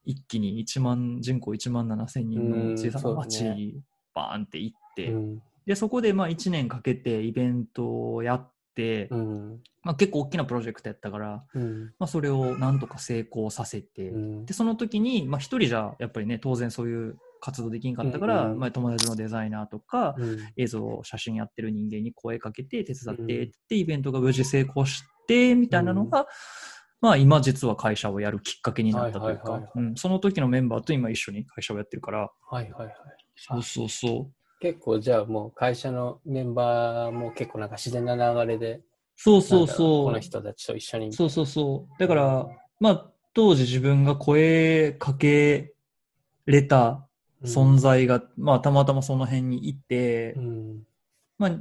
[0.03, 3.80] 一気に1万、人口1万7千人の小さな町に
[4.16, 5.41] バーンって行って、うん。
[5.66, 8.55] で、そこでまあ1年かけてイベントをやって、
[9.12, 9.64] うん。
[9.84, 11.94] まあ結構大きなプロジェクトやったから、うん。
[12.00, 14.46] まあそれをなんとか成功させて、うん。
[14.46, 20.38] で、その時に、まあ一人じゃやっぱりね、当然そういう活動できんかったから、うんうんまあ友達のデザイナーとか、うん。
[20.58, 23.50] 映像、写真やってる人間に声かけて手伝ってうん。
[23.50, 26.28] って、イベントが無事成功して、みたいなのが、
[27.02, 29.96] まあ今実は会社をやるきっかけになったというかうん。
[29.96, 32.96] その時のメンバーと今一緒に会社をやってるから、はいはいはい。
[33.36, 38.84] そうそうそ結構じゃあもう会社のメンバーも結構なんか自然な流れで、う。
[39.16, 40.22] そうそうなんだろこのそう。
[40.22, 41.14] 人たちと一緒に。
[41.14, 41.99] そうそうそう。
[41.99, 42.47] だから、
[42.80, 45.74] まあ当時自分が声かけ
[46.45, 47.08] れた
[47.43, 50.88] 存在が、まあたまたまその辺にいて、うん。
[51.38, 51.51] まあ、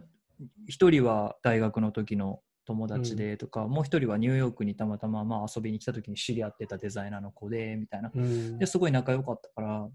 [0.69, 8.11] 一人は大学の時の友達でとか、もう一人はニューヨークにたまたままあ遊びに来た時に知り合ってたデザイナーの子で、みたいな。
[8.15, 8.59] うん。
[8.59, 9.89] で、すごい仲良かったから、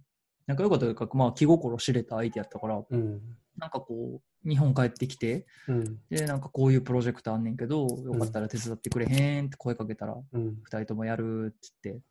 [0.49, 3.21] 仲良かったというか、まあ気心知れた相手やったから、うん。
[3.57, 5.97] なんかこう、日本帰ってきて、うん。
[6.09, 10.57] で、なんかこういうプロジェクトあんねんけど、よかったら手伝ってくれへんって声かけたら、うん。
[10.63, 12.03] 二人ともやるって言って、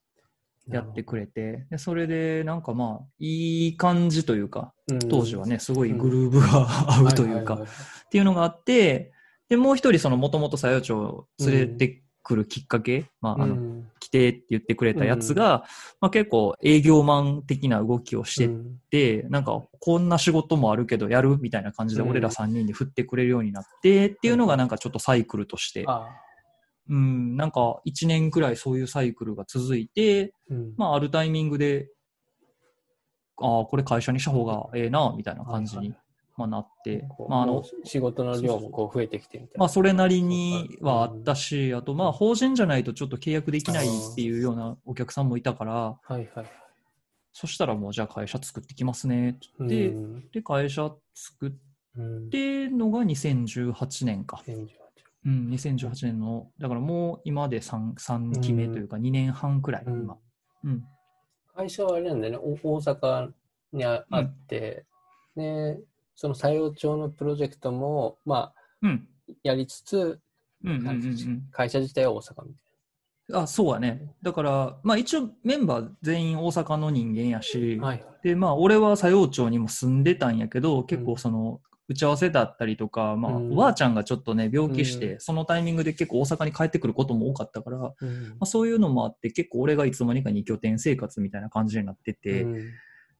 [0.71, 4.73] やってくれて、で、それでなんかまあ、いい感じというか、
[5.09, 9.13] 当時はね、すごいグルーブが合うというか、っていうのがあって、
[9.49, 15.65] で、もう一人、その、もともと佐用町を連れてくるきっかけ、まあ、あの、来てって言ってくれたやつが、
[15.99, 18.51] まあ結構営業マン的な動きをしてっ
[18.91, 25.87] て、なんか、こんな仕事もあるけどやるみたいな感じで、俺ら3人に振ってくれるようになって、っていうのがなんかちょっとサイクルとして、
[26.91, 30.35] うん、なんか1年くらいそういうサイクルが続いて、
[30.77, 31.89] まああるタイミングで、
[33.41, 35.95] ああ、これ会社にした方がええな、みたいな感じに、
[36.39, 39.59] まあ、なって、まああの、仕事の量もこう増えてきてみたいな。
[39.59, 46.47] まあそれなりにはあったし、あとまあ法人じゃないとちょっと契約できないっていうようなお客さんもいたから、はいはい。
[47.33, 54.41] そしたらもうじゃあ会社作ってきますねって言って、で、会社作ってのが2018年か。
[55.27, 60.17] うん、2018年の、だからもう今で 3, 3期目というか2年半くらい、今。
[60.63, 60.85] うん。
[61.55, 63.33] 会社はあれなんだよね、大阪
[63.73, 64.85] にあって、
[65.37, 65.79] ね、
[66.19, 68.53] その採用帳のプロジェクトも、ま
[68.83, 68.89] あ、
[69.45, 70.19] やりつつ、
[71.53, 72.61] 会社自体は大阪みた
[73.31, 73.43] いな。
[73.43, 74.13] あ、そうやね。
[74.21, 87.93] だから、まあ一応メンバー全員大阪の人間やし、はい、で、まあ俺は佐用町にも住んでたんやけど、結構その、打ち合わせだったりとか、まあ、おばあちゃんがちょっとね、病気して、そのタイミングで結構大阪に帰ってくることも多かったから、ま
[88.41, 92.45] あ、そういうのもあって、結構俺がいつの間にか2拠点生活みたいな感じになってて、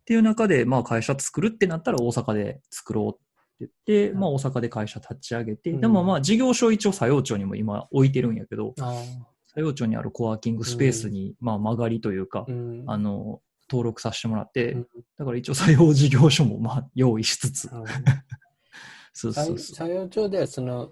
[0.09, 12.47] っていう中で、まあ会社作るってなったら大阪で作ろうって言って、まあ大阪で会社立ち上げて、でもまあ事業所一応佐用町にも今置いてるんやけど、佐用町にあるコワーキングスペースに、まあ曲がりというか、
[12.87, 14.79] あの、登録させてもらって、
[15.19, 17.69] だから一応採用事業所もまあ用意しつつ、
[19.13, 19.59] そうそうそう。
[19.59, 20.89] 作業町ではその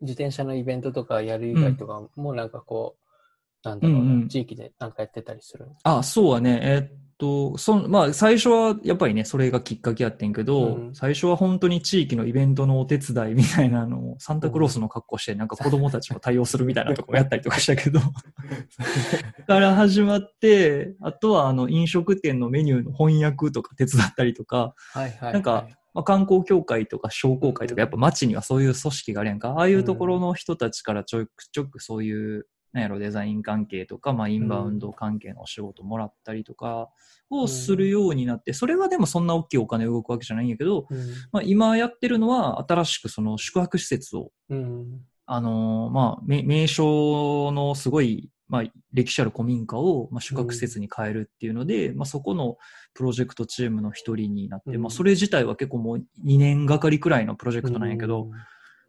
[0.00, 2.96] 自転車のイベントとかやる以外とかもなんかこ
[3.62, 6.60] う、うん、なんだろうな、うんうん、地域でなんかやってたりするあ、そうはね。
[6.62, 18.00] えー、っと、そのまあ、最初はやっぱりね、それがきっかけやってんけど、うん最初は本当に地域のイベントのお手伝いみたいなのを、サンタクロースの格好して、なんか子供たちも対応するみたいなとこやったりとかしたけど、
[19.46, 25.32] から始まって、あとはあの飲食店のメニューの翻訳とか手伝ったりとか、はいはい。
[25.32, 29.50] なんか、まあ、観光協会とか商工会とか、やっぱ街にはそういう組織があるやんか。
[29.50, 36.90] ああいうところの人たちからちょくちょくそういう、なんやろ、デザイン関係とか、まあ、インバウンド関係のお仕事もらったりとか
[37.30, 40.98] をするようになって、それはでもそんな大きいお金動くわけじゃないんやけど、うん。
[41.32, 45.00] まあ、今やってるのは新しくその宿泊施設を、うん。
[45.30, 48.62] あのーまあ、め名称のすごい、まあ、
[48.94, 52.56] 歴史ある古民家を、まあ、宿泊施設に変えるっていうので、まあ、そこの
[52.94, 54.82] プロジェクトチームの一人になって、うん。
[54.82, 58.28] まあ、それ自体は結構もう2年がかりくらいのプロジェクトなんやけど、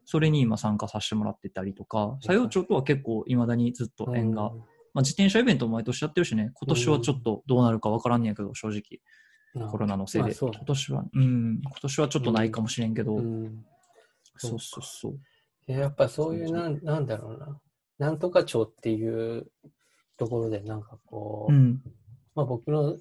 [0.09, 10.33] それに今参加させてもらってたりとか、い作用長とは結構未だにずっと縁が、うんまあ、自転車イベントも毎年やってるしね、今年はちょっとどうなるかわからんねやけど、正直、コロナのせいで。
[10.33, 13.63] 今年は、うん、今年はちょっとないかもしれんけど、うん。
[14.37, 15.71] そうそうそう。
[15.71, 17.59] やっぱそういうなん、なんだろうな。
[17.99, 19.45] なんとか町っていう
[20.17, 21.83] ところで、なんかこう、うん。
[22.33, 22.97] まあ僕の、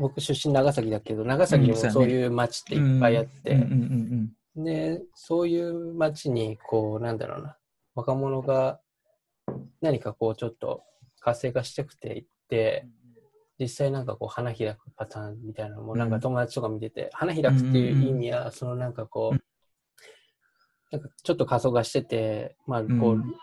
[0.00, 7.56] 僕出身長崎だけど、長崎にもうんそういう町っていっぱいあって、うんうんうんで、そういう町に、こう、なんだろうな、
[7.94, 8.80] 若者が
[9.80, 10.84] 何かこう、ちょっと
[11.20, 12.86] 活性化してくていって、
[13.58, 15.98] 実際なんかこう、花開くパターンみたいなのも、うん。
[15.98, 19.40] なんか友達とか見てて、花開くっていう意味は、そのなんかこう、うん。
[20.90, 23.34] なんかちょっと過疎化してて、まあ、こう、うん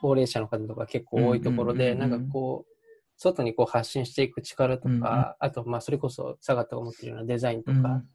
[0.00, 2.74] 高齢者の方とか結構多いところで、なんかこう、
[3.18, 8.08] 外にこう発信していく力とか、あと、まあ、それこそ、佐賀とか持ってるようなデザインとか、うん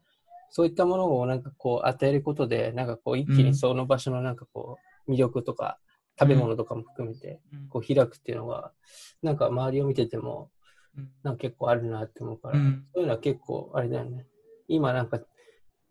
[0.50, 5.78] そういったものをなんかこう与えることで、なんかこう一気にその場所のなんかこう魅力とか
[6.18, 8.72] 食べ物とかも含めてうんこう開くっていうのが、
[9.22, 10.50] なんか周りを見てても
[11.22, 14.26] なんか結構あるなって思うから、うんそういうのは結構あれだよね。
[14.68, 15.20] 今なんか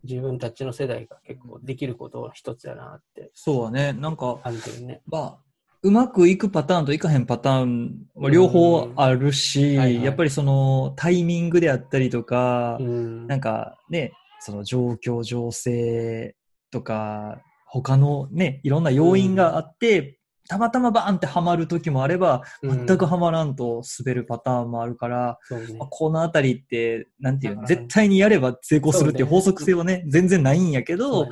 [0.03, 3.93] 自分たちの世代が結構できることの一つやなってそうだね。
[3.93, 5.01] なんか、感じるね。
[5.07, 5.37] まあ、
[5.81, 13.27] うまくいくパターンといかへんパターンは両方あるし、うんはいはいやっぱりそのタイミングであったりとか、うん。
[13.27, 14.13] なんかね、
[14.45, 16.35] その状況、情勢
[16.69, 22.85] とか、他のね、いろんな要因があって、たまたまバーンってハマる時もあれば、うん。
[22.85, 25.75] 全くハマらんと滑るパターンもあるから、ね。
[25.79, 25.87] まあ。
[25.89, 31.27] このあたりって、なんていうの、うん絶対にやれば成功するっていう法則性はね、全然ないんやけど、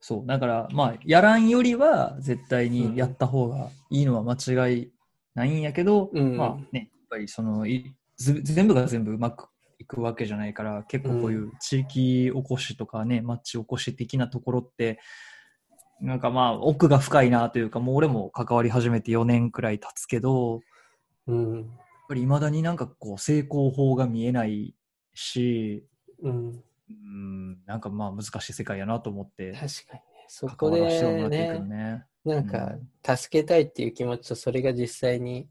[0.00, 4.92] そうだから、まあ、やらんよりは絶対にやった方がいいのは間違い
[5.34, 6.36] ないんやけど、うん。
[6.36, 7.66] まあね、やっぱりその、
[8.16, 9.46] 全部が全部うまくい
[9.88, 15.00] くわけじゃないから、結構こういう地域おこしとかね、町おこし的なところって、
[16.00, 20.60] なんかまあ、奥が深いなというか、もう俺も関わり始めて4年くらい経つけど、
[21.26, 21.56] うん。
[21.56, 21.64] やっ
[22.08, 24.74] ぱり未だになんかこう、成功法が見えない
[25.14, 25.84] し、
[26.22, 26.62] うん。
[26.90, 30.26] うん、なんかまあ難しい世界やなと思って、確かにね。
[30.28, 30.80] そこで
[31.28, 32.04] ね、ね。
[32.24, 32.76] なんか、
[33.16, 35.48] 助けたいっていう気持ちと、それが実際に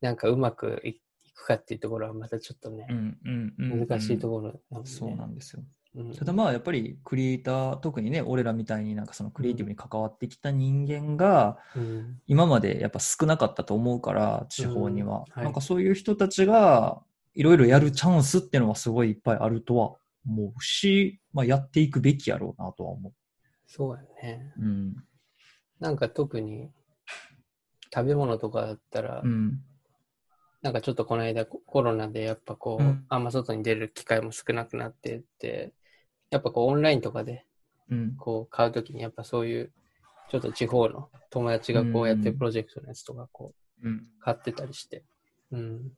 [0.00, 1.00] なんかうまくい
[1.42, 4.96] くかっていうところはまたちょっとねう、んうんうんうん難しいところなので、ね。
[4.96, 5.62] そうなんですよ。
[5.62, 5.72] うん
[6.16, 15.16] ただまあやっぱりクリエイター、特にね、俺らみたいになんかそのクリエイティブに関わってきた人間が、うん今までやっぱ少なかったと思うから、地方には。
[15.18, 17.02] うんはいなんかそういう人たちが、
[17.34, 23.12] いろいろやるチャンスっていうのはすごいいっぱいあるとは思うし、まあやっていくべきやろうなとは思
[23.66, 24.52] そうやね。
[24.58, 24.62] う。
[24.62, 24.94] うん。
[25.78, 26.70] なんか特に
[27.92, 29.60] 食べ物とかだったら、うん。
[30.62, 35.72] なんかちょっとこの間ココロナでやっぱこう、うんあんま外に出る機会も少なくなってって、
[36.30, 37.44] やっぱこうオンラインとかで
[37.90, 38.16] うん。
[38.16, 39.72] こう買うときにやっぱそういう
[40.30, 43.52] ちょっと地方の友達がこうやってるプロジェクトのやつとかこ
[43.82, 44.06] ううん。
[44.20, 45.02] 買ってたりして、
[45.50, 45.92] うん。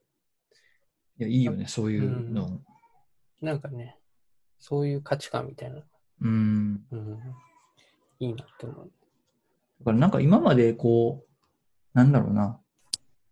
[1.18, 2.60] いや、いいよね、そういうの。
[3.42, 3.98] なんかね、
[4.58, 5.82] そういう価値観みたいな、
[6.22, 6.84] うん。
[6.90, 7.18] うん、
[8.18, 8.90] いいなって思う。
[9.80, 11.28] だからなんか今までこう、
[11.92, 12.58] なんだろうな、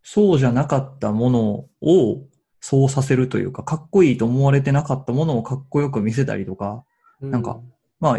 [0.02, 2.24] そうじゃなかったものを
[2.60, 6.84] そうさせるというか、かっこいいと思われてなかったものをかっこよく見せたりとか、
[7.20, 7.60] なんか
[8.02, 8.18] まあ、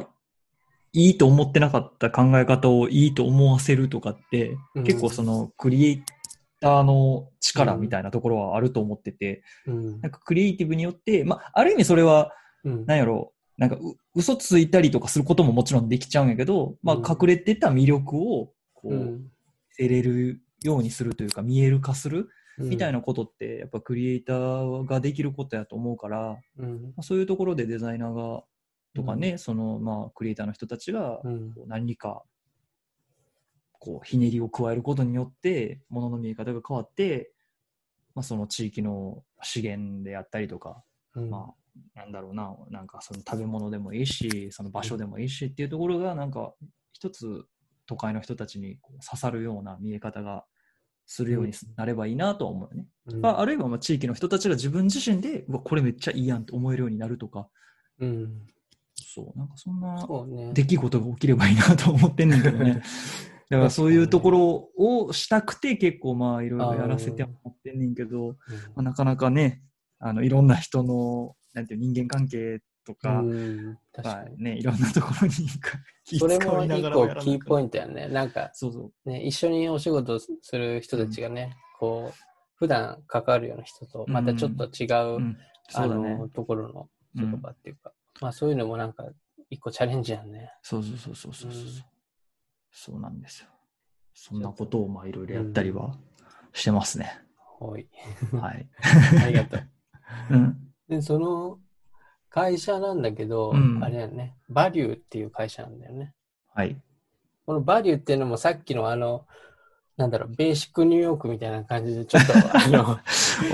[0.93, 4.84] いいと思ってなかった考え方をいいと思わせるとかって、うん。
[4.86, 6.03] 結構そのクリエイ
[6.61, 10.01] ターの力みたいなところはあると思ってて、うん。
[10.01, 12.31] なんかクリエイティブによって、まあ、ある意味それは
[12.63, 12.86] うん。
[12.86, 17.03] なんやろう、なんかう嘘ついたりとかすることももちろんできちゃうんやけど、まあうん。
[17.05, 19.13] 隠れてた魅力をこう、うん。
[19.15, 19.29] 見
[19.71, 22.70] せれるようにするというか見える化するうん。
[22.70, 26.93] みたいなことってやっぱクリエイターができることやと思うから、まうん。
[26.97, 28.43] あ、そういうところでデザイナーが
[28.95, 31.22] とかね、そのまあクリエイターの人たちが
[31.68, 32.24] 何か
[33.72, 37.34] こうひねりを加えることによって物の見え方が変わって、
[38.14, 40.84] まあ、その地域の資源であったりとか
[41.16, 41.30] うん。
[41.30, 41.53] ま
[41.95, 46.53] あ、なんだろうな、なんかその食べ物でもいいし、その場所でもいいしっていうところが、なんか
[46.91, 47.45] 一つ
[47.86, 50.45] 都会の人たちに刺さるような見え方が
[51.05, 52.87] するようになればいいなとは思うよね。
[53.07, 57.49] うんまあ、あるいはまあ地域の人たちが自分自身で、うわ、これめっちゃいいやんって思えるようになるとか、
[57.99, 58.41] うん。
[58.95, 60.53] そう、なんかそんな。
[60.53, 62.81] 出来事が起きればいいなと思ってんねんけどね。
[63.49, 68.37] だからそういうところをしたくて結構まあいろいろやらせてもらってんねんけど、
[68.75, 69.61] まあ、なかなかね、
[69.99, 74.36] あのいろんな人のなんていう人間関係とか、うん、確まかに。
[74.36, 75.34] あね、いろんなところに
[76.05, 78.07] 気それも遣いなが一個らやらなキーポインントやね。
[78.07, 79.09] なんか、そうそう。
[79.09, 82.19] ね、一緒にお仕事する人たちがね、こう、
[82.55, 85.38] 普段関わるような人と、またちょっと違う、うん、
[85.73, 86.29] あの、。
[86.29, 89.05] ところの人とかっていうか、まあそういうのもなんか、
[89.49, 90.51] 一個チャレンジやんね。
[90.61, 91.61] そうそうそうそうそうそう。
[91.61, 91.93] うん
[92.73, 93.49] そうなんですよ。
[94.15, 95.95] そんなことをまあいろいろやったりは
[96.53, 97.21] してますね。
[97.38, 97.88] ほい。
[98.34, 98.67] はい。
[99.23, 99.69] ありがとう。
[100.31, 100.73] うん。
[100.89, 101.59] で、その
[102.34, 106.13] 会社なんだけど、うんあれやね、バリューっていう会社なんだよね。
[106.55, 106.75] はい。
[107.45, 109.25] このバリューっていうのもさっきのあの、
[109.97, 112.99] なんだろう、ベーシックニューヨークみたいな感じで、ちょっと、 あの、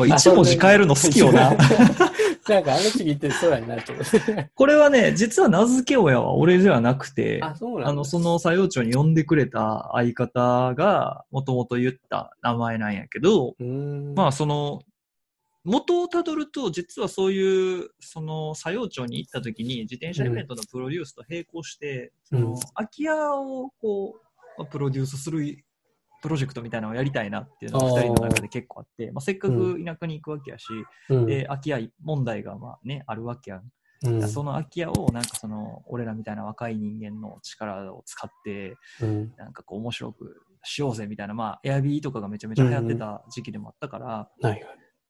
[0.05, 1.51] 一文字変えるの好きよな。
[2.47, 3.93] なんかあの次言ってそうやなと。
[4.55, 13.55] これはね、実は名付け親は俺ではなくて、あ、の、その作用長に呼んでくれた相方が、もともと言った名前なんやけど。
[14.15, 14.81] まあ、その、
[15.65, 22.39] 元をたどると、実はそういう、その、作用長に行った時に、自転車イベントのプロデュースと並行して、うん。
[22.39, 24.21] その、空き家を、こう、
[24.57, 25.63] まあプロデュースする
[26.21, 27.93] プロジェクトみたいなのをやりたいなっていうのがあー。
[27.95, 30.65] 二人の中で結構あって、まあ、せっかく田舎に行くわけやし、
[31.09, 33.63] うん、で、空き家問題がまあね、あるわけやん。
[34.01, 44.65] うん、その空き家をなんかその俺らみたいな若い人間の力を使ってうん、なんかこう面白くしようぜみたいなまあエアビーとかがめちゃめちゃ流行ってた時期でもあったから、はいはい。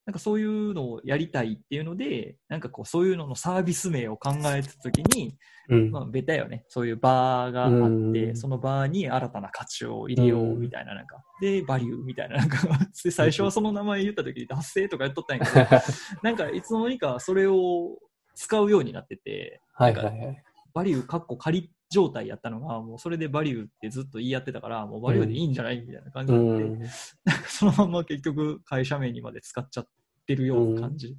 [0.10, 5.38] なんかそういうのをやりたいっていうのでなんかこうそういうののサービス名を考えた時に
[5.70, 5.92] うん。
[5.92, 12.58] まあベタよねそういうバーがあって、うんそのバーに新たな価値を入れようみたいななんか、でバリューみたいななんか
[13.04, 15.82] で 最初はその名前言った時に達成とかやっとったんやけど
[16.24, 18.00] なんかいつの間にかそれを
[18.34, 20.44] 使うようになっててはいはいはい。
[20.74, 26.90] バリューかっこ仮状態やったのが、もうそれでバリューってずっと言い合ってたから、もうバリューでいいんじゃないみたいな感じうになって、ん。
[27.50, 29.88] そのまま結局会社名にまで使っちゃっ
[30.30, 31.18] てるような感じ。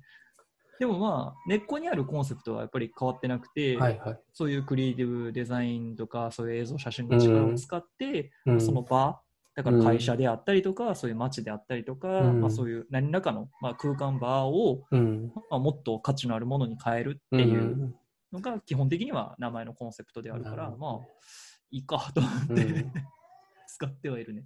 [0.79, 4.21] でもまあ、根っこにあるコンセプトはやっぱり変わってなくて、はいはい。
[4.33, 9.21] そういうクリエイティブデザインとか、そういう映像写真の力を使って、うん、その場、
[9.57, 12.41] だから会社であったりとか、そういう街であったりとか、うん。
[12.41, 17.95] まあ、そういう何らかの、まあ、空間バーを、うん、まあ、もっと価値のあるものに変えるっていう
[18.33, 20.99] のが基本的には名前のコンセプトであるから、まあ、
[21.71, 22.93] いいかと思って、うん。
[23.69, 24.45] 使ってはいるね。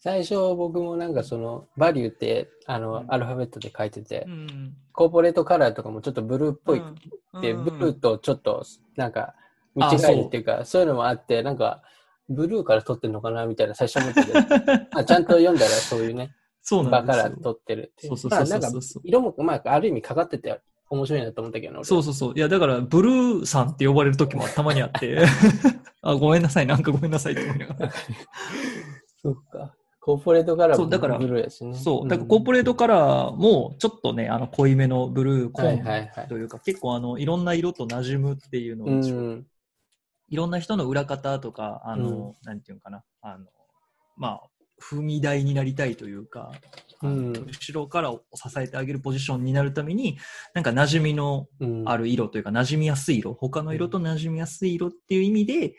[0.00, 3.04] 最初僕もなんかそのバリューってあの、うん。
[3.08, 4.74] アルファベットで書いてて、うん。
[4.92, 6.82] コーポレートカラーとかもちょっとブルーっぽい
[7.42, 7.64] で、うん。
[7.64, 8.64] ブルーとちょっと
[8.96, 9.34] なんか
[9.74, 10.82] 見違えるっていうかそう。
[10.82, 11.82] いうのもあってなんか
[12.30, 14.24] ブルーから撮ってんのかなみたいな最初思って。
[14.24, 17.24] て あちゃんと読んだらそういうねそうなんですよ。
[17.24, 18.16] ら撮ってるっていう。
[18.16, 22.32] そうそうそうそうまあなんか色もまあある意味かかってて面白いなと思ったけどそうそうそう。
[22.34, 25.24] いや、だから、ブルーさんって呼ばれる時もたまにあって、
[26.02, 27.92] あ、ごめんなさい、なんかごめんなさいって思いながら。
[29.22, 31.74] そっかコーポレートカラーもそうだからブルーやしね。
[31.74, 32.08] そう。
[32.08, 39.46] だから、コーポレートカラーも、ちょっとね、あの、濃いめのブルーコーンというか、結構、あの、いろんな色と馴染むっていうのうを一応ん。
[40.30, 43.46] いろんな人の裏方とか、あの、なんていうのかな、あの、
[44.16, 44.50] まあ、
[44.82, 46.52] 踏み台になりたいというか、
[47.02, 47.32] うん。
[47.32, 50.18] 後ろからを支えてあげるポジションになるために、
[50.54, 51.82] なんか馴染みのうん。
[51.86, 55.74] ある色というか、馴染みやすい色、他の色と馴染みやすい色っていう意味で、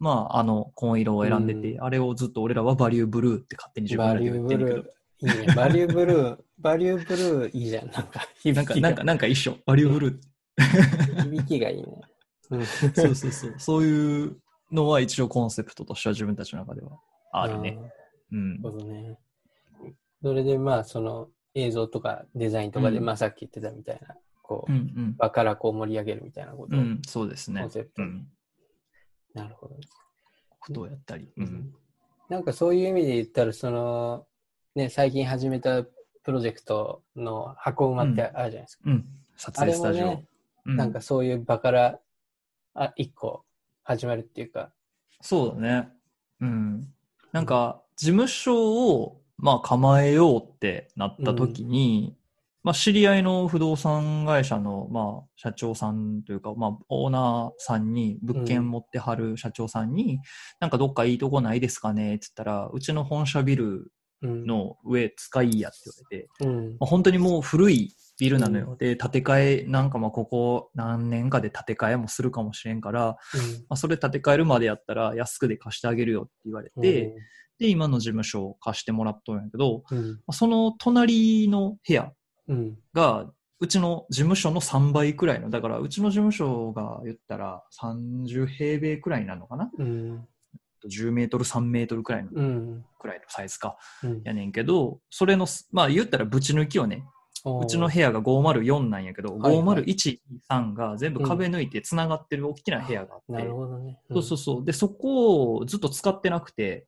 [0.00, 9.56] まあ、あの、紺色を選んでて、うあれをずっと俺らはバリューブルーって勝手に自分らでバリューブ言ってるけどル、ーいいねバリューブルーバリューブルーいいじゃんなんか響なんか、なんか、なんか一緒。
[9.66, 11.22] バリューブルー。
[11.30, 11.84] 響きがいいね、
[12.50, 13.54] うん、そうそうそう。
[13.58, 14.36] そういう
[14.72, 16.98] のは一応コンセプトとしては自分たちの中では
[17.32, 17.78] あるね。
[18.32, 18.74] うんなる。
[18.74, 19.18] ほどね。
[20.22, 25.16] それでまあその映像とかデザインとかで、うんまあさっき言ってたみたいな、こう、うんうん。
[25.16, 27.90] 場からこう盛り上げるみたいなことを、うん、そうですねコンセプ。
[27.96, 28.02] ト。
[29.42, 29.76] なるほど。
[30.60, 31.30] ことをやったり。
[31.36, 31.74] うん
[32.28, 34.26] なんかそういう意味で言ったら、その、
[34.74, 38.82] ね、最近始めたプロジェクトの箱馬ってあるじゃないですか。
[38.84, 39.04] うん。
[39.36, 40.06] 撮影スタジオ。
[40.08, 40.26] ね、
[40.66, 42.00] うなんかそういう場から
[42.74, 43.44] あ一個
[43.82, 44.70] 始まるっていうか、
[45.22, 45.88] そうだね。
[46.40, 46.92] うん。
[47.32, 52.14] なんか、事務所を、まあ、構えようってなった時に、
[52.68, 60.20] まあ、知り合いの不動産会社の、まあ、社長さんというか、まあ、オーナーさんに、物件持ってはる社長さんに、
[60.60, 63.90] なんかどっかいいとこないですかねって言ったら、うちの本社ビル
[64.20, 68.76] うん、の上使いやって言われて、うんまあ、本当にもう古いビルなのよ。
[68.76, 73.16] で、建て替え、なんかまあここ何年かで建て替えもするかもしれんから、
[73.68, 76.82] まあ、それ建て替えるまでやったら安くで貸してあげるよって言われうん。
[76.82, 77.14] て、
[77.60, 82.12] で、今の事務所を貸してもらっとるんやけど、うん、まあその隣の部屋うん。
[82.92, 83.30] が、
[83.60, 89.70] うちの事務所の3倍くらいの、だからうちの事務所が言ったら30平米くらいになるのかな？
[89.78, 90.28] うん。
[90.88, 92.84] ?10 メートル、3メートルくらいの、うん。
[92.98, 93.76] くらいのサイズか。
[94.04, 94.22] うん。
[94.24, 97.04] やねんけど、それのす、まあ言ったらぶち抜きをね、
[97.62, 100.18] うちの部屋が504なんやけど、はいはい501、
[100.50, 104.00] 3が全部壁抜いて繋がってる大きな部屋があって、なるほどね。
[104.10, 104.64] そうそうそう。
[104.64, 106.84] で、そこをずっと使ってなくて。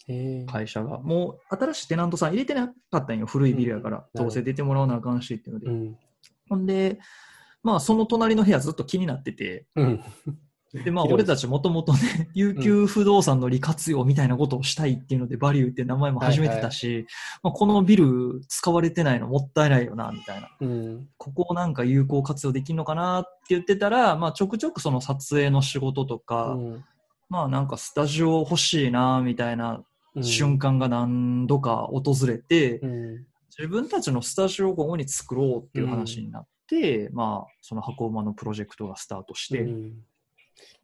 [0.47, 0.99] 会社が。
[1.01, 3.27] もう新しいテナントさん入れてなかったんよ。
[3.27, 3.99] 古いビルやから。
[3.99, 5.67] うんどうせ出てもらわなあかんしっていうので。
[5.67, 5.99] うん。
[6.49, 6.99] ほんで、
[7.63, 10.05] まあその隣の部屋ずっと気になってて、うん。
[10.73, 17.07] で、まあ俺たちもともとね、琉球不動産の利活用みたいなことをしたいっていうので、バリューって名前も始めてたし、
[17.43, 20.49] まあ、このビル使われてないのもったいないよな、みたいな。
[20.61, 21.09] うん。
[21.17, 26.85] ここをなんか有効活用できるのかなって言ってたら、まあちょくちょくその撮影の仕事とか、うん。
[27.29, 29.83] まあなんかスタジオ欲しいな、みたいな
[30.23, 33.27] 瞬間が何度か訪れて、うん。
[33.59, 39.95] 自分たちのスタジオをここに作ろうっていう話になって、まあその箱馬のプロジェクトがスタートして、うん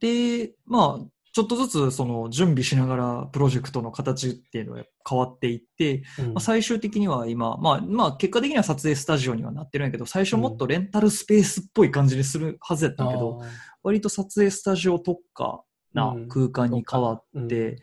[0.01, 1.07] で、まあ、
[1.37, 6.27] ちょっとずつその準備しながらプロジェクトの形っていうのが変わっていって、うん。
[6.29, 13.49] まあ、最終的には今、まあ、まあ、結果的には撮影スタジオにはなってるんやけど、最初もっとレンタルスペースっぽい感じにするはずやったんやけど、あー。
[13.83, 15.63] 割と撮影スタジオ特化
[15.93, 16.29] なうん。
[16.29, 17.49] 空間に変わって、うん。
[17.49, 17.77] で、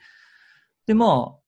[0.95, 1.42] まあ、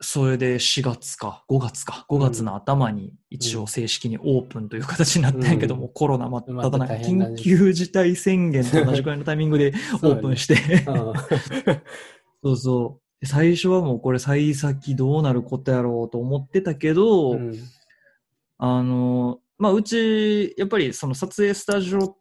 [0.00, 7.02] それで4月か、5月か、5月の頭に一応正式にオープンという形になったんやけども、うんコロナ真っただね。
[7.02, 9.72] 緊急事態宣言と同じくらいのタイミングで
[10.02, 10.54] オープンして、
[10.86, 11.12] うん。
[12.44, 13.20] そうそう。
[13.20, 17.54] で最初はもうこれ幸先どうなることやろうと思ってたけど、うん。
[18.58, 22.16] あの、まあ、うち、やっぱりその撮影スタジオ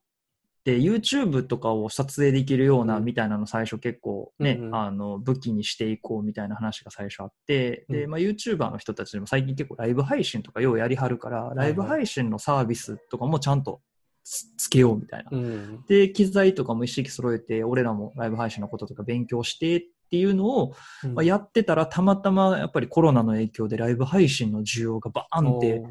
[0.71, 3.05] って YouTube とかを撮影できるようなうん。
[3.05, 4.75] みたいなの最初結構ね、うんうん。
[4.75, 8.09] あの、武器にしていこうみたいな話が最初あって、で、うん。
[8.09, 13.81] まあ、YouTuber の人たちでも最近結構ライブ配信とかようやりはるから、ライブ配信のサービスとかもちゃんと
[14.23, 15.37] つつけようみたいな。
[15.37, 20.73] うんで、機材とかも一式揃えて、俺らもライブ配信のこととか勉強してっていうのを、
[21.13, 25.83] まあ、やってたらたまたまやっぱりコロナの影響でライブ配信の需要がバーンって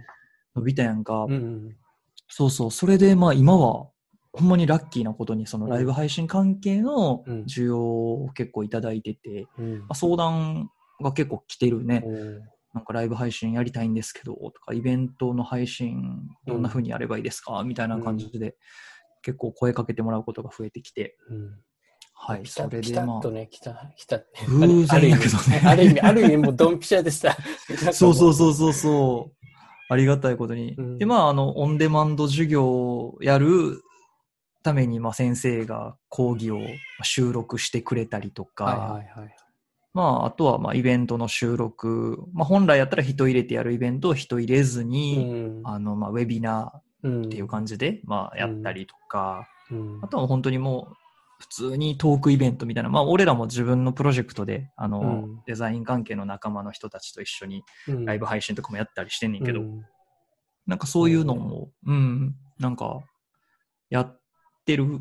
[0.56, 1.26] 伸びたやんか。
[1.28, 1.76] うん。
[2.26, 2.70] そうそう。
[2.72, 3.93] それでまあ今は
[4.36, 10.70] ほんまにラッキーなことにそのライブ配信関係のうん需要を結構いただいてて、うんまあ、相談
[11.02, 12.02] が結構来てるね。
[12.06, 12.40] うん
[12.74, 18.56] なんかライブ配信やりたいんですけど、とかイベントの配信どんな風にやればいいですか、みたいな感じで
[19.22, 21.60] 結構声かけてもらうことが増えてきて、うん
[22.14, 22.42] はい。
[22.42, 24.20] 来たそれでまあ来たと、ね、来た、来た。
[24.48, 25.62] 偶然やけどね。
[25.64, 27.36] ある意味、ある意味、もうドンピシャでさ。
[27.92, 28.34] そうそうう。
[28.34, 29.46] そうそうそう。
[29.88, 30.74] ありがたいことに。
[30.76, 33.82] うんで、まあ、あの、オンデマンド授業をやる
[34.64, 36.58] ために、まあ、先生が講義を
[37.02, 39.36] 収録してくれたりとか、はいはいはい。
[39.92, 45.62] まあ、あとは、まあ、イベントの収録、まあ、本来やったら人入れてやるイベントを人入れずに、うん。
[45.64, 46.72] あの、まあ、ウェビナ
[47.04, 50.00] うんーっていう感じで、まあ、やったりとか、うん。
[50.02, 50.96] あとは本当にもう、
[51.38, 55.42] 普通にトークイベントみたいな、まあ、俺らも自分のプロジェクトで、あの、うん。
[55.46, 58.04] デザイン関係の仲間の人たちと一緒にうん。
[58.06, 59.84] ライブ配信とかもやったりしてんねんけど、うん。
[60.66, 63.00] なんかそういうのも、うん、なんか、
[63.90, 64.20] やっ
[64.64, 65.00] てる、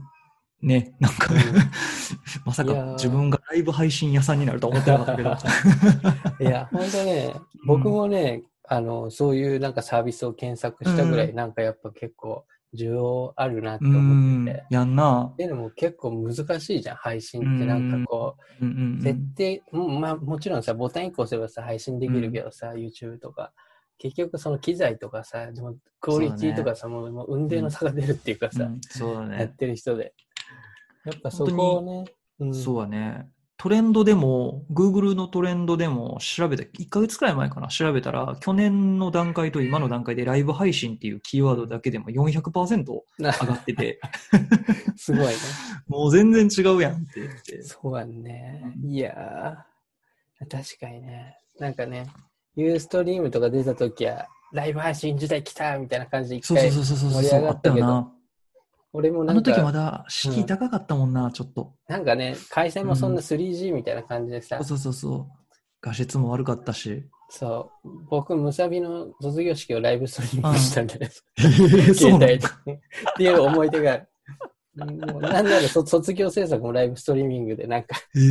[0.62, 1.40] ね、なんか、うん
[2.46, 6.50] まさか自分がライブ配信屋さんになるとは思ってなかったけど。
[6.50, 7.34] いや、本当ね、
[7.66, 12.46] 僕もね、あの、そういうなんかサービスを検索したぐらい、うんなんかやっぱ結構
[12.76, 14.64] 需要あるなってう思ってて。
[14.72, 15.36] ん、やんなっ。
[15.36, 17.66] ていうのも結構難しいじゃん、配信って。
[17.66, 19.34] なんかこう、うんうんう設ん。
[19.34, 23.52] 定、うんまあもちろんさ、ボタン1個押せばさ、配信できるけどさ、YouTube とか。
[23.98, 29.56] 結局その機材とかさ、でもクオリティとかさ、もうもう運命の差が出るっていうかさ、うんそうだやっね。
[29.58, 30.14] てる人で。
[31.06, 32.06] やっぱそこをね、
[32.40, 33.30] うんそうだね。
[33.58, 44.02] トレンドでも、Google のトレンドでも調べた、1ヶ月くらい前かな、調べたら、去年の段階と今の段階でライブ配信っていうキーワードだけでも400%上がってて、
[44.98, 45.34] すごいね。
[45.88, 47.64] もう全然違うやんって言って。
[47.64, 48.74] そうやんね。
[48.84, 51.38] いやー、確かにね。
[51.58, 52.08] なんかね、
[52.56, 58.14] ユーストリームとか出たときは、ライブ配信時代来たみたいな感じで一回そうそうそうそうそう盛り上がっけどったたよな。
[58.96, 61.74] 俺もなんあの時まか、だ敷居高かったもんな、ちょっと。
[61.88, 65.26] なんかね、回線もそんなうん 3G みたいな感じでさ、そうそうそうそう。
[65.82, 67.04] 画質も悪かったし。
[67.30, 71.10] そう、僕、ムサビの卒業式をライブストリーミングしたん で、
[71.96, 72.36] そうなの携帯で。
[72.36, 72.40] っ
[73.18, 74.08] ていう思い出がある。
[74.76, 78.24] もうなんならそ 卒業制作もライブストリーミングで、なんか、へラ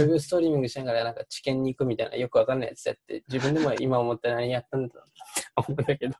[0.00, 6.14] イーブストリーミングしながらなんか知見に行くみたいなよくわかんないやつやって、自分でも今思って何やったんだろうって思うんだけど。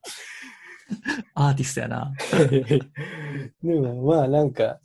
[1.34, 2.12] アーティストやな。
[3.62, 4.80] でもまあなんか、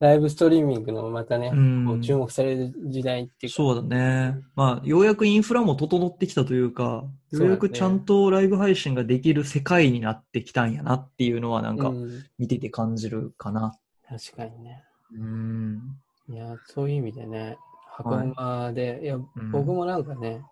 [0.00, 4.40] ライブストリーミングのまたね、うんこう注目される時代っていうか、そうだね。
[4.54, 13.76] まあ、ようやくインフラも整ってきたというか、ようやくちゃんとライブ配信ができる世界になってきたんやなっていうのはなんかうん見てて感じるかな。
[14.08, 14.84] 確かにね。
[15.14, 15.80] うん。
[16.28, 17.58] いや、そういう意味でね、
[17.96, 20.42] 箱馬で、い、や、ん僕もなんかね、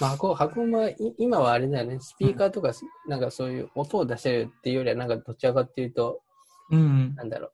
[0.00, 2.72] まあ、箱箱馬、い今はあれだよね、スピーカーとか、
[3.06, 6.22] なんかそういう音を出せるっていうよりは、なんかどちらかっていうと、
[6.70, 7.14] うん。
[7.14, 7.52] なんだろう、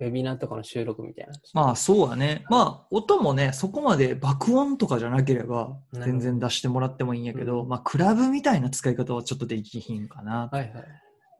[0.00, 1.32] ウェビナーとかの収録みたいな。
[1.54, 2.44] まあそうだね。
[2.48, 10.48] まあ音もね、そこまで爆音とかじゃなければ全然出してもらってもいいんやけど、うんまあクラブみたいな使い方はちょっとできひんかな。
[10.52, 10.72] はいはい。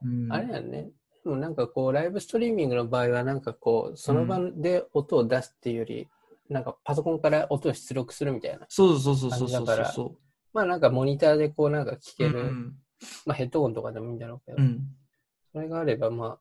[0.04, 0.90] うん、あれやね、
[1.24, 6.08] でもなんかこう、ライブストリーミングの場合は、なんかこう、その場で音を出すっていうより、
[6.48, 8.64] なんかパソコンから音を出力するみたいな。
[8.68, 10.16] そうそうそうそうそう感じだからそ
[10.52, 11.98] まあなんかモニターでこうなんか聞う。
[12.16, 12.74] ける、うん
[13.26, 14.80] まあヘッドホンとかでもいいんだろうけど、うん。
[15.52, 16.38] それがあればまあ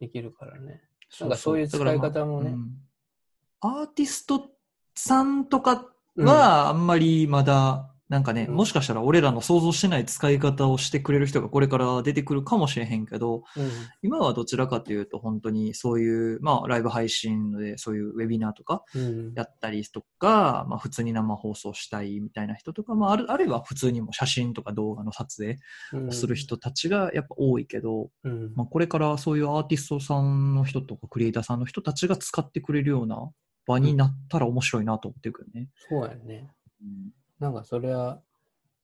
[0.00, 0.82] できるからね。
[1.20, 2.50] なんかそういう使い方もね。
[2.50, 3.80] まあうん。
[3.80, 4.50] アーティスト
[4.94, 5.86] さんとか
[6.16, 8.54] はあんまりまだ、なんかね、うん。
[8.54, 13.70] もしかしたら俺らの想像してない使い方をしてくれる人がこれから出てくるかもしれへんけど、うん、
[14.02, 25.58] 今はどちらかというと本当にそういう、まあライブ配信でそういうウェビナーとかうん、やったりとか、まあ普通に生放送したいみたいな人とか、まああるあるいは普通にも写真とか動画の撮影
[25.92, 26.08] うん。
[26.08, 33.30] をする人たちがやっぱ多いけど、うん、まあこれからそういうアーティストさんの人とかクリエイターさんの人たちが使ってくれるような
[33.66, 35.68] 場になったら面白いなと思ってるけどね。
[35.88, 36.50] そうやね。
[36.82, 38.20] うんなんかそれは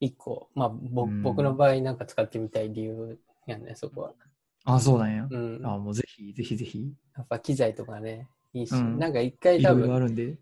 [0.00, 4.12] 一個、まあぼ、うん僕の場合なんか使ってみたい理由やね、そこは。
[4.64, 5.26] あ、そうなんや。
[5.30, 5.60] うん。
[5.64, 6.92] あ、もうぜひ、ぜひぜひ。
[7.16, 10.38] やっぱ機材とかね、いいし、うんなんか一回いろいろあ多分、るんで。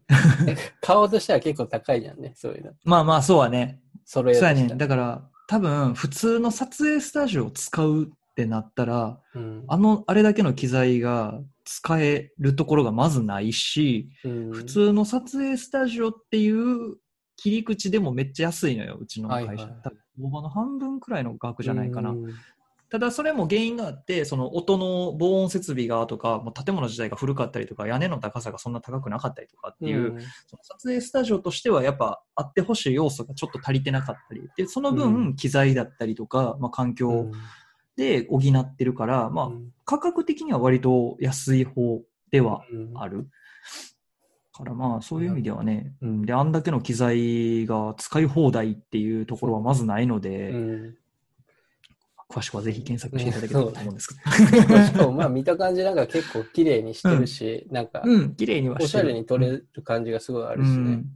[0.81, 2.73] 買おうとしたら結構高いじゃんね、そういうの。
[2.85, 3.81] まあまあ、そうはね。
[4.05, 4.69] 揃えそうやね。
[4.77, 16.97] だから、多分、普通の撮影スタジオを使うってなったら、うんあの、あれだけの機材が使えるところがまずないし、うん普通の撮影スタジオっていう
[17.39, 19.47] 切り口でもめっちゃ安いのよ、うちの会社。
[19.47, 19.57] はい。
[19.57, 22.11] はい多分、大場の半分くらいの額じゃないかな。
[22.11, 22.34] うん
[22.91, 30.18] ただそれも原因があって、その音の防音設備がとか、もう建物自体が古かったりとか、屋根の高さがそんな高くなかったりとかっていう、うん。
[30.47, 37.30] その撮影スタジオとしてはやっぱあってほしい要素がちょっと足りてなかったり、で、そのう分機材だったりとか、まあ環境
[37.97, 39.72] で補ってるから、まあうん。
[39.84, 42.93] 価格的には割と安い方ではうん。
[42.95, 43.28] ある。
[44.59, 46.23] からまあそういう意味ではね、ううん。
[46.23, 50.95] ん、で、あんだけの機材が使い放題っていうところはまずないので、うん。
[52.29, 54.15] 詳しくはぜひ検索していただければと思うんですけ
[54.87, 58.11] しかもまあ見た感じなんか結構綺麗にしてるし、なんかど。
[58.11, 60.75] うん、綺麗にはおしゃれに撮れる感じがすごいあるしね。
[60.75, 61.07] うん。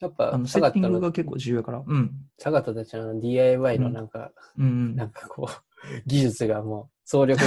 [0.00, 1.82] やっぱあのセッティングが結構重要やから。
[1.86, 2.12] うん。
[2.38, 7.46] サガットたちの DIY のなんか、うんなんかこう、技術がもう総力で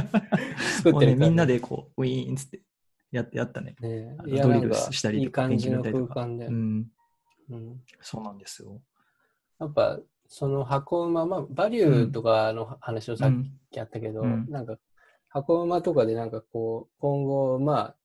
[0.82, 2.62] 作ってるみんなでこう、ウィーンっつって
[3.10, 3.74] やってやったね。
[3.80, 6.86] ねドリルしたりとかいい感じの空間で、うん。
[7.50, 8.80] うんそうなんですよ。
[9.58, 9.98] やっぱ
[10.28, 14.76] その箱馬、まあ、バリューとかの話をさっうんきやったけど、うんなんか
[15.30, 17.96] 箱馬とかでなんかこう、今後、まあ、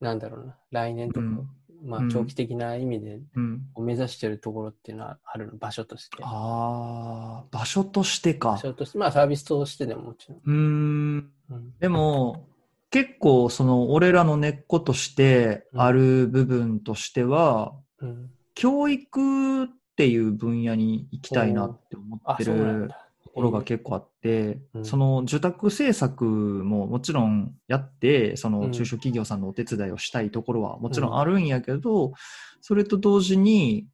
[0.00, 1.48] なんだろうな、来年とか、うん
[1.84, 3.62] まあうん長期的な意味でうん。
[3.78, 6.22] 目指してるところっていうのはあるの、場所として。
[6.22, 8.58] ああ、場所としてか場。
[8.58, 10.38] 所として、まあサービスとしてでももちろん。
[10.38, 11.32] うーん。
[11.50, 12.46] うんでも、
[12.94, 19.66] 結構、その、俺らの根っことしてある部分としては、うん、教育っ
[19.96, 22.88] ていう分野に行きたいなって思あ、ってる。
[23.24, 24.84] ところが結構あって、うん。
[24.84, 28.60] その受託制作ももちろんやって、そうん。
[28.60, 31.18] の中小企業さんのお手伝いをしたいところはもちろん。
[31.18, 32.12] あるんやけど、
[32.60, 33.88] それと同時に、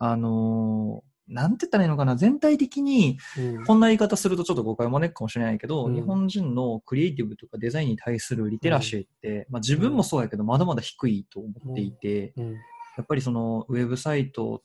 [0.00, 3.64] あのーなんて言ったらいいのかな、全体的に、うん。
[3.64, 5.94] こんな言い方するとちょっと誤解を招くかもしれないけど、うん。
[5.94, 12.52] 日本人のクリエイティブとかデザインに対するリテラシーって、まあ自分もそうやけど、まだまだ低いと思っていて、うん。
[12.52, 12.58] や
[13.02, 14.62] っぱりそのウェブサイト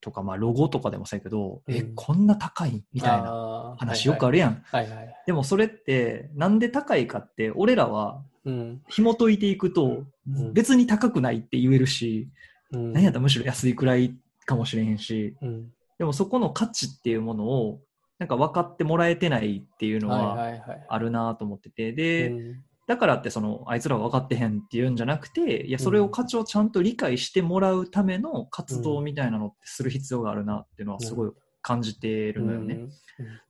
[0.00, 1.74] とか、まあロゴとかでもそうやけど、うん。
[1.74, 4.62] え、こんな高いみたいなな話よくあるやん。
[4.66, 5.14] はいはい。
[5.26, 8.82] でもそれって、なんで高いかって、俺らはうん。
[8.88, 10.52] 紐解いていくと、うん。
[10.54, 12.28] 別に高くないって言えるし、
[12.70, 12.92] うん。
[12.92, 14.14] なんやったらむしろ安いくらい
[14.46, 15.72] かもしれへんし、うん。
[15.98, 17.80] でもそこの価値っていうものを、
[18.18, 20.86] なんか分かってもらえてないっていうのはいははいはい。
[20.88, 22.62] あるなと思ってて、で、うん。
[22.86, 31.30] だからってその、あいつらが分かってへんっていうんじゃなくて、いや、それを価値をちゃんと理解してもらうための活動みたいなのってする必要があるなっていうのはすごい
[31.66, 32.74] 感じてるのよね。
[32.74, 32.90] うん。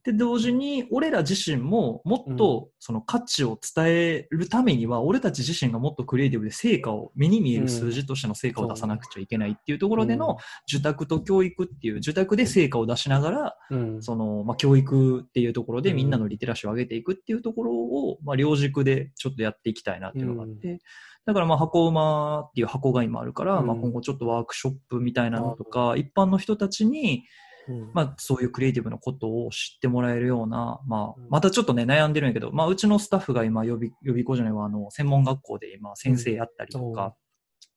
[0.02, 14.02] で、同時に、俺ら自身ももっとその価値を伝えるためには、俺たち自身がもっとクリエイティブで成果を、目に見える数字としての成果を出さなくちゃいけないっていうところでの、受託と教育っていう、受託で成果を出しながら、うん。
[14.02, 20.78] その、まあ、教育っていうところでみんなのリテラシーを上げていくっていうところを、まあ、両軸でちょっとやっていきたいなっていうのがあって、
[21.26, 23.66] だからまあ箱馬っていう箱が今あるから、うん。
[23.66, 27.24] まあ今後ちょっとワークショップみたいなのとか、一般の人たちに、
[27.68, 27.90] うん。
[27.92, 31.28] まあそういうクリエイティブのことを知ってもらえるような、まあうん。
[31.28, 37.14] またちょっとね悩んでるんやけど、まあうちのスタッフが今予備、予備校じゃないわ、あの、専門学校で今先生やったりとうんか、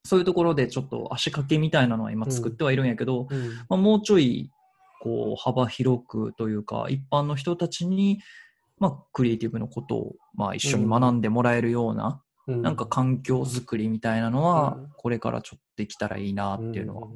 [0.06, 3.50] そういうところでちょっと足掛けみたいなのは今作ってはいるんやけど、うん。
[3.70, 4.50] まあ、もうちょい
[5.02, 8.20] こう幅広くというか一般の人たちに、
[8.80, 12.62] まあ、クリエイティブのことを、まあ、一緒に学んでもらえるような、うん。
[12.62, 14.90] なんか環境づくりみたいなのは、うん。
[14.98, 17.08] これからちょっとできたらいいなっていうのは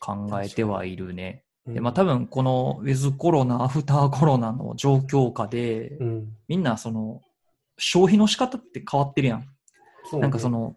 [0.00, 1.44] 考えてはいるね。
[1.66, 1.74] うん。
[1.74, 6.28] でまあ、多分このウィズコロナアフターコロナの状況下で、うん。
[6.48, 7.22] みんなその
[7.78, 9.40] 消費の仕方って変わってるやん。
[9.40, 9.46] ね。
[10.20, 10.76] なんかその、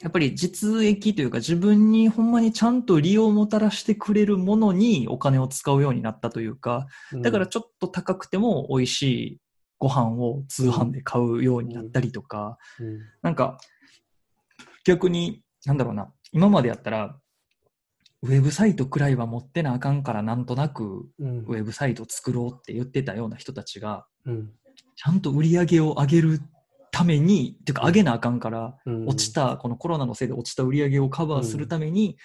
[0.00, 9.40] やっぱり実益というか自分にほんまにちゃんと利用をもたらしてくれるものにお金を使うようになったというか、だからちょっと高くても美味しい
[9.78, 13.00] ご飯を通販で買うようになったりとか、うん。
[13.22, 13.58] なんか
[14.84, 17.18] 逆に、なんだろうな、今までやったら、
[18.22, 21.38] ウェブサイトくらいは持ってなあかんからなんとなくうん。
[21.46, 24.50] ウェブサイト作ろうって言ってたような人たちが、うん。
[24.96, 26.40] ちゃんと売り上げを上げる
[26.90, 29.06] ために、っていうか上げなあかんから、うん。
[29.06, 32.16] 落ちた、このコロナのせいで落ちた売り上げをカバーするために、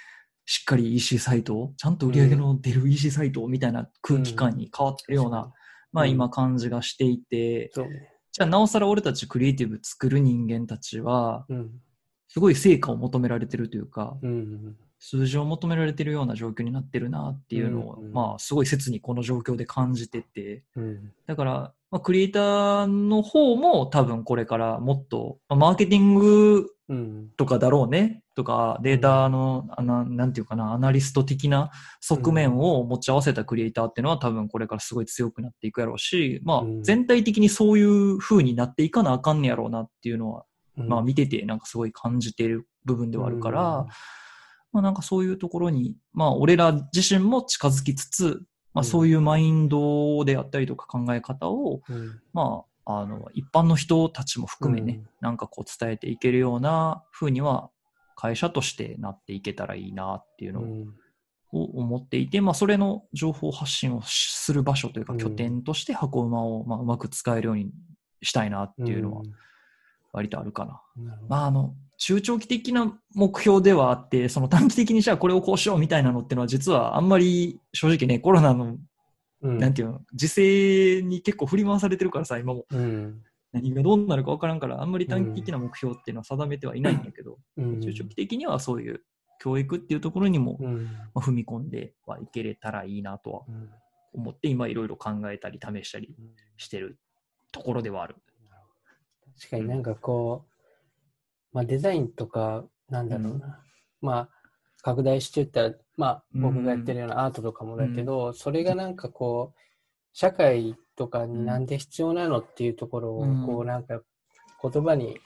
[0.46, 5.54] しっかり EC サイトを、ちゃんと売り上げの出る EC サイトをみたいな空気感に変わってるような、
[5.92, 6.10] まあうん。
[6.10, 7.72] 今感じがしていて、
[8.32, 11.72] じゃあなおさら俺たちクリエイティブ作る人間たちは、うん
[12.30, 21.12] すごい成果を求められてるというか、うん数字を求められてるような状況になってるなっていうのを、うんまあすごい切にこの状況で感じてて、うん。
[21.28, 27.30] だから、まあ、クリエイターの方も多分これからもっと、まあマーケティングうん。
[27.36, 28.22] とかだろうね。
[28.34, 31.70] とか、データの、あのなんていうかな、アナリスト的な
[32.00, 36.84] 側面を持ち合わせたクリエイターっていうのは多分これからすごい強くなっていくやろうし、まあうん。
[36.84, 40.46] 全体的にそういう風になっていかなあかんねやろうなっていうのは、
[40.78, 40.88] うん。
[40.88, 43.86] まあ見ててなんかすごい感じている部分ではあるから、
[44.74, 48.42] まあなんかそういうところに、まあ俺ら自身も近づきつつ、
[48.74, 52.20] まあうんそういうマインドであったりとか考え方を、うん。
[52.34, 55.08] まあ、あの、一般の人たちも含めね、うん。
[55.22, 57.70] なんかこう伝えていけるような風には、
[58.16, 60.96] 会社としてなっていけたらいいなっていうのうん。
[61.52, 65.20] を思っていて、まあそれの情報発信をする場所というかうん。
[65.20, 67.70] 拠点として箱馬をまあうまく使えるように
[68.24, 69.22] したいなっていうのは
[70.14, 70.82] 割とあるかな。
[71.30, 71.76] まああの、
[72.06, 78.76] 中長期的な目標ではあって、その短期的にじゃあこれをこうしようみたいなのっていうのは実はあんまり正直ね、コロナの、
[79.42, 79.58] うん。
[79.58, 82.66] なんていうの、時勢に結構振り回されてるからさ、今も。
[82.70, 83.22] うん。
[83.54, 87.80] 何がどうなるか分からんから、あんまり短期的な目標っていうのは定めてはいないんだけど、うん。
[87.80, 89.02] 中長期的にはそういう
[89.40, 90.84] 教育っていうところにも、うん。
[90.84, 93.70] まあ踏み込んではいけれたらいいなとはうん。
[94.12, 96.14] 思って、今いろいろ考えたり試したり
[96.58, 97.00] してる
[97.54, 98.18] ところではある。
[99.40, 100.53] 確かになんかこう、
[101.54, 103.60] まあデザインとか、なんだろうな。
[104.02, 104.30] まあ、
[104.82, 109.60] 拡大していったら、まあうん僕がやってるようなアートとかもだけど、それがなんかこう、
[110.12, 113.46] 社会とかになんで必要なのっていうところを、うん。
[113.46, 114.02] こうなんか
[114.62, 115.18] 言葉に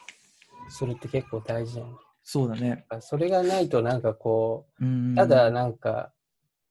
[0.70, 1.82] するって結構大事。
[2.24, 2.86] そうだね。
[3.00, 5.14] それがないとなんかこうん。
[5.14, 6.12] う、ただなんか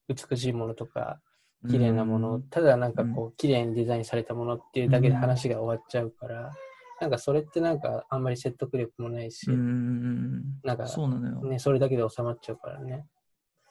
[0.09, 1.21] 美しいものとか、
[1.69, 6.53] 綺麗なもの、ただなんかこう、綺麗にデザインされたものっていうだけで話が終わっちゃうから、
[7.01, 11.49] なんかそれってなんかあんまり説得力もないし、うんうんうんなんかそうなのよ。
[11.49, 13.07] ね、それだけで収まっちゃうからね。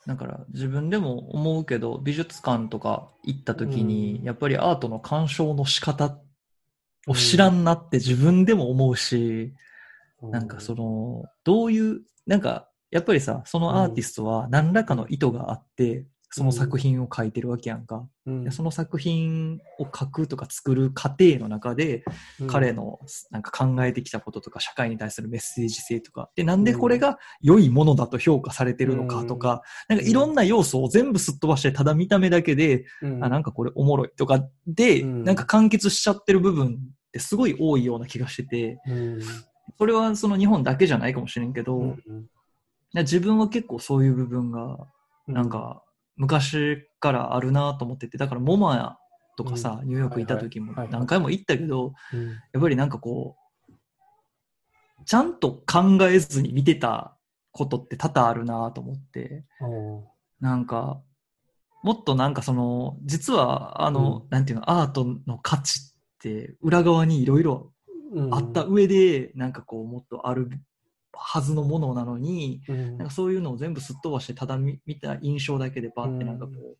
[0.05, 6.19] だから自分でも思うけど、美術館とか行った時に、やっぱりアートの鑑賞の仕方
[7.07, 9.53] を知らんなって自分でも思うし、
[10.21, 18.05] なんかその、どういう、なんか、やっぱりさ、そのアーティストは何らかの意図があって、その作品を描いてるわけやんか。
[18.25, 22.03] うん、でその作品を描くとか作る過程の中で、
[22.41, 22.47] うん。
[22.47, 22.99] 彼の
[23.31, 33.23] なんか考えてきたこととか、社会に対するメッセージ性とか、で、なんでこれが良いものだと評価されてるのかとか、なんかいろんな要素を全部すっ飛ばして、ただ見た目だけで、うん。
[33.23, 35.23] あ、なんかこれおもろいとかで、うん。
[35.23, 39.21] なんか完結しちゃってる部分ってすごい多いような気がしてて、うん。
[39.77, 41.95] それはその日本だけじゃないかもしれんけど、
[42.93, 44.77] 自分は結構そういう部分が、
[45.27, 45.49] うんなん。
[45.49, 45.81] か
[46.15, 48.97] 昔からあるなと思ってて、だからモマ
[49.37, 52.29] とかさ、ニューヨークいた時も何回も行ったけど、うん。
[52.29, 53.35] やっぱりなんかこ
[53.69, 53.73] う、
[55.05, 57.17] ちゃんと考えずに見てた
[57.51, 59.45] ことって多々あるなと思って、
[60.39, 61.01] なんか、
[61.83, 67.71] もっとなんかその、実は、あの、うなんていうの、アートの価値って、裏側にいろいろ
[68.15, 68.33] うん。
[68.33, 70.49] あった上で、なんかこう、もっとある
[71.17, 72.97] はずのものなのに、うん。
[72.97, 76.75] なんかそういうのを全部すっ飛ばして、ただ見見た印象だけでバってなんかこう、うん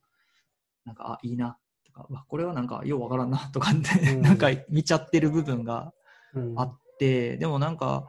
[0.86, 4.22] なんか、あ、いいな、とか、これはなんか、ようわからんな、とかって、うん。
[4.22, 5.94] なんか見ちゃってる部分が
[6.34, 6.54] うん。
[6.60, 8.08] あって、でもなんか、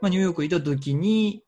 [0.00, 1.42] まあ、ニューヨークいた時に、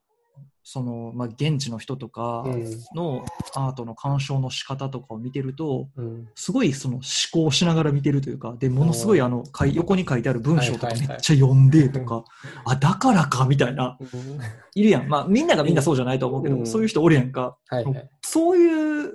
[0.65, 2.65] その、まあ、現地の人とかうん。
[2.95, 3.25] の
[3.55, 6.29] アートの鑑賞の仕方とかを見てると、うん。
[6.35, 7.03] すごいその思
[7.33, 11.09] 考しながら見てるというか、で、ものすごいあの、かい横に書いてある文章とかはいはいはい。
[11.09, 12.25] めっちゃ読んでとか、
[12.65, 14.09] あ、だからか、みたいな、うん。
[14.75, 15.09] いるやん。
[15.09, 16.67] まあ、みんながみんなそうじゃないと思うけど、うん。
[16.67, 17.57] そういう人おるやんか。
[17.67, 18.11] はいはい。
[18.23, 19.13] そういう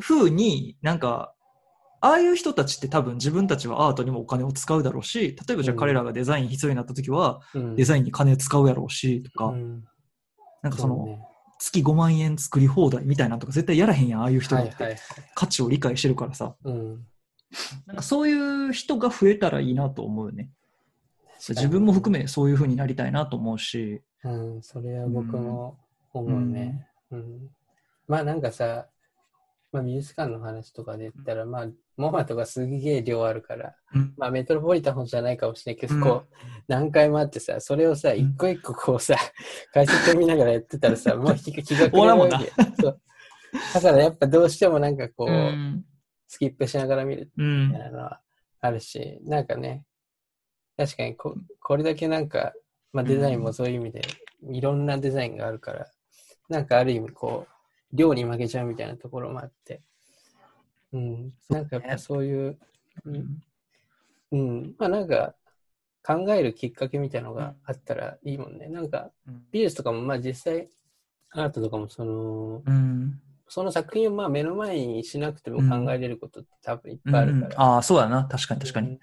[0.00, 1.34] 風になんか、
[2.02, 7.76] ああいう人たちって多分自分たちはアートにもお金を使うだろうし、例えばじゃあうん彼らがデザイン必要になった時は、うん。
[7.76, 9.84] デザインに金使うやろうし、とか、うん
[10.62, 11.26] なんかその、うね
[11.60, 14.96] 月5万円作り放題みたいなのとか絶対やらへんやん、ああいう人だって。
[15.34, 16.54] 価値を理解してるからさ。
[16.64, 17.06] うん
[17.86, 18.32] なんかそうい
[18.68, 20.50] う人が増えたらいいなと思うよね。
[21.48, 24.02] 自分も含めそういう風になりたいなと思うし。
[24.22, 25.76] うん、それは僕も
[26.12, 26.86] 思うね。
[27.10, 27.50] うん。
[28.06, 28.86] まあなんかさ、
[29.72, 31.66] まあ美術館の話とかで言ったら、まあ、
[31.96, 34.14] モマとかすげえ量あるから、うん。
[34.16, 36.00] まあメトロポリタンじゃないかもしれないけど、うん。
[36.00, 36.34] こう、
[36.66, 38.18] 何回もあってさ、それをさ、ん。
[38.18, 39.16] 一個一個こうさ、
[39.72, 42.52] 解説を見ながらやってたらさ、 もう気が気が終わけ
[42.82, 43.00] そう。
[43.74, 45.84] だからやっぱどうしてもなんかこう、うん。
[46.26, 48.20] スキップしながら見るうみんたいなのは
[48.60, 49.84] あるし、なんかね、
[50.76, 52.54] 確かにここれだけなんか、
[52.92, 54.02] まあ、デザインもそういう意味で、
[54.50, 55.86] いろんなデザインがあるから、
[56.48, 57.59] なんかある意味こう、
[57.92, 59.82] 量に負けちゃうみたいなところもあって、
[60.92, 62.58] うん、なんかやっぱそういう、
[63.04, 63.42] うん、
[64.32, 65.34] うん、まあなんか
[66.02, 68.68] 考えるきっかけみたいなのがあったらいいもんね。
[68.68, 69.10] なんか
[69.50, 70.68] 美術とかもまあ実際、
[71.32, 73.20] アートとかもその、うん。
[73.48, 77.60] その作品をまあ目の前にしなくても考えれることって多分いっうんぱいあるから。
[77.60, 78.24] ああ、そうだな。
[78.24, 78.88] 確かに確かに。
[78.88, 79.00] うん。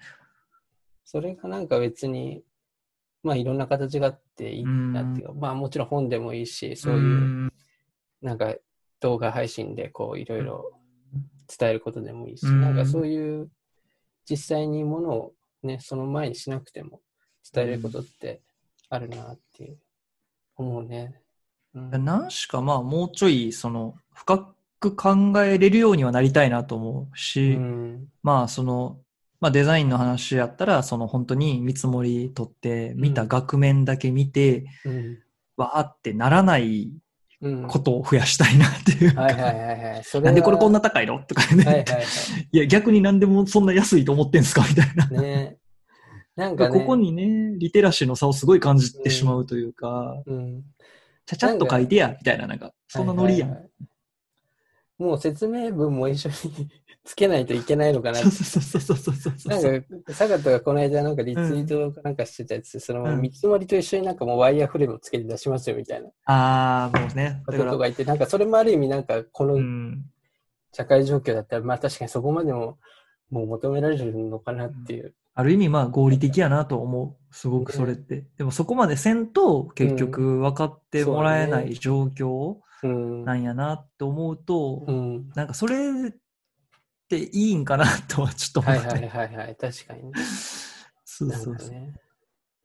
[1.04, 2.42] それがなんか別に、
[3.22, 7.52] まあいろんな形があっていいなっていうか、まあもちろん本でもいいし、そういう、ん。
[8.22, 8.54] なんか
[9.00, 10.72] 動画配信でこういろいろ
[11.58, 12.60] 伝えることでもいいし、うん。
[12.60, 13.50] なんかそういう
[14.28, 17.00] 実際にものをね、その前にしなくても
[17.52, 18.40] 伝えれることって
[18.90, 19.78] あるなっていう、
[20.56, 21.14] 思うね。
[21.74, 22.04] うん。
[22.04, 28.08] 何しかまあもうちょいその深く考えれるようにはなりたいなと思うし、うん。
[28.22, 28.98] まあその、
[29.40, 35.18] まあデザインの話やったら、その本当に見積もり取って、見た額面だけ見て、うん。
[35.56, 36.98] わーってならないうん
[37.68, 39.22] ことを増やしたいなっていうか。
[39.22, 40.04] はいはいはいはい。
[40.04, 41.64] それなんでこれこんな、な高いのとかね。
[41.64, 42.00] はいはいは
[42.52, 45.06] いや、逆になんでもそんな安いと思ってんすかみたいな。
[45.06, 45.22] い。
[45.22, 45.58] ね。
[46.36, 50.62] なんかね、ここにね、リテラシーの差をすごい感じてしまうというか、うん、
[51.26, 53.50] ちゃちゃっと書いてや、みたいな、なんか、そんなノリやん。
[53.50, 53.87] はいはいはい
[54.98, 56.68] もう説明文も一緒に
[57.04, 59.72] つけないといけないのかなそうそうそうそうそうそうそう。
[59.72, 67.42] なんか、坂田がこの間なんかリツイートかなんかしてたやつで、そのうん見積もりと一緒になんかもうワイヤーフレームをつけて出しますよみたいなああ、もうね。
[67.46, 70.04] こだから、ととか言って、なんかそれもある意味なんかこうのん。
[70.72, 72.78] 社会状況だったら、まあ確かにそこまでも
[73.30, 75.14] もう求められるのかなっていう。
[75.34, 77.34] ある意味、まあ合理的やなと思う。
[77.34, 78.26] すごくそれって。
[78.36, 82.60] でもそこまでせんと、結局分かってもらえない状況うん。
[82.86, 85.30] なんやなって思うと、うん。
[85.34, 85.76] なんかそれ
[86.08, 86.12] っ
[87.08, 88.88] ていいんかなとはちょっと思って。
[88.88, 89.56] はいはいはいはい。
[89.56, 90.12] 確かにね。
[91.04, 91.56] そうそうそう。
[91.56, 91.94] かね。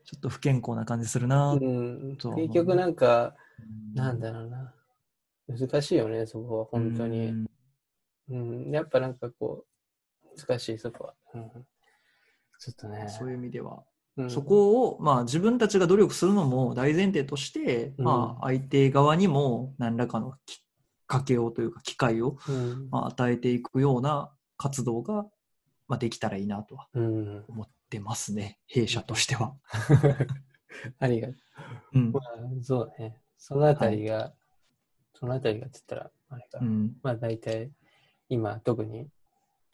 [0.06, 1.54] ちょっと不健康な感じするな。
[1.54, 2.18] うん。
[2.20, 4.74] そう結局なんか、うんなんだろうな。
[5.48, 7.28] 難しいよね、そこは本当に。
[7.28, 7.46] うん
[8.30, 8.72] うん。
[8.72, 9.66] やっぱなんかこ
[10.24, 11.16] う、難しい、そこは。
[11.34, 11.50] うん。
[12.60, 13.08] ちょっとね。
[13.10, 13.84] そういう意味では。
[14.16, 20.64] うんそこを、まあ自分たちが努力するのも大前提として、うんまあ相手側にも何らかのきっ
[21.08, 22.90] かけをというか機会を、うん。
[22.90, 25.26] まあ、与えていくような活動が、
[25.88, 27.46] まあ、できたらいいなとはうん。
[27.48, 28.58] 思ってますね。
[28.68, 29.56] 弊社としては。
[31.00, 31.38] ありがとう。
[31.94, 32.20] うんま。
[32.20, 32.24] あ、
[32.62, 33.22] そうだね。
[33.38, 34.34] そのあたりが、
[35.14, 36.60] そのあたりがって言ったら、あれか。
[36.62, 36.96] うん。
[37.04, 37.72] まあ大体、
[38.30, 39.08] 今、特に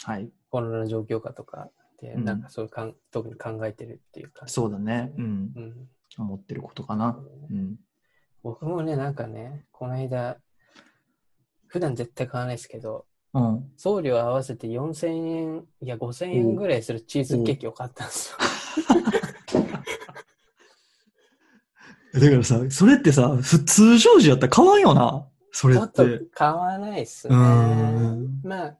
[0.03, 0.29] はい。
[0.49, 1.71] コロナの状況下とかで、
[2.07, 4.47] うんなんかそういうかん、特に考えてるっていうか。
[4.47, 5.13] そうだね。
[5.17, 5.51] うん。
[5.55, 5.87] うん。
[6.17, 7.19] 思ってることかな。
[7.49, 7.75] うん。
[8.43, 10.37] 僕もね、なんかね、この間、
[11.67, 13.71] 普段絶対買わないですけど、うん。
[13.77, 18.37] 送料合わせて4000円、いや5000円ぐらいするチーズケーキを買ったんですよ。
[22.11, 25.27] だからさ、それってさ、普通常時やったら買わんよな。
[25.51, 26.25] それっちょっとて。
[26.33, 27.37] 買わないっすねう。
[27.37, 28.41] ん。
[28.43, 28.77] まあ、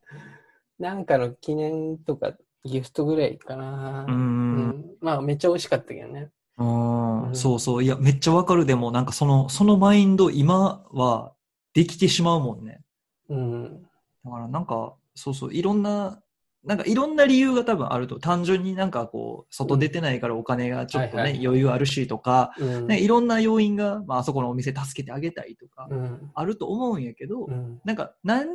[0.80, 2.34] なんかの記念とか
[2.66, 4.06] ギフトぐらいかな。
[4.08, 4.12] う。
[4.12, 6.30] うんんまあ、めっちゃ美味しかったけどね。
[6.58, 7.84] うんうんそうそう。
[7.84, 8.66] いや、めっちゃわかる。
[8.66, 11.34] でも、なんかその、そのマインド、今は
[11.74, 12.82] できてしまうもんね。
[13.30, 13.84] うん。
[14.26, 16.22] だからなんか、そうそう、いろんな、
[16.66, 28.48] なんかいろんな理由が多分あると、単純になんかこう、外出てないからお金がちょっとね、余裕あるしとか、うんね、いろんな要因が、まあ、あそこのお店助けてあげたいとか、うんあると思うんやけど、うんなんか何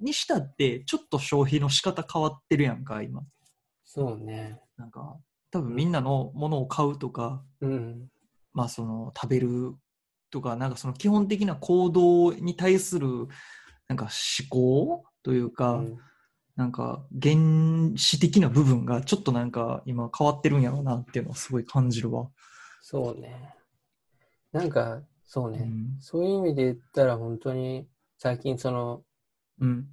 [0.00, 3.22] にしたって、ちょっと消費の仕方変わってるやんか、今。
[3.94, 4.58] そうね。
[4.78, 5.18] なんか、
[5.50, 8.08] 多分みんなのものを買うとか、うん。
[8.54, 9.74] まあその食べる
[10.30, 13.28] とか、なんかその基本的な行動に対する
[13.88, 14.08] なんか
[14.40, 15.98] 思考というか、うん
[16.54, 17.34] なんか原
[17.96, 22.28] 始的な部分がちょっとなんか今変わってるんやろうなっていうのはすごい感じるわ。
[22.82, 23.54] そうね。
[24.52, 25.60] なんか、そうね。
[25.60, 25.96] うん。
[25.98, 27.88] そういう意味で言ったら本当に
[28.18, 29.02] 最近その、
[29.60, 29.86] うん。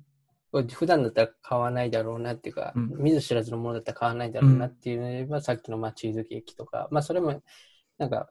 [0.52, 7.42] 普段だったら買わないだろうなっていうか、うん見ず知らずのものだったら買わないだろうなっていうので言えば、さっきのまあチーズケーキとか、まあそれも
[7.98, 8.30] なんか、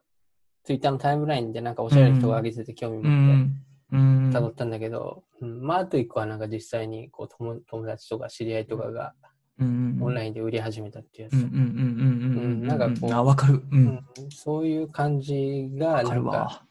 [0.63, 3.65] ツイッターのタイムラインでなんかおしゃれな人が上げてて興味う持ってん。
[3.91, 4.29] うん。
[4.31, 9.13] 辿ったんだけど、うんまああと一個はなんか実際にこう友友達とか知り合いとかが
[9.57, 9.97] うん。
[10.01, 12.67] オンラインで売り始めたっていうやつうんうんうんうんうんうん。
[12.67, 13.55] なんかこうあ、わかる。
[13.55, 13.63] う。
[13.71, 16.65] うんんそういう感じがなんか。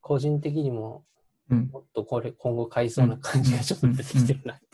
[0.00, 1.04] 個人的にも
[1.50, 1.68] うん。
[1.68, 4.64] もっとこれ今後買いそうな感じがちょっと出てきてるなって。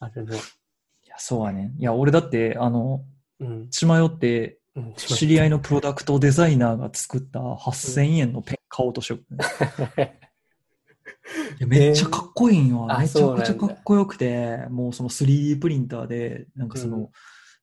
[0.00, 0.36] あるね。
[0.36, 1.72] いや、そうはね。
[1.78, 3.04] いや、俺だって、あの、
[3.40, 3.68] うん。
[3.70, 9.34] 血迷って、うん知り合いのプロダクトデザイナーが作った8000円のペン買おうとしよう、
[9.98, 10.18] ね
[11.58, 12.86] いやめっちゃかっこいいんよ。
[12.88, 17.10] あめちゃくちゃかっこよくて、もうその 3D プリンターで、なんかその、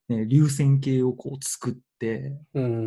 [0.10, 1.74] ね、流線形をこう作っ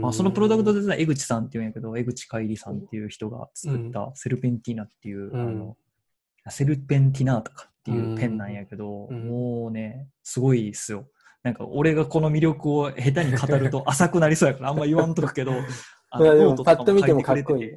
[0.01, 5.41] まあ、そのプロダクトデザイナー、江口さんっていうんやけど、江口海里さんっていう人が作ったセルペンティーナっていう、うん。
[5.41, 5.77] あの、
[6.49, 9.29] セルペンティナーとかっていうペンなんやけど、うん。
[9.29, 11.09] もうね、すごいっすよ。
[11.43, 15.53] なんか俺がこの魅力を下手に語ると 浅くなりそうやからあんま言わんとくけど、
[16.11, 17.73] あいやでもパッと見てもかっこいい。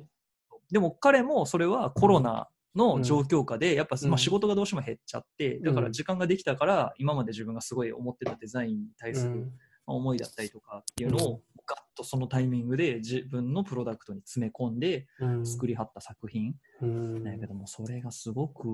[0.72, 4.10] でも彼もそれはコロナの状況下で、やっぱ、うん。
[4.10, 5.94] まあ、仕事がどうしても減っちゃって、だからうん。
[5.94, 9.54] 時間ができたから、今まで自分がすごい思ってたデザインに対するうん
[9.86, 15.46] 思いだったりとかっていうのを、ガッとそのタイミングで自分のプロダクトに詰め込んでうん。
[15.46, 16.56] 作りはった作品。
[16.82, 17.24] うん。
[17.24, 18.68] なんやけども、それがすごく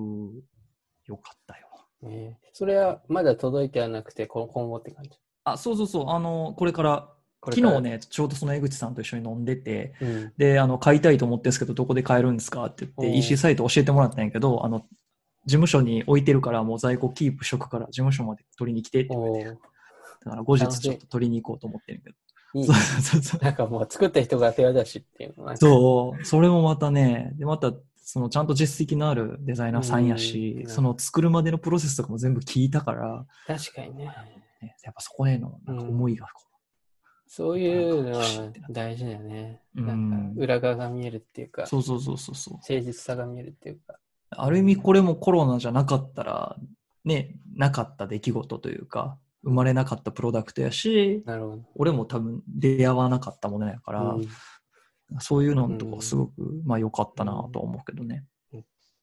[1.06, 1.68] 良かったよ。
[2.02, 2.38] ね。
[2.52, 5.10] それはまだ届いてはなくて、こ今後って感じ？
[5.44, 7.08] あ、そうそうそう、あの、これから、
[7.42, 10.32] 昨日ね、ちょうどその江口さんと一緒に飲んでて、うん。
[10.36, 14.86] で、あの、買いたいと思ってるんですけど、どこで買えるんですかって言って、EC サイト教えてもらったんやけど、あの、事
[15.46, 19.56] 務所に置いてるから、もう在庫キープしとくから、事務所まで取りに来てって言われて、
[20.24, 22.16] だから後日ちょっと取りに行こうと思ってるけど。
[22.52, 23.44] いいそうそうそう。
[23.44, 25.56] なんかもう作った人が手渡しっていうのは。
[25.56, 34.06] そう、それもまたね、で、また、そのちゃんと実績のあるデザイナーさんやしう、んその作るまでのプロセスとかも全部聞いたから、確かにね。
[34.60, 36.42] ねやっぱそこへのなんか思いがこ
[37.32, 38.24] そういうのは
[38.70, 39.60] 大事だよね。
[39.76, 42.54] うんなんか裏側が見えるっていうかう、、そうそうそうそうそう。
[42.54, 44.00] 誠実さが見えるっていうか。
[44.30, 46.56] ある意味これもコロナじゃなかったら、
[47.04, 51.62] ね、なかった出来事というか、生まれなかったプロダクトやし、なるほど。
[51.74, 54.28] 俺も多分出会わなかったものやから、うん
[55.18, 58.24] そういうのとかすごく、まあ良かったなとは思うけどね。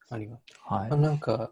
[0.10, 0.42] ありがと
[0.74, 0.90] はい。
[0.90, 0.94] う。
[0.94, 1.52] あなんか、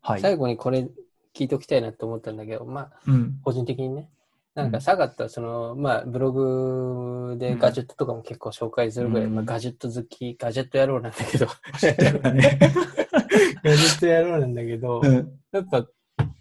[0.00, 0.20] はい。
[0.20, 0.88] 最後にこれ
[1.34, 3.38] 聞いておきたいなと思ったんだけど、まあ、うん。
[3.44, 4.10] 個人的にね。
[4.54, 12.58] なんうんか、サガットはその、まあ、ブログでガジェットとかも結構紹介するぐらい、うんまあ、ガジェット好き、ガジェット野郎なんだけど、ね
[13.64, 15.86] ガジェット野郎なんだけど、うんやっぱ、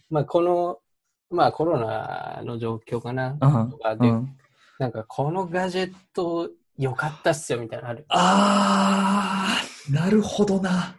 [0.10, 0.80] まあ、この、
[1.32, 4.38] まあ、コロナの状況かな、うんとかで、うん
[4.80, 8.06] なんか、このガジェット良かったっすよ、みたいなのある。
[8.10, 10.96] あー、なるほどな。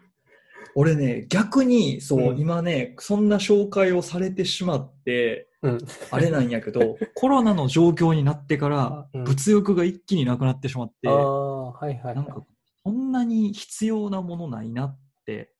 [0.76, 5.78] 俺ね、逆に、そう、うん今ね、そんな紹介をされてしまって、うん。
[6.12, 12.14] あれなんやけど、 コロナの状況になってから、うん物欲が一気になくなってしまって、ああ、はいはい、はい。
[12.14, 12.44] なんか、
[12.84, 15.52] こんなに必要なものないなって、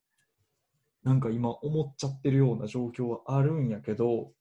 [1.03, 4.33] なんか今思っちゃってるような状況はあるんやけど、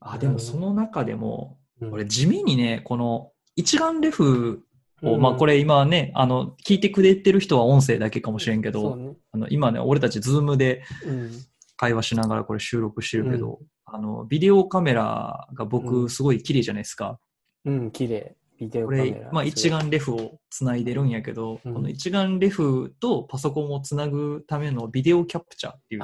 [0.00, 4.64] あ、でもその中でも、うん俺地味にね、この一眼レフ
[5.02, 9.12] を、うんまあこれ今ね、あの、聞いてくれてる人は音声だけかもしれんけど、ね。
[9.30, 11.30] あの今ね、俺たちズームでうん。
[11.78, 17.20] 会話しながらこれ収録してるけど、あの、ビデオカメラがう僕んすごい綺麗じゃないですか。
[17.64, 18.36] うん、綺麗。
[18.58, 21.74] ビデオこれまあ一眼レフをつないでるんやけど、うん。
[21.74, 26.02] この一眼レフとパソコンをつなぐためのビデオキャプチャーっていう。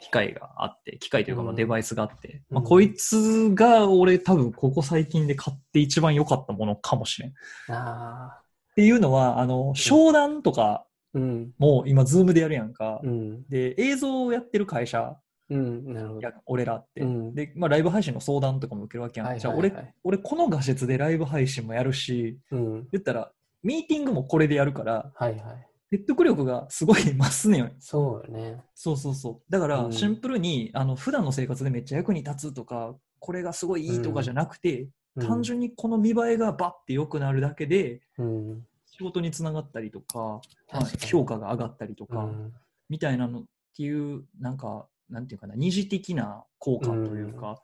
[0.00, 2.56] 機械があって、機械というかまあうんデバイスがあって、うん。
[2.56, 7.30] まあこいつが俺多分ここ最近で買って一番良かったものかもしれん。
[7.30, 7.32] っ
[7.68, 8.42] ああ、
[8.74, 13.00] ていうのは、あの、商談とかうん、も今ズームでやるやんか。
[13.02, 15.16] うん、で、映像をやってる会社
[15.48, 16.20] うん、なるほど。
[16.20, 17.02] や俺らって。
[17.02, 19.28] うんで、まあライブ配信の相談とかも受けるわけやん。
[19.28, 23.32] はいじゃあ俺、俺この画質でライブ配信もやるし、うん、言ったら、
[23.62, 25.68] ミーティングもこれでやるから、はいはい。
[25.90, 27.74] 説得力がすごい増すね。
[27.78, 28.60] そうよね。
[28.74, 29.52] そうそうそう。
[29.52, 38.66] だから、うんシンプルに、あの、普段の生活でめっちゃ役に立つとか、これがすごいいいとかじゃなくて、うん単純にこの見栄えがバッて良くなるだけで、うん。
[38.84, 42.52] 仕事につながったりとか、かに評価が上がったりとか、うん
[42.90, 43.44] みたいなのっ
[43.74, 47.60] ていう、なんか、なんていうかな、二次的な効果というか、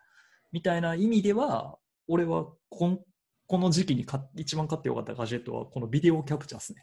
[0.52, 1.78] みたいな意味では、
[2.09, 3.01] 俺はこん
[3.47, 6.82] この時期に買っ一番買ってよかったガジェットは、このビデオキャプチャーですね。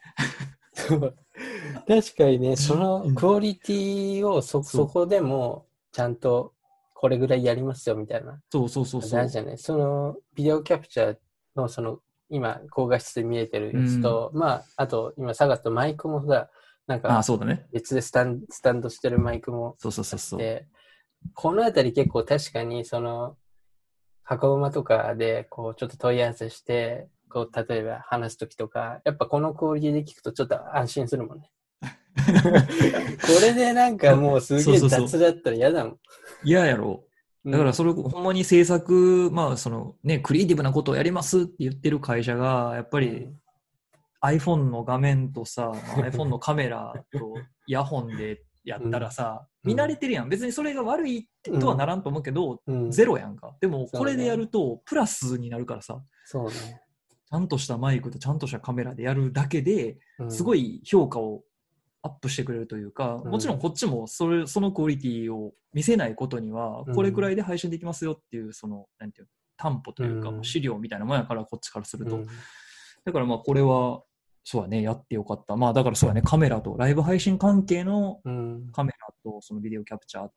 [1.87, 6.53] 確かにね、そのうんクオリティをそそうそこでもちゃんと
[6.93, 8.41] これぐらいやりますよみたいな。
[8.51, 9.11] そうそうそうそう。
[9.11, 11.17] 大事じゃないそのビデオキャプチャー
[11.55, 11.99] のその
[12.29, 16.49] 今高画質で見えてるやつと、まああと今サガとマイクもさ、
[16.89, 17.67] なんあかそうだね。
[17.71, 20.39] 別でスタンスタンドしてるマイクもそうそうそうそう。
[20.39, 20.65] で、
[21.35, 23.37] このあたり結構確かにその
[24.23, 31.51] 箱馬とかでこうちょっと問い合わせして、こう例えば話すときとか、やっぱこのクオリティで聞くとちょっと安心するもんね。
[32.19, 35.99] これでなんかもうすげえ雑だったら嫌だもん。
[36.43, 37.03] 嫌やろ。
[37.45, 43.39] だからそれ、ほんまに制作、まあそのね、クリエイティブなことをやりますって言ってる会社が、やっぱりうん
[44.21, 47.33] iPhone の画面とさ、ま あ iPhone のカメラと
[47.67, 49.71] イヤホンでやったらさ、うん。
[49.71, 50.29] 見慣れてるやん。
[50.29, 52.91] 別にそれが悪いとはならんと思うけど、うん。
[52.91, 53.55] ゼロやんか。
[53.61, 56.51] でもこれでやるとプラスになるからさ、そうね。
[57.29, 60.31] ちゃんとしたマイクとちゃんとしたカメラでやるだけで、うん。
[60.31, 61.43] すごい評価を
[62.01, 63.31] アップしてくれるというか、うん。
[63.31, 66.95] もちろんこっちもそれそのクオリティを見せないことには、うん。
[66.95, 72.17] これくらいで配信できますよっていう、その、なんていうの担保というか、資料みたいなもんやから、こっちからすると。
[72.17, 72.27] うん。
[73.05, 74.01] だからまあ、これは、
[74.51, 75.55] そうだね、やってよかった。
[75.55, 80.29] まあ、だからそうだね、カメラと、ライブ配信関係のうんカメラと、そのビデオキャプチャー、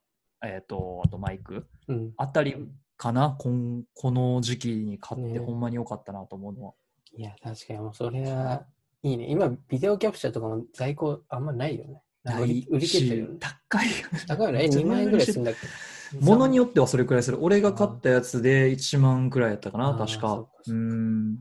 [0.45, 2.55] えっ、と、あとマイクうんあたり
[2.95, 6.73] かな、こんこの時期に買って、ねほんまによかったなと思うのは。
[7.17, 8.67] いや、確かにもうそれは
[9.01, 9.25] いいね。
[9.31, 12.03] 今、ビデオキャプチャーとかも在庫あんまないよね。
[12.39, 13.37] 売り売り切ってるよね。
[13.39, 14.03] 高いよね。
[14.27, 14.65] 高いよね。
[14.65, 16.23] え、2万円ぐらいするんだっけ？
[16.23, 17.39] ものによってはそれくらいする。
[17.41, 21.39] 俺が買ったやつで1万くらいやったかな、確かそうん。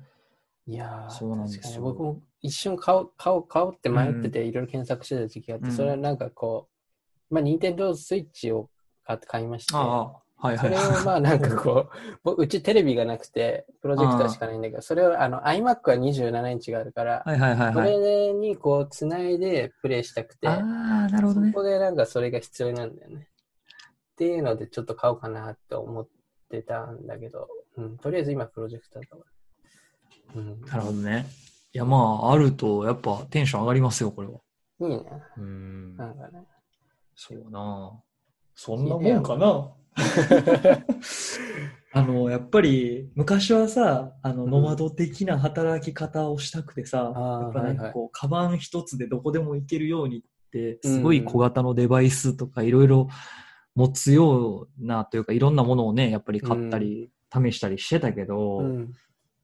[0.66, 6.68] いやーそうなんですよ僕も一瞬買おう、買おう、買おうって迷ってて、いろいろ検索してた時期があって、うんそれはなんかこ
[7.30, 8.68] う、まあ、ニンテンドースイッチを
[9.04, 18.00] 買って買いまして、はいはいそれをまあ なんかこう、僕うちテレビがなくて、プロジェクターしかないんだけど、それをあの iMac は27インチがあるから、はいはいはいそはい。
[18.00, 21.54] れにこう、つないでプレイしたくて、ああ、なるほどねそ。
[21.58, 23.28] こでなんかそれが必要なんだよね。
[24.12, 26.08] っていうのでちょっと買おうかなって思っ
[26.50, 29.24] てたんだけど、うん、とりあえず今プロジェクターとか。
[30.34, 31.26] うん、なるほどね。
[31.74, 34.34] いや、まあ、あると、やっぱテンション上がりますよ、これは。
[34.80, 35.04] いいね。
[35.38, 36.44] うんなんかね。
[37.14, 37.92] そうな
[38.54, 39.72] そんなもんかな。
[41.94, 53.08] あの、やっぱり、昔はさ、あの、うんノマド的な働き方をしたくてさ、あーやっぱなんかこう、カバン一つでどこでも行けるようにって、うんすごい小型のデバイスとかいろいろ
[53.74, 58.92] 持つようなというか、いろんなものをね、やっぱり買ったり、試したりしてたけど、うん。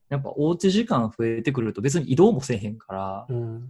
[0.09, 3.69] やっぱおうち時間増えてくると別に移動もせえへんから、うん。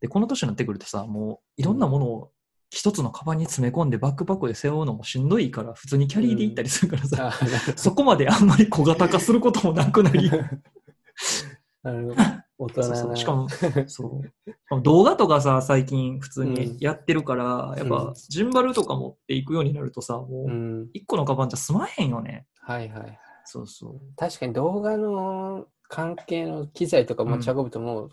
[0.00, 2.30] で、この年になってくるとさ、もういろんなものを
[2.70, 10.30] 一つのカバンに詰め込んでバックパックで背負うのもしんどいから、普通にキャリーで行ったりするからさ、あなるほどそこまであんまり小型化することもなくなり、
[11.82, 12.14] なるほど。
[12.58, 12.86] 大人な。
[12.86, 13.48] そうそうしかも、
[13.86, 14.22] そ
[14.72, 14.82] う。
[14.82, 20.50] 動画とかさ、最近普通うんにやってるから、やっうんぱ、ジンバルとか持っていくようになるとさ、もう。
[20.50, 22.46] うん一個のカバンじゃ済まへんよね。
[22.60, 23.18] はいはい。
[23.46, 24.00] そうそう。
[24.16, 28.10] 確かに動画の関係の機材とか持ち運ぶともう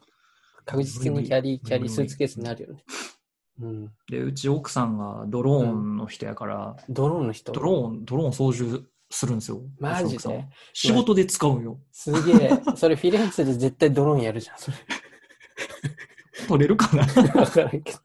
[0.66, 2.84] 確実にキャリー、無理キャリースーツケースになるよね。
[3.62, 3.92] うん。
[4.10, 7.52] で、うち奥さんがドローンの人やから、ドローンの人？
[7.52, 9.62] ドローン、ドローン操縦するんですよ。
[9.80, 10.46] マジで？
[10.74, 11.80] 仕事で使うんよ。
[11.92, 12.62] すげえ。
[12.76, 14.78] それフィレンツェで絶対ドローンやるじゃん、それ。
[16.48, 17.04] 取れるかな？
[17.42, 18.00] わからんけど。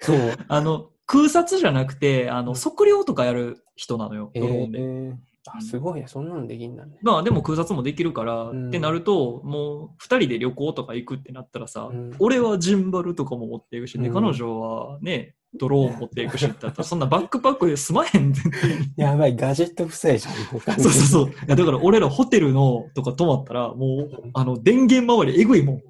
[0.00, 0.18] そう。
[0.48, 4.78] あの、空撮じゃなくて、あの、測量とかやる人なのよ、えドローンで。
[4.78, 5.14] ー、
[5.46, 6.98] あ、すごいや、そんなのできんだね。
[7.02, 18.92] まあでも空撮もできるから、うんってなると、もう二人で旅行とか行くってなったらさ、うん俺はジンバルとかも持っていくし、でうん彼女はね、ドローン持っていくしってなったら、そんなバックパックで済まへん全然。
[18.96, 20.34] やばい、ガジェット夫妻じゃん。
[20.80, 21.28] そうそうそう。
[21.30, 25.82] いやだから俺らホテルのとか泊まったら、もう、あの、電源周りえぐいもん。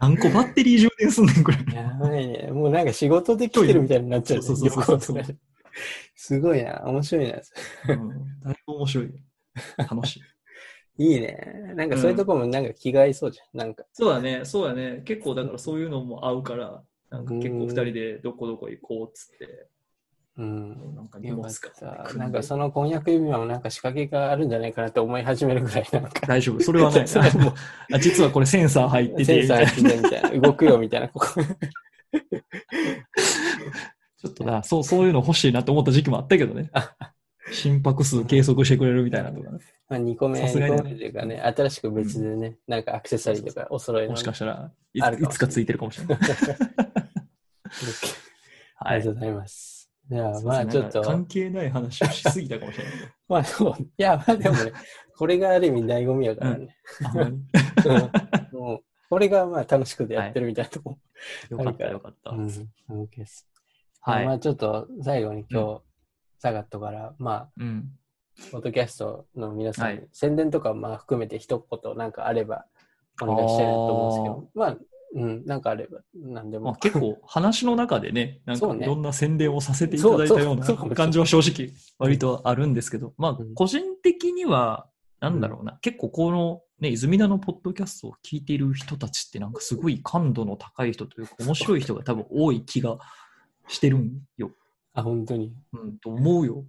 [0.00, 1.64] 何個バッテリー充電すんねんくらい。
[1.74, 2.50] やばいね。
[2.52, 4.46] もうなんか仕事で来てるみたいになっちゃうね。
[4.46, 5.38] そうそうそうそう。
[6.14, 6.82] すごいな。
[6.86, 7.40] 面白いな。
[7.88, 9.12] うん、だいぶ面白いよ。
[9.78, 10.22] 楽しい。
[11.02, 11.72] いいね。
[11.74, 13.58] なんかそういうとこもなんか気が合いそうじゃん。
[13.58, 13.84] なんか。
[13.92, 15.02] そうだね、そうだね。
[15.04, 19.46] 結構だからそういうのも合うから、なんか結構二人でどこどこ行こうっつって、
[20.36, 20.94] ううん。
[20.94, 26.26] なんかニュースがよかなんかその婚約指輪もなんか仕掛けがあるんじゃないかなと思い始めるぐらいなんか。
[26.26, 26.60] 大丈夫。
[26.60, 27.08] それはない。
[27.08, 27.54] それも
[27.92, 30.48] あ実はこれセンサー入ってて、センサー入っててみたいな。
[30.48, 31.08] 動くよみたいな。
[31.08, 31.26] ここ
[34.20, 36.70] ちょっとな、そう、そういうの欲しいなと思った時期もあったけどね。
[37.52, 39.58] 心拍数計測してくれるみたいなとかね。
[39.88, 44.12] まあ2個目、2さすがにね個目というかね、新しく別でね、なんかアクセサリーとかお揃いのね。
[44.12, 46.18] もしかしたらいつ、いつかついてるかもしれない。
[48.82, 49.90] ありがとうございます。
[50.10, 52.94] じゃあ、まあちょっと、関係ない話をしすぎたかもしれない。
[53.28, 54.72] まあでも、いや、まあでもね、
[55.16, 56.76] これがある意味醍醐味やからね。
[57.14, 57.46] うん
[58.52, 60.96] もうこれがまあ楽しくてやってるみたいなとこ。
[61.48, 62.30] よかったよかった。
[62.30, 63.49] うん、OK です。
[64.00, 64.26] はい。
[64.26, 65.80] まあちょっと最後に今日、
[66.38, 67.90] サガットから、まうん。
[68.38, 70.08] あ、ポッドキャストの皆さんに、はい。
[70.12, 72.64] 宣伝とかまあ含めて一言なんかあれば
[73.20, 74.76] お願いしたいなと思うんですけど、まあ、
[75.12, 76.66] うん、なんかあれば何でも。
[76.66, 83.54] まあ、結構話の中でね、なんかいろんな宣伝をさせていただいたような感じは正直割とあるんですけど、まあうん。
[83.54, 84.86] 個人的には、
[85.20, 92.96] なんだろうな、結構このね、泉田のポッドキャストを聞いている人たちってなんかすごい感度の高い人というか面白い人が多分多い気が
[93.70, 94.50] してるんよ。
[94.92, 95.54] あ、本当に。
[95.72, 96.64] うん、と思うよ。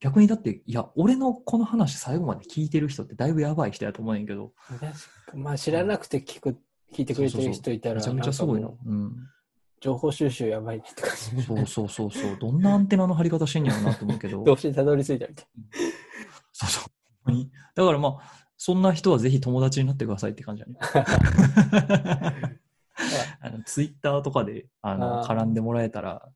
[0.00, 4.52] 逆にだって、いや、俺のこの話最後まで聞いてる人ってだいぶやばい人やと思うんやけど、
[5.34, 6.58] まあ知らなくて聞く、
[6.92, 9.16] 聞いてくれてる人いたら、めちゃめちゃすごいなうん。
[9.80, 11.42] 情報収集やばいねって感じ。
[11.42, 12.36] そうそうそうそう。
[12.38, 14.42] どんなアンテナの張り方してんやろうなと思うけど。
[14.42, 15.46] どうしてたどり着いたみたい
[16.52, 16.86] そうそう。
[17.74, 20.78] だからまあ、そんな人はぜひ友達になってくださいって感じだね。
[23.56, 26.28] あのツイッターとかであの絡んでもらえたら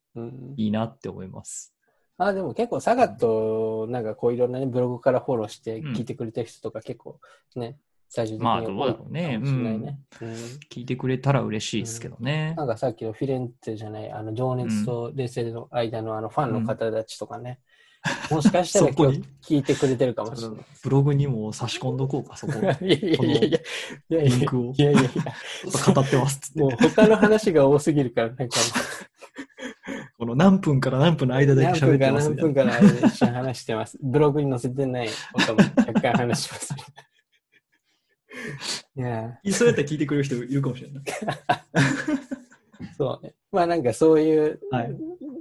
[0.57, 1.73] いいなって思います。
[2.17, 5.93] あ、でも結構サガット、なんかこういろんなね、ブログからフォローしてうん。
[5.93, 7.19] 聞いてくれてる人とか結構
[7.55, 7.77] ね、
[8.09, 9.21] 最終的にまあどうだろうね。
[9.21, 9.99] 多いかもしれないね。
[10.21, 10.29] うん。
[10.69, 12.53] 聞いてくれたら嬉しいですけどね。
[12.57, 17.59] なんかさっきのフィレンツェじゃない、あの情熱と冷静の間のあのファンの方たちとかね、
[18.31, 19.17] もしかしたらそこに？
[19.17, 20.57] 今日聞いてくれてるかもしれない。
[20.83, 22.53] ブログにも差し込んどこうか、そこ。
[22.59, 23.61] いやいやいやい
[24.09, 25.11] やリンクをいやいやいや
[25.93, 28.57] 語ってますっつってもう他の話が多すぎるから、なんか
[30.17, 32.73] この何分から何分の間だけ喋何分かってますみたいな。
[32.73, 33.97] 何分かの間で話してます。
[34.01, 36.75] ブログに載せてないことも若干話します。
[38.95, 41.03] いやそうやったら聞いてくれる人いるかもしれない。
[42.97, 43.33] そうね。
[43.51, 44.95] まあなんかそういうはい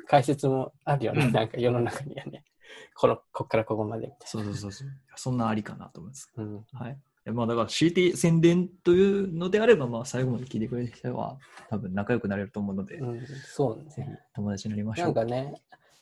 [0.07, 1.25] 解説もあるよね。
[1.27, 2.45] うんなんか世の中にはね。
[2.95, 4.89] この、こっからここまでみたいそうそうそうそう。
[5.17, 6.31] そんなありかなと思います。
[6.37, 6.45] な。
[6.45, 6.65] うん。
[6.73, 6.99] はい。
[7.25, 11.39] でまあだから CT 宣伝というのであれば、まあ最後まで聞いてくれる人は
[11.69, 14.19] 多分仲良くなれると思うので、うん、そうぜひね。
[14.35, 15.07] 友達になりましょう。
[15.07, 15.55] なんかね、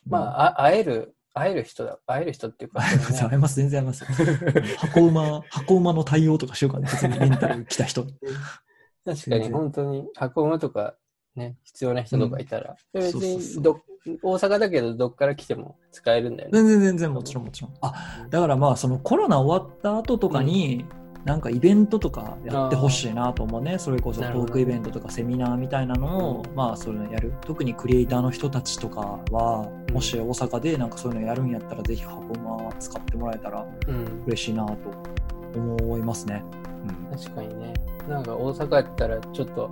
[0.05, 1.99] うん、まあ、あ会える、会える人だ。
[2.05, 4.05] 会える人っていうか、会えます、会えます、全然会えます。
[4.77, 8.05] 箱馬、箱馬の対応とかしようかな、別にレンタル来た人。
[9.05, 10.95] 確かに本当に箱馬とか
[11.35, 13.79] ね、必要な人とかいたら、うそうそうにど
[14.21, 16.57] 大阪だけどどっから来ても使えるんだよね。
[16.57, 17.73] 全然全然、もちろんもちろん。
[17.81, 20.85] あ、だからまあそのコロナ終わった後とかに、
[21.25, 23.77] なんかイベントとかやってほしいなと思うね。
[23.77, 27.33] それこそトークイベントとかセミナーみたいなのを、まあそれやる。
[27.45, 34.23] 特にクリエイターの人たちとかは、うんもし大阪でなんかそういうのやるんやったら、ぜひ箱馬使ってもらえたらうん。
[34.27, 34.75] 嬉しいなと
[35.55, 36.43] 思いますね。
[37.11, 37.73] うん確かにね。
[38.07, 39.69] なんか大阪やったらちょっと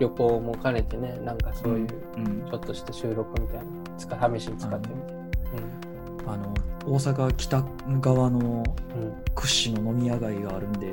[0.00, 3.64] 旅行も兼ねてね、なんかそういううんちょっとした収録みたいな、
[3.98, 5.20] 使試しに使ってみて。
[6.26, 6.52] あの
[6.86, 7.64] 大阪北
[8.00, 8.46] 側のうん。
[8.48, 8.62] うん。
[9.34, 10.88] 屈指の飲み屋街があるんで、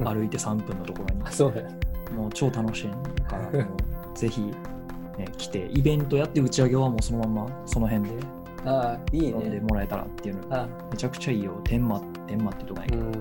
[0.00, 1.68] うん歩いて3分のところにあ、そうだよ。
[2.16, 3.50] もう超楽しいから、
[4.14, 8.16] ぜひ、ね、来て、イベントやって打ち上げはもうそのままその辺で
[8.64, 9.60] ああ、いい飲んでね。
[9.60, 11.60] もらえたらっていうのがあめちゃくちゃいいよ。
[11.64, 13.12] 天満、天満ってとこやけど、うん。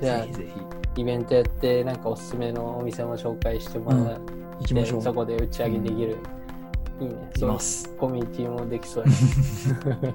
[0.00, 0.46] じゃあぜひ、ぜ
[0.94, 4.18] ひイベントやって、なんかおすすめのお店も紹介してもら
[4.60, 5.02] 行きましょう。
[5.02, 6.16] そこで打ち上げできる。
[7.00, 7.14] いいね。
[7.14, 7.88] 行きます。
[7.96, 10.14] コミュニティもできそうやね。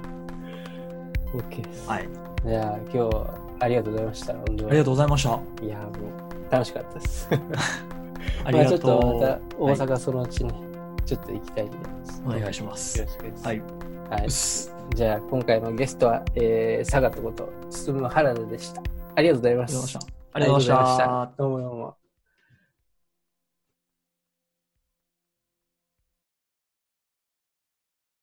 [1.34, 1.88] OK です。
[1.88, 2.08] はい。
[2.44, 4.32] じゃあ、今日はありがとうございました。
[4.34, 5.64] ありがとうございました。
[5.64, 7.28] いや、もう楽しかったです。
[8.44, 9.00] ありまあちょっがとう。
[9.00, 10.52] とまた大はい阪そのうちね、
[11.06, 11.76] ちょっと行きたいんで。
[12.26, 13.46] お願いしますよろしくです。
[13.46, 13.62] はい。
[14.10, 14.28] はい。
[14.96, 18.82] じゃあ、今回のゲストは、えー、佐賀とこと、進む原田でした。
[19.14, 19.76] ありがとうございます。
[19.76, 20.14] ありがとうございました。
[20.32, 21.32] ありがとうございました。
[21.38, 22.03] どうもどうも。